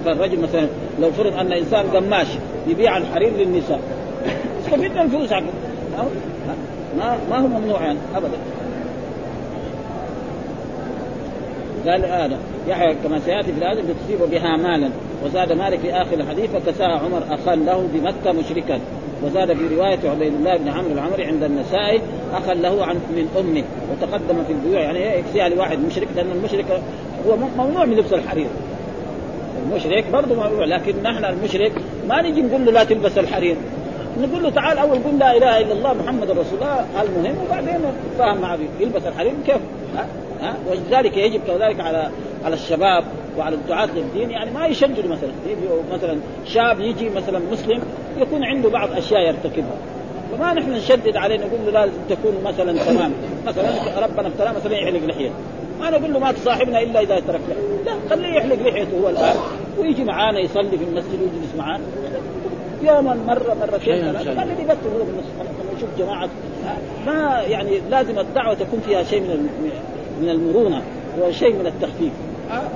فالرجل 0.05 0.41
مثلا 0.41 0.67
لو 1.01 1.11
فرض 1.11 1.37
أن 1.39 1.51
إنسان 1.51 1.85
قماش 1.85 2.27
يبيع 2.67 2.97
الحرير 2.97 3.33
للنساء 3.37 3.79
يستفيد 4.59 4.91
من 4.91 5.01
الفلوس 5.01 5.31
ما 6.97 7.17
ما 7.29 7.37
هو 7.37 7.47
ممنوع 7.47 7.81
يعني 7.81 7.97
ابدا. 8.15 8.37
قال 11.87 12.05
هذا. 12.05 12.37
يحيى 12.67 12.95
كما 13.03 13.19
سيأتي 13.19 13.53
في 13.53 13.57
الآية 13.57 13.73
لتصيب 13.73 14.29
بها 14.31 14.57
مالا. 14.57 14.89
وزاد 15.25 15.53
مالك 15.53 15.79
في 15.79 15.93
آخر 15.93 16.13
الحديث 16.13 16.51
فكساها 16.51 16.99
عمر 16.99 17.23
اخا 17.31 17.55
له 17.55 17.87
بمكة 17.93 18.31
مشركا. 18.31 18.79
وزاد 19.23 19.53
في 19.53 19.75
رواية 19.75 19.99
عبيد 20.09 20.33
الله 20.33 20.57
بن 20.57 20.69
عمرو 20.69 20.91
العمري 20.91 21.25
عند 21.25 21.43
النسائي 21.43 22.01
اخا 22.33 22.53
له 22.53 22.85
عن 22.85 22.95
من 22.95 23.27
أمه. 23.39 23.63
وتقدم 23.91 24.43
في 24.43 24.53
البيوع. 24.53 24.81
يعني 24.81 25.19
يكسيها 25.19 25.49
لواحد 25.49 25.79
مشرك 25.79 26.07
لأن 26.15 26.31
المشرك 26.31 26.65
هو 27.27 27.35
ممنوع 27.57 27.85
من 27.85 27.97
لبس 27.97 28.13
الحرير. 28.13 28.47
المشرك 29.65 30.05
برضه 30.13 30.35
ممنوع 30.35 30.65
لكن 30.65 31.03
نحن 31.03 31.25
المشرك 31.25 31.71
ما 32.09 32.21
نجي 32.21 32.41
نقول 32.41 32.65
له 32.65 32.71
لا 32.71 32.83
تلبس 32.83 33.17
الحرير. 33.17 33.55
نقول 34.21 34.43
له 34.43 34.49
تعال 34.49 34.77
أول 34.77 34.97
قل 34.97 35.19
لا 35.19 35.37
إله 35.37 35.61
إلا 35.61 35.73
الله 35.73 35.93
محمد 35.93 36.31
رسول 36.31 36.59
الله. 36.61 36.85
المهم 37.01 37.35
وبعدين 37.45 37.75
نتفاهم 38.13 38.41
معه 38.41 38.59
يلبس 38.79 39.01
الحرير 39.05 39.33
كيف؟ 39.45 39.57
ها؟ 40.41 40.57
ولذلك 40.69 41.17
يجب 41.17 41.41
كذلك 41.47 41.79
على 41.79 42.09
على 42.45 42.53
الشباب 42.53 43.03
وعلى 43.37 43.55
الدعاة 43.55 43.89
للدين 43.95 44.31
يعني 44.31 44.51
ما 44.51 44.67
يشجروا 44.67 45.11
مثلا. 45.11 45.29
مثلا 45.93 46.17
شاب 46.45 46.79
يجي 46.79 47.09
مثلا 47.09 47.39
مسلم 47.51 47.81
يكون 48.17 48.43
عنده 48.43 48.69
بعض 48.69 48.91
أشياء 48.91 49.21
يرتكبها. 49.21 49.77
فما 50.31 50.53
نحن 50.53 50.71
نشدد 50.71 51.17
عليه 51.17 51.37
نقول 51.37 51.59
له 51.65 51.71
لازم 51.71 52.01
تكون 52.09 52.43
مثلا 52.43 52.83
تمام. 52.83 53.11
مثلا 53.47 53.69
ربنا 54.03 54.27
ابتلاه 54.27 54.51
مثلا 54.51 54.73
يحلق 54.73 55.05
لحيته 55.05 55.33
ما 55.79 55.89
نقول 55.89 56.13
له 56.13 56.19
ما 56.19 56.31
تصاحبنا 56.31 56.81
إلا 56.81 56.99
إذا 57.01 57.19
ترك 57.19 57.41
لا 57.85 57.93
خليه 58.09 58.27
يحلق 58.27 58.55
لحيته 58.55 58.99
هو 59.03 59.09
الآن 59.09 59.35
ويجي 59.77 60.03
معانا 60.03 60.39
يصلي 60.39 60.77
في 60.77 60.83
المسجد 60.83 61.19
ويجلس 61.21 61.55
معانا. 61.57 61.83
يوما 62.83 63.17
مرة 63.27 63.57
مرتين 63.61 64.11
ثلاثة. 64.11 64.41
خليه 64.41 64.63
يبطل 64.63 64.89
هو 64.99 65.05
في 65.05 65.11
المسجد؟ 65.11 65.77
يشوف 65.77 65.89
جماعة 65.97 66.29
ما 67.05 67.41
يعني 67.47 67.79
لازم 67.89 68.19
الدعوة 68.19 68.53
تكون 68.53 68.79
فيها 68.79 69.03
شيء 69.03 69.21
من 69.21 69.49
من 70.21 70.29
المرونة 70.29 70.81
وشيء 71.21 71.53
من 71.53 71.67
التخفيف. 71.67 72.11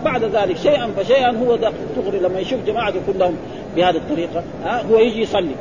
بعد 0.06 0.24
ذلك 0.24 0.58
شيئا 0.58 0.88
فشيئا 0.98 1.38
هو 1.38 1.56
دغري 1.96 2.20
لما 2.20 2.40
يشوف 2.40 2.60
جماعته 2.68 3.00
كلهم 3.14 3.36
بهذه 3.76 3.96
الطريقة. 3.96 4.44
هو 4.92 5.00
يجي 5.00 5.22
يصلي. 5.22 5.56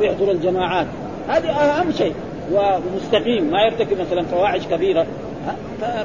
ويحضر 0.00 0.30
الجماعات. 0.30 0.86
هذه 1.28 1.50
أهم 1.50 1.92
شيء. 1.92 2.14
ومستقيم 2.52 3.50
ما 3.50 3.62
يرتكب 3.62 4.00
مثلا 4.00 4.22
فواحش 4.22 4.66
كبيرة. 4.66 5.06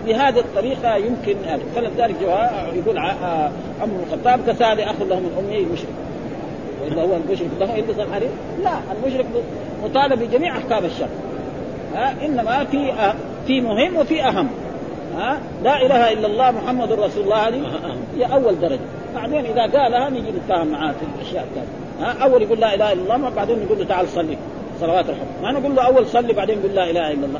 بهذه 0.06 0.40
الطريقة 0.40 0.96
يمكن 0.96 1.36
فلذلك 1.76 2.16
يقول 2.74 2.98
عمر 2.98 3.50
بن 3.86 4.04
الخطاب 4.08 4.40
كسال 4.48 4.80
اخ 4.82 5.02
له 5.10 5.20
من 5.20 5.32
امه 5.40 5.58
المشرك. 5.58 5.94
وإلا 6.84 7.02
هو 7.02 7.16
المشرك 7.16 7.50
له 7.60 7.74
يلبس 7.74 8.00
الحرير؟ 8.00 8.30
لا 8.64 8.72
المشرك 8.94 9.26
مطالب 9.84 10.20
بجميع 10.20 10.58
أحكام 10.58 10.86
الشرع. 10.86 11.10
إنما 12.26 12.64
في 12.64 12.94
في 13.48 13.62
مهم 13.62 13.98
وفي 13.98 14.24
أهم. 14.24 14.48
ها؟ 15.18 15.40
لا 15.64 15.86
إله 15.86 16.12
إلا 16.14 16.28
الله 16.28 16.52
محمد 16.52 16.92
رسول 16.92 17.24
الله. 17.24 17.48
هذه 17.48 17.62
هي 18.18 18.26
أول 18.34 18.60
درجة. 18.60 18.80
بعدين 19.16 19.46
إذا 19.46 19.62
قالها 19.62 20.10
نجي 20.10 20.32
نتفاهم 20.32 20.68
معاه 20.68 20.92
في 20.92 21.06
الأشياء 21.16 21.44
الثانية. 21.44 21.68
ها؟ 22.02 22.24
أول 22.24 22.42
يقول 22.42 22.60
لا 22.60 22.74
إله 22.74 22.94
إلا 22.94 23.16
الله 23.16 23.30
بعدين 23.30 23.66
نقول 23.66 23.80
له 23.80 23.86
تعال 23.86 24.08
صلي. 24.08 24.38
صلوات 24.82 25.10
الحب 25.10 25.28
ما 25.44 25.52
نقول 25.52 25.76
له 25.76 25.86
أول 25.86 26.08
صلي 26.08 26.34
بعدين 26.34 26.60
يقول 26.60 26.76
لا 26.76 26.90
إله 26.90 27.12
إلا 27.12 27.26
الله. 27.26 27.40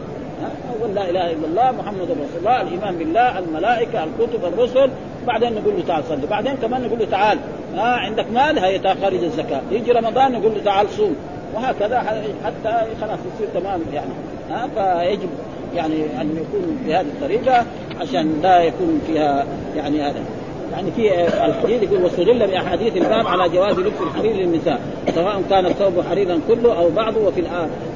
أول 0.82 0.96
لا 0.96 1.10
إله 1.10 1.32
إلا 1.32 1.48
الله 1.48 1.72
محمد 1.72 2.12
رسول 2.12 2.40
الله 2.40 2.62
الإيمان 2.62 2.98
بالله 2.98 3.40
الملائكة 3.40 4.04
الكتب 4.04 4.46
الرسل. 4.46 4.90
بعدين 5.28 5.54
نقول 5.54 5.74
له 5.78 5.84
تعال 5.88 6.04
صلي. 6.04 6.28
بعدين 6.28 6.56
كمان 6.56 6.82
نقول 6.82 7.00
له 7.00 7.06
تعال. 7.06 7.38
ها؟ 7.76 7.82
عندك 7.82 8.26
مال 8.34 8.60
هي 8.60 8.80
خارج 9.02 9.24
الزكاة. 9.24 9.62
يجي 9.72 9.92
رمضان 9.92 10.32
نقول 10.32 10.54
له 10.56 10.64
تعال 10.64 10.90
صوم. 10.90 11.16
وهكذا 11.56 12.00
حتى 12.46 12.86
خلاص 13.02 13.20
يصير 13.36 13.48
تمام 13.54 13.82
يعني. 13.94 14.12
ها؟ 14.50 14.68
فيجب. 14.68 15.30
يعني 15.76 16.22
أن 16.22 16.30
يكون 16.30 16.78
بهذه 16.86 17.02
الطريقة 17.02 17.66
عشان 18.02 18.40
لا 18.44 18.64
يكون 18.64 19.02
فيها 19.08 19.46
يعني 19.76 20.02
هذا. 20.02 20.24
يعني 20.72 20.92
في 20.92 21.28
الحديث 21.46 21.84
يقول 21.84 22.04
واستدل 22.04 22.48
باحاديث 22.48 22.98
الباب 22.98 23.28
على 23.28 23.50
جواز 23.50 23.80
لبس 23.80 24.02
الحرير 24.02 24.36
للنساء 24.36 24.82
سواء 25.16 25.44
كان 25.50 25.66
الثوب 25.66 25.94
حريرا 26.10 26.40
كله 26.48 26.78
أو 26.78 26.90
بعضه 26.90 27.28
وفي 27.28 27.44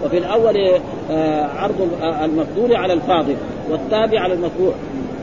وفي 0.06 0.18
الأول 0.18 0.72
آه، 1.12 1.46
عرض 1.46 1.90
المفضول 2.24 2.76
على 2.76 2.94
الفاضل 2.94 3.36
والتابع 3.70 4.20
على 4.20 4.34
المفروع. 4.34 4.74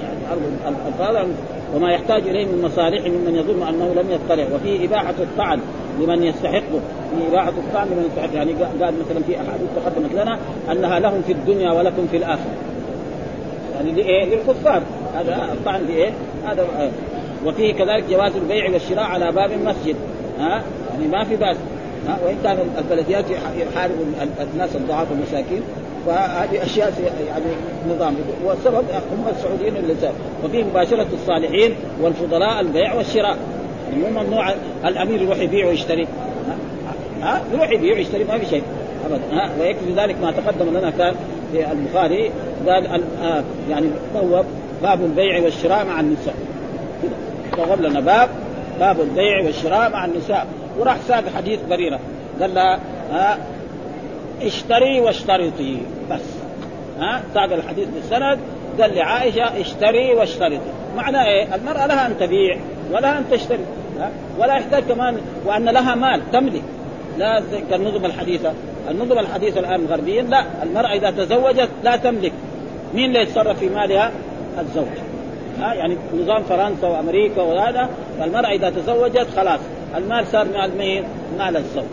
يعني 0.02 0.26
عرض 0.30 0.42
الفاضل 0.86 1.28
وما 1.74 1.90
يحتاج 1.90 2.28
إليه 2.28 2.46
من 2.46 2.62
مصالح 2.62 3.06
ممن 3.06 3.36
يظن 3.36 3.68
أنه 3.68 3.94
لم 3.94 4.10
يطلع. 4.10 4.46
وفيه 4.54 4.86
إباحة 4.86 5.14
الطعن 5.18 5.60
لمن 6.00 6.22
يستحقه. 6.22 6.80
في 7.10 7.28
إباحة 7.32 7.48
الطعن 7.48 7.86
لمن 7.86 8.10
يستحق. 8.10 8.34
يعني 8.34 8.52
قال 8.52 8.94
مثلا 9.00 9.22
في 9.26 9.36
أحاديث 9.36 9.68
تقدمت 9.76 10.12
لنا 10.12 10.38
أنها 10.72 10.98
لهم 10.98 11.22
في 11.26 11.32
الدنيا 11.32 11.72
ولكم 11.72 12.06
في 12.10 12.16
الآخرة. 12.16 12.54
يعني 13.76 13.92
لإيه؟ 13.92 14.24
للكفار. 14.24 14.82
هذا 15.14 15.48
الطعن 15.52 15.82
بإيه؟ 15.86 16.10
هذا. 16.46 16.66
وفيه 17.46 17.72
كذلك 17.72 18.04
جواز 18.10 18.36
البيع 18.36 18.70
والشراء 18.70 19.04
على 19.04 19.32
باب 19.32 19.52
المسجد. 19.52 19.96
ها؟ 20.38 20.62
يعني 20.90 21.08
ما 21.12 21.24
في 21.24 21.36
بأس. 21.36 21.56
وإن 22.24 22.36
كان 22.44 22.58
البلديات 22.78 23.24
يحارب 23.56 23.94
الناس 24.54 24.76
الضعاف 24.76 25.10
والمساكين 25.10 25.62
فهذه 26.06 26.62
أشياء 26.62 26.92
يعني 27.28 27.44
نظام. 27.94 28.16
والسبب 28.44 28.84
هم 29.12 29.24
السعوديين 29.36 29.76
اللي 29.76 29.94
وفيه 30.44 30.64
مباشرة 30.64 31.06
الصالحين 31.12 31.74
والفضلاء 32.02 32.60
البيع 32.60 32.94
والشراء. 32.94 33.36
يعني 33.92 34.02
مو 34.02 34.22
ممنوع 34.22 34.54
الأمير 34.84 35.22
يروح 35.22 35.38
يبيع 35.38 35.66
ويشتري. 35.66 36.06
ها؟ 37.22 37.42
يروح 37.54 37.70
يبيع 37.70 37.94
ويشتري 37.94 38.24
ما 38.24 38.38
في 38.38 38.46
شيء. 38.46 38.62
ابدا. 39.06 39.22
ها؟ 39.32 39.50
ويكفي 39.60 39.92
ذلك 39.96 40.16
ما 40.22 40.32
تقدم 40.32 40.78
لنا 40.78 40.90
كان 40.90 41.14
في 41.52 41.72
البخاري. 41.72 42.30
قال 42.68 43.02
آه 43.22 43.42
يعني 43.70 43.86
بوب 44.14 44.44
باب 44.82 45.04
البيع 45.04 45.42
والشراء 45.42 45.84
مع 45.84 46.00
النساء. 46.00 46.34
بوب 47.58 47.80
لنا 47.80 48.00
باب 48.00 48.28
باب 48.80 49.00
البيع 49.00 49.44
والشراء 49.44 49.90
مع 49.90 50.04
النساء. 50.04 50.46
وراح 50.78 50.96
ساق 51.08 51.24
حديث 51.36 51.60
بريرة. 51.70 51.98
قال 52.40 52.54
لها 52.54 52.78
ها؟ 53.12 53.38
اشتري 54.42 55.00
واشترطي 55.00 55.78
بس. 56.10 56.20
ها؟ 57.00 57.22
ساق 57.34 57.52
الحديث 57.52 57.88
بالسند 57.88 58.38
قال 58.80 58.94
لعائشه 58.94 59.60
اشتري 59.60 60.14
واشترطي. 60.14 60.58
معناه 60.96 61.24
إيه؟ 61.24 61.54
المرأة 61.54 61.86
لها 61.86 62.06
أن 62.06 62.18
تبيع 62.20 62.56
ولها 62.92 63.18
أن 63.18 63.24
تشتري 63.30 63.64
ولا 64.38 64.54
يحتاج 64.54 64.82
كمان 64.82 65.16
وأن 65.46 65.64
لها 65.64 65.94
مال 65.94 66.30
تملك. 66.32 66.62
لا 67.18 67.42
كالنظم 67.70 68.04
الحديثه 68.04 68.52
النظم 68.90 69.18
الحديثه 69.18 69.60
الآن 69.60 69.86
غربيا 69.86 70.22
لا. 70.22 70.44
المرأة 70.62 70.92
إذا 70.92 71.10
تزوجت 71.10 71.68
لا 71.84 71.96
تملك. 71.96 72.32
مين 72.94 73.04
اللي 73.04 73.20
يتصرف 73.20 73.58
في 73.58 73.68
مالها؟ 73.68 74.10
الزوج. 74.60 74.86
ها؟ 75.60 75.74
يعني 75.74 75.96
نظام 76.14 76.42
فرنسا 76.42 76.88
وأمريكا 76.88 77.42
وهذا 77.42 77.88
المرأة 78.24 78.48
إذا 78.48 78.70
تزوجت 78.70 79.26
خلاص 79.36 79.60
المال 79.96 80.26
صار 80.26 80.44
مال 80.44 80.78
مين؟ 80.78 81.04
مال 81.38 81.56
الزوج. 81.56 81.84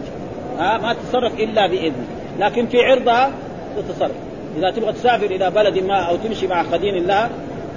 ها؟ 0.59 0.77
ما 0.77 0.93
تتصرف 0.93 1.39
إلا 1.39 1.67
بإذنه. 1.67 2.05
لكن 2.41 2.67
في 2.67 2.77
عرضها 2.81 3.31
تتصرف. 3.77 4.11
إذا 4.57 4.71
تبغى 4.71 4.93
تسافر 4.93 5.25
إلى 5.25 5.51
بلد 5.51 5.83
ما 5.83 5.99
أو 5.99 6.15
تمشي 6.15 6.47
مع 6.47 6.63
خدين 6.63 6.95
الله 6.95 7.29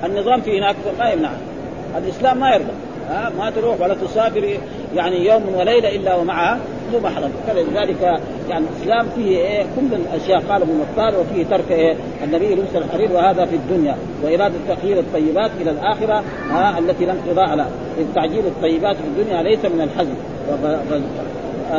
النظام 0.04 0.40
في 0.40 0.58
هناك 0.58 0.76
ما 0.98 1.10
يمنعها 1.10 1.38
الإسلام 1.98 2.40
ما 2.40 2.50
يرضى. 2.50 2.72
ها 3.08 3.32
ما 3.38 3.50
تروح 3.50 3.80
ولا 3.80 3.94
تسافر 3.94 4.58
يعني 4.96 5.26
يوم 5.26 5.42
وليلة 5.58 5.96
إلا 5.96 6.14
ومعها 6.14 6.58
ذو 6.92 7.00
محرم. 7.00 7.32
فلذلك 7.46 8.02
يعني 8.48 8.64
الإسلام 8.76 9.06
فيه 9.16 9.38
إيه 9.38 9.62
كل 9.62 9.94
الأشياء 9.94 10.40
قال 10.40 10.62
ابن 10.62 10.72
مختار 10.72 11.20
وفيه 11.20 11.44
ترك 11.44 11.70
إيه 11.70 11.96
النبي 12.24 12.54
لبس 12.54 12.76
الحرير 12.76 13.12
وهذا 13.12 13.44
في 13.44 13.56
الدنيا. 13.56 13.96
وإرادة 14.22 14.54
تغيير 14.68 14.98
الطيبات 14.98 15.50
إلى 15.60 15.70
الآخرة 15.70 16.24
ها 16.50 16.78
التي 16.78 17.04
لم 17.04 17.16
انقضاء 17.26 17.54
لها. 17.54 17.70
تعجيل 18.14 18.46
الطيبات 18.46 18.96
في 18.96 19.04
الدنيا 19.04 19.42
ليس 19.42 19.64
من 19.64 19.80
الحزن 19.80 20.14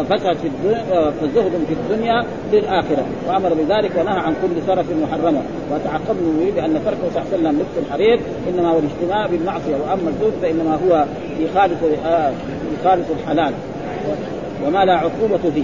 فسد 0.10 0.38
في 0.38 0.48
الدنيا 0.48 1.12
فزهد 1.12 1.52
في 1.68 1.74
الدنيا 1.74 2.26
للآخرة. 2.54 3.06
وأمر 3.28 3.54
بذلك 3.54 3.92
ونهى 4.00 4.20
عن 4.20 4.34
كل 4.42 4.62
سرف 4.68 4.86
محرمه 5.04 5.42
وتعقبنا 5.72 6.52
بأن 6.56 6.80
تركه 6.86 7.10
صلى 7.14 7.22
الله 7.22 7.32
عليه 7.34 7.38
وسلم 7.38 7.60
لبس 7.60 7.86
الحرير 7.88 8.20
إنما 8.50 8.70
هو 8.70 8.80
الاجتماع 8.80 9.28
بالمعصية. 9.28 9.76
وأما 9.76 10.10
الزهد 10.10 10.34
فإنما 10.42 10.80
هو 10.88 11.06
في 11.38 11.60
خالص 11.60 11.74
في 11.74 12.84
خالص 12.84 13.06
الحلال. 13.20 13.54
وما 14.68 14.86
لا 14.86 14.94
عقوبة 14.94 15.50
فيه. 15.56 15.64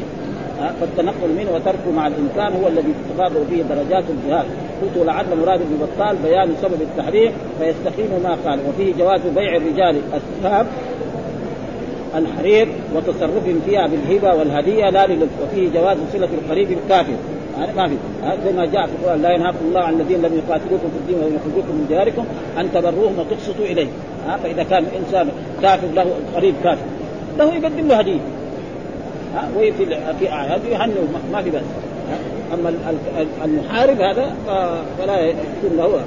فالتنقل 0.82 1.30
منه 1.38 1.52
وتركه 1.56 1.92
مع 1.96 2.08
الامكان 2.08 2.62
هو 2.62 2.68
الذي 2.68 2.94
تتفاضل 2.94 3.46
فيه 3.50 3.64
درجات 3.64 4.04
الجهاد. 4.10 4.46
قلت 4.82 5.06
لعل 5.06 5.26
مراد 5.46 5.60
بن 5.60 5.86
بطال 5.86 6.16
بيان 6.24 6.54
سبب 6.62 6.82
التحريم 6.82 7.32
فيستقيم 7.60 8.10
ما 8.24 8.38
قال. 8.46 8.60
وفيه 8.70 8.94
جواز 9.00 9.22
بيع 9.36 9.56
الرجال 9.56 10.02
الثياب 10.14 10.68
الحرير 12.16 12.68
وتصرف 12.96 13.44
فيها 13.66 13.88
بالهبة 13.88 14.36
والهدية 14.40 14.90
لا 14.90 15.08
للبس 15.08 15.30
وفيه 15.44 15.70
جواز 15.70 15.98
صلة 16.14 16.30
القريب 16.44 16.72
الكافر. 16.72 17.14
هذا 17.58 17.74
ما 17.76 17.88
في. 17.88 17.96
زي 18.46 18.54
ما 18.54 18.66
جاء 18.66 18.86
في 18.86 18.92
القرآن 19.02 19.22
لا 19.22 19.32
ينهاكم 19.32 19.58
الله 19.68 19.82
عن 19.82 19.94
الذين 19.94 20.22
لم 20.22 20.34
يقاتلوكم 20.38 20.90
في 20.90 20.98
الدين 21.02 21.16
ولم 21.16 21.36
يخرجوكم 21.36 21.76
من 21.76 21.86
دياركم 21.90 22.26
أن 22.60 22.72
تبروهم 22.74 23.20
وتقسطوا 23.20 23.66
اليه 23.66 23.88
ها 24.28 24.38
فإذا 24.38 24.64
كان 24.64 24.86
انسان 24.98 25.30
كافر 25.62 25.88
له 25.88 26.06
قريب 26.36 26.56
كافر 26.64 26.86
له 27.38 27.54
يقدم 27.54 27.88
له 27.88 27.96
هدية. 27.96 28.20
ها 29.36 29.50
وفي 29.58 29.86
في 30.20 30.32
اعياد 30.32 30.62
يهنوا 30.72 31.04
ما 31.34 31.42
في 31.42 31.50
بس 31.50 31.62
أما 32.54 32.74
المحارب 33.46 34.02
هذا 34.02 34.36
فلا 35.00 35.22
يكون 35.22 35.78
له. 35.78 36.02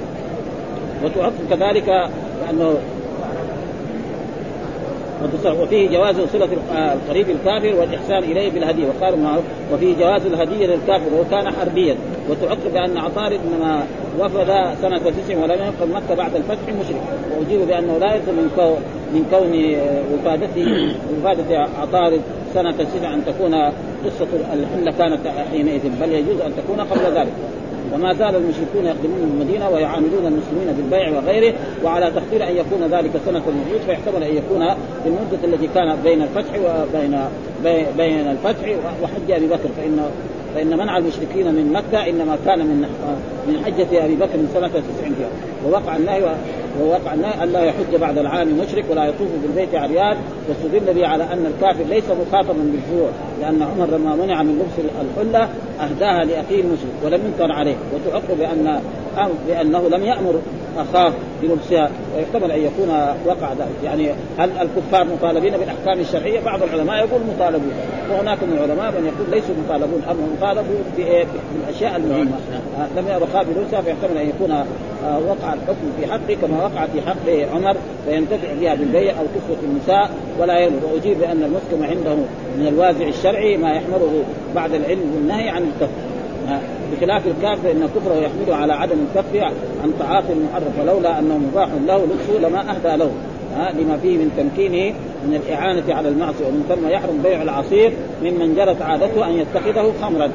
وتعطف 1.03 1.49
كذلك 1.49 1.87
لأنه 2.45 2.77
وفيه 5.61 5.89
جواز 5.89 6.15
صلة 6.33 6.49
القريب 6.93 7.29
الكافر 7.29 7.75
والإحسان 7.79 8.23
إليه 8.23 8.51
بالهدية 8.51 8.87
وقال 8.87 9.13
وفيه 9.73 9.95
جواز 9.99 10.25
الهدية 10.25 10.67
للكافر 10.67 11.13
وهو 11.13 11.23
كان 11.31 11.51
حربيا. 11.51 11.95
وتعقب 12.29 12.73
بأن 12.73 12.97
عطارد 12.97 13.39
إنما 13.45 13.83
وفد 14.19 14.47
سنة 14.81 14.97
تسع 14.97 15.37
ولم 15.43 15.51
يدخل 15.51 15.93
مكة 15.93 16.15
بعد 16.15 16.35
الفتح 16.35 16.73
مشرك. 16.79 17.01
وأجيب 17.37 17.67
بأنه 17.67 17.97
لا 17.97 18.15
يدخل 18.15 18.31
من 18.31 18.51
كون 18.55 18.77
من 19.13 19.25
كون 19.31 19.75
وفادته 20.13 20.95
وفادة 21.13 21.67
عطارد 21.81 22.21
سنة 22.53 22.71
تسع 22.71 23.13
أن 23.13 23.25
تكون 23.25 23.53
قصة 24.05 24.27
الحملة 24.53 24.91
كانت 24.91 25.27
حينئذ 25.51 25.81
بل 26.01 26.11
يجوز 26.11 26.41
أن 26.41 26.51
تكون 26.57 26.81
قبل 26.81 27.17
ذلك. 27.17 27.33
وما 27.93 28.13
زال 28.13 28.35
المشركون 28.35 28.85
يخدمون 28.85 29.31
المدينة 29.33 29.69
ويعاملون 29.69 30.25
المسلمين 30.25 30.75
بالبيع 30.77 31.09
وغيره 31.09 31.53
وعلى 31.83 32.11
تقدير 32.11 32.47
أن 32.49 32.55
يكون 32.55 32.83
ذلك 32.91 33.11
سنة 33.25 33.41
الوجود 33.47 33.81
فيحتمل 33.85 34.23
أن 34.23 34.35
يكون 34.35 34.67
في 35.03 35.09
المده 35.09 35.55
التي 35.55 35.67
كانت 35.75 35.95
بين 36.03 36.21
الفتح 36.21 36.51
وبين 36.55 37.19
بين 37.97 38.27
الفتح 38.27 38.75
وحج 39.03 39.31
أبي 39.31 39.47
بكر. 39.47 39.69
فان 39.77 40.09
فإن 40.55 40.77
منع 40.77 40.97
المشركين 40.97 41.47
من 41.47 41.73
مكة 41.73 42.09
إنما 42.09 42.37
كان 42.45 42.59
من 42.59 42.85
من 43.47 43.65
حجة 43.65 44.05
أبي 44.05 44.15
بكر 44.15 44.37
سنة 44.53 44.67
90 44.67 44.81
فيها 45.17 45.29
ووقع 45.67 45.95
النهي 45.95 46.35
ووقع 46.81 47.13
الا 47.43 47.63
يحج 47.63 47.95
بعد 48.01 48.17
العام 48.17 48.59
مشرك 48.59 48.85
ولا 48.89 49.05
يطوف 49.05 49.27
بالبيت 49.43 49.75
عريان 49.75 50.17
واستدل 50.49 50.93
به 50.93 51.07
على 51.07 51.23
أن 51.23 51.45
الكافر 51.45 51.83
ليس 51.83 52.03
مخاطبا 52.03 52.63
بالفروع 52.63 53.09
لأن 53.41 53.61
عمر 53.63 53.85
لما 53.85 54.15
منع 54.15 54.43
من 54.43 54.59
لبس 54.59 54.85
الحلة 55.17 55.49
أهداها 55.79 56.25
لأخيه 56.25 56.61
المشرك 56.61 56.95
ولم 57.03 57.21
ينكر 57.25 57.51
عليه 57.51 57.75
وتعقب 57.93 58.37
بان 58.37 58.81
بأنه 59.47 59.89
لم 59.89 60.03
يأمر 60.03 60.41
اخاه 60.77 61.13
بلبسها 61.41 61.89
ويحتمل 62.15 62.51
أن 62.51 62.59
يكون 62.59 62.89
وقع 63.25 63.53
ذلك 63.53 63.83
يعني 63.83 64.09
هل 64.37 64.49
الكفار 64.51 65.07
مطالبين 65.13 65.53
بالأحكام 65.57 65.99
الشرعية؟ 65.99 66.39
بعض 66.39 66.63
العلماء 66.63 66.97
يقول 66.97 67.21
مطالبون. 67.35 67.71
وهناك 68.11 68.37
من 68.43 68.53
العلماء 68.53 68.91
من 68.91 69.05
يقول 69.05 69.31
ليسوا 69.31 69.55
مطالبون 69.65 70.01
اما 70.03 70.27
مطالبون 70.37 70.83
بالاشياء 70.97 71.95
المهمة. 71.95 72.37
لم 72.97 73.07
يرى 73.07 73.43
بلبسها 73.43 73.81
فيحتمل 73.81 74.17
أن 74.17 74.29
يكون 74.29 74.51
وقع 75.27 75.53
الحكم 75.53 75.87
في 75.99 76.07
حقه 76.07 76.37
كما 76.41 76.63
وقع 76.63 76.85
في 76.85 77.01
حق 77.01 77.55
عمر 77.55 77.75
فينتفع 78.05 78.53
بها 78.61 78.75
بالبيع 78.75 79.11
أو 79.11 79.25
كسوه 79.25 79.57
النساء. 79.63 80.09
ولا 80.39 80.59
يمر 80.59 80.79
وأجيب 80.93 81.19
بأن 81.19 81.43
المسلم 81.43 81.83
عنده 81.89 82.15
من 82.57 82.67
الوازع 82.67 83.07
الشرعي 83.07 83.57
ما 83.57 83.73
يحمله 83.73 84.23
بعد 84.55 84.73
العلم 84.73 85.11
والنهي 85.15 85.49
عن 85.49 85.61
الكفر. 85.63 86.15
بخلاف 86.91 87.27
الكافر 87.27 87.71
إن 87.71 87.89
كفره 87.95 88.15
يحمله 88.15 88.55
على 88.55 88.73
عدم 88.73 88.95
الكف 89.09 89.43
عن 89.83 89.93
تعاطي 89.99 90.33
المحرم 90.33 90.73
ولولا 90.81 91.19
أنه 91.19 91.37
مباح 91.37 91.69
له 91.87 91.97
لبسه 91.97 92.47
لما 92.47 92.59
أهدى 92.59 92.97
له. 92.97 93.11
ها 93.55 93.71
لما 93.71 93.97
فيه 93.97 94.17
من 94.17 94.31
تمكينه 94.37 94.95
من 95.27 95.35
الإعانة 95.35 95.93
على 95.93 96.09
المعصية 96.09 96.45
ومن 96.45 96.65
ثم 96.69 96.87
يحرم 96.87 97.21
بيع 97.23 97.41
العصير 97.41 97.93
ممن 98.23 98.55
جرت 98.55 98.81
عادته 98.81 99.27
أن 99.27 99.33
يتخذه 99.33 99.93
خمرا. 100.01 100.31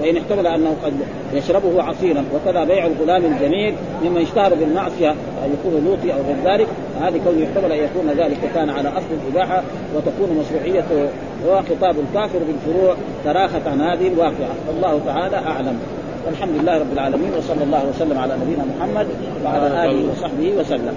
وإن 0.00 0.16
احتمل 0.16 0.46
أنه 0.46 0.76
قد 0.84 0.92
يشربه 1.34 1.82
عصيرا 1.82 2.24
وكذا 2.34 2.64
بيع 2.64 2.86
الغلام 2.86 3.24
الجميل 3.24 3.74
مما 4.04 4.20
يشتهر 4.20 4.54
بالمعصية 4.54 5.10
أن 5.10 5.54
يكون 5.60 5.84
لوطي 5.84 6.12
أو 6.12 6.18
غير 6.18 6.36
ذلك 6.44 6.66
هذه 7.00 7.20
كون 7.24 7.38
يحتمل 7.38 7.72
أن 7.72 7.84
يكون 7.84 8.10
ذلك 8.10 8.38
كان 8.54 8.70
على 8.70 8.88
أصل 8.88 9.06
الإباحة 9.26 9.62
وتكون 9.96 10.38
مشروعية 10.38 10.84
وخطاب 11.46 11.96
الكافر 11.98 12.38
بالفروع 12.38 12.94
تراخت 13.24 13.66
عن 13.66 13.80
هذه 13.80 14.08
الواقعة. 14.08 14.54
والله 14.68 15.00
تعالى 15.06 15.36
أعلم. 15.36 15.78
والحمد 16.26 16.56
لله 16.60 16.78
رب 16.78 16.92
العالمين 16.92 17.30
وصلى 17.38 17.64
الله 17.64 17.88
وسلم 17.88 18.18
على 18.18 18.34
نبينا 18.42 18.64
محمد 18.78 19.06
وعلى 19.44 19.84
آله 19.84 20.10
وصحبه 20.10 20.52
وسلم. 20.58 20.94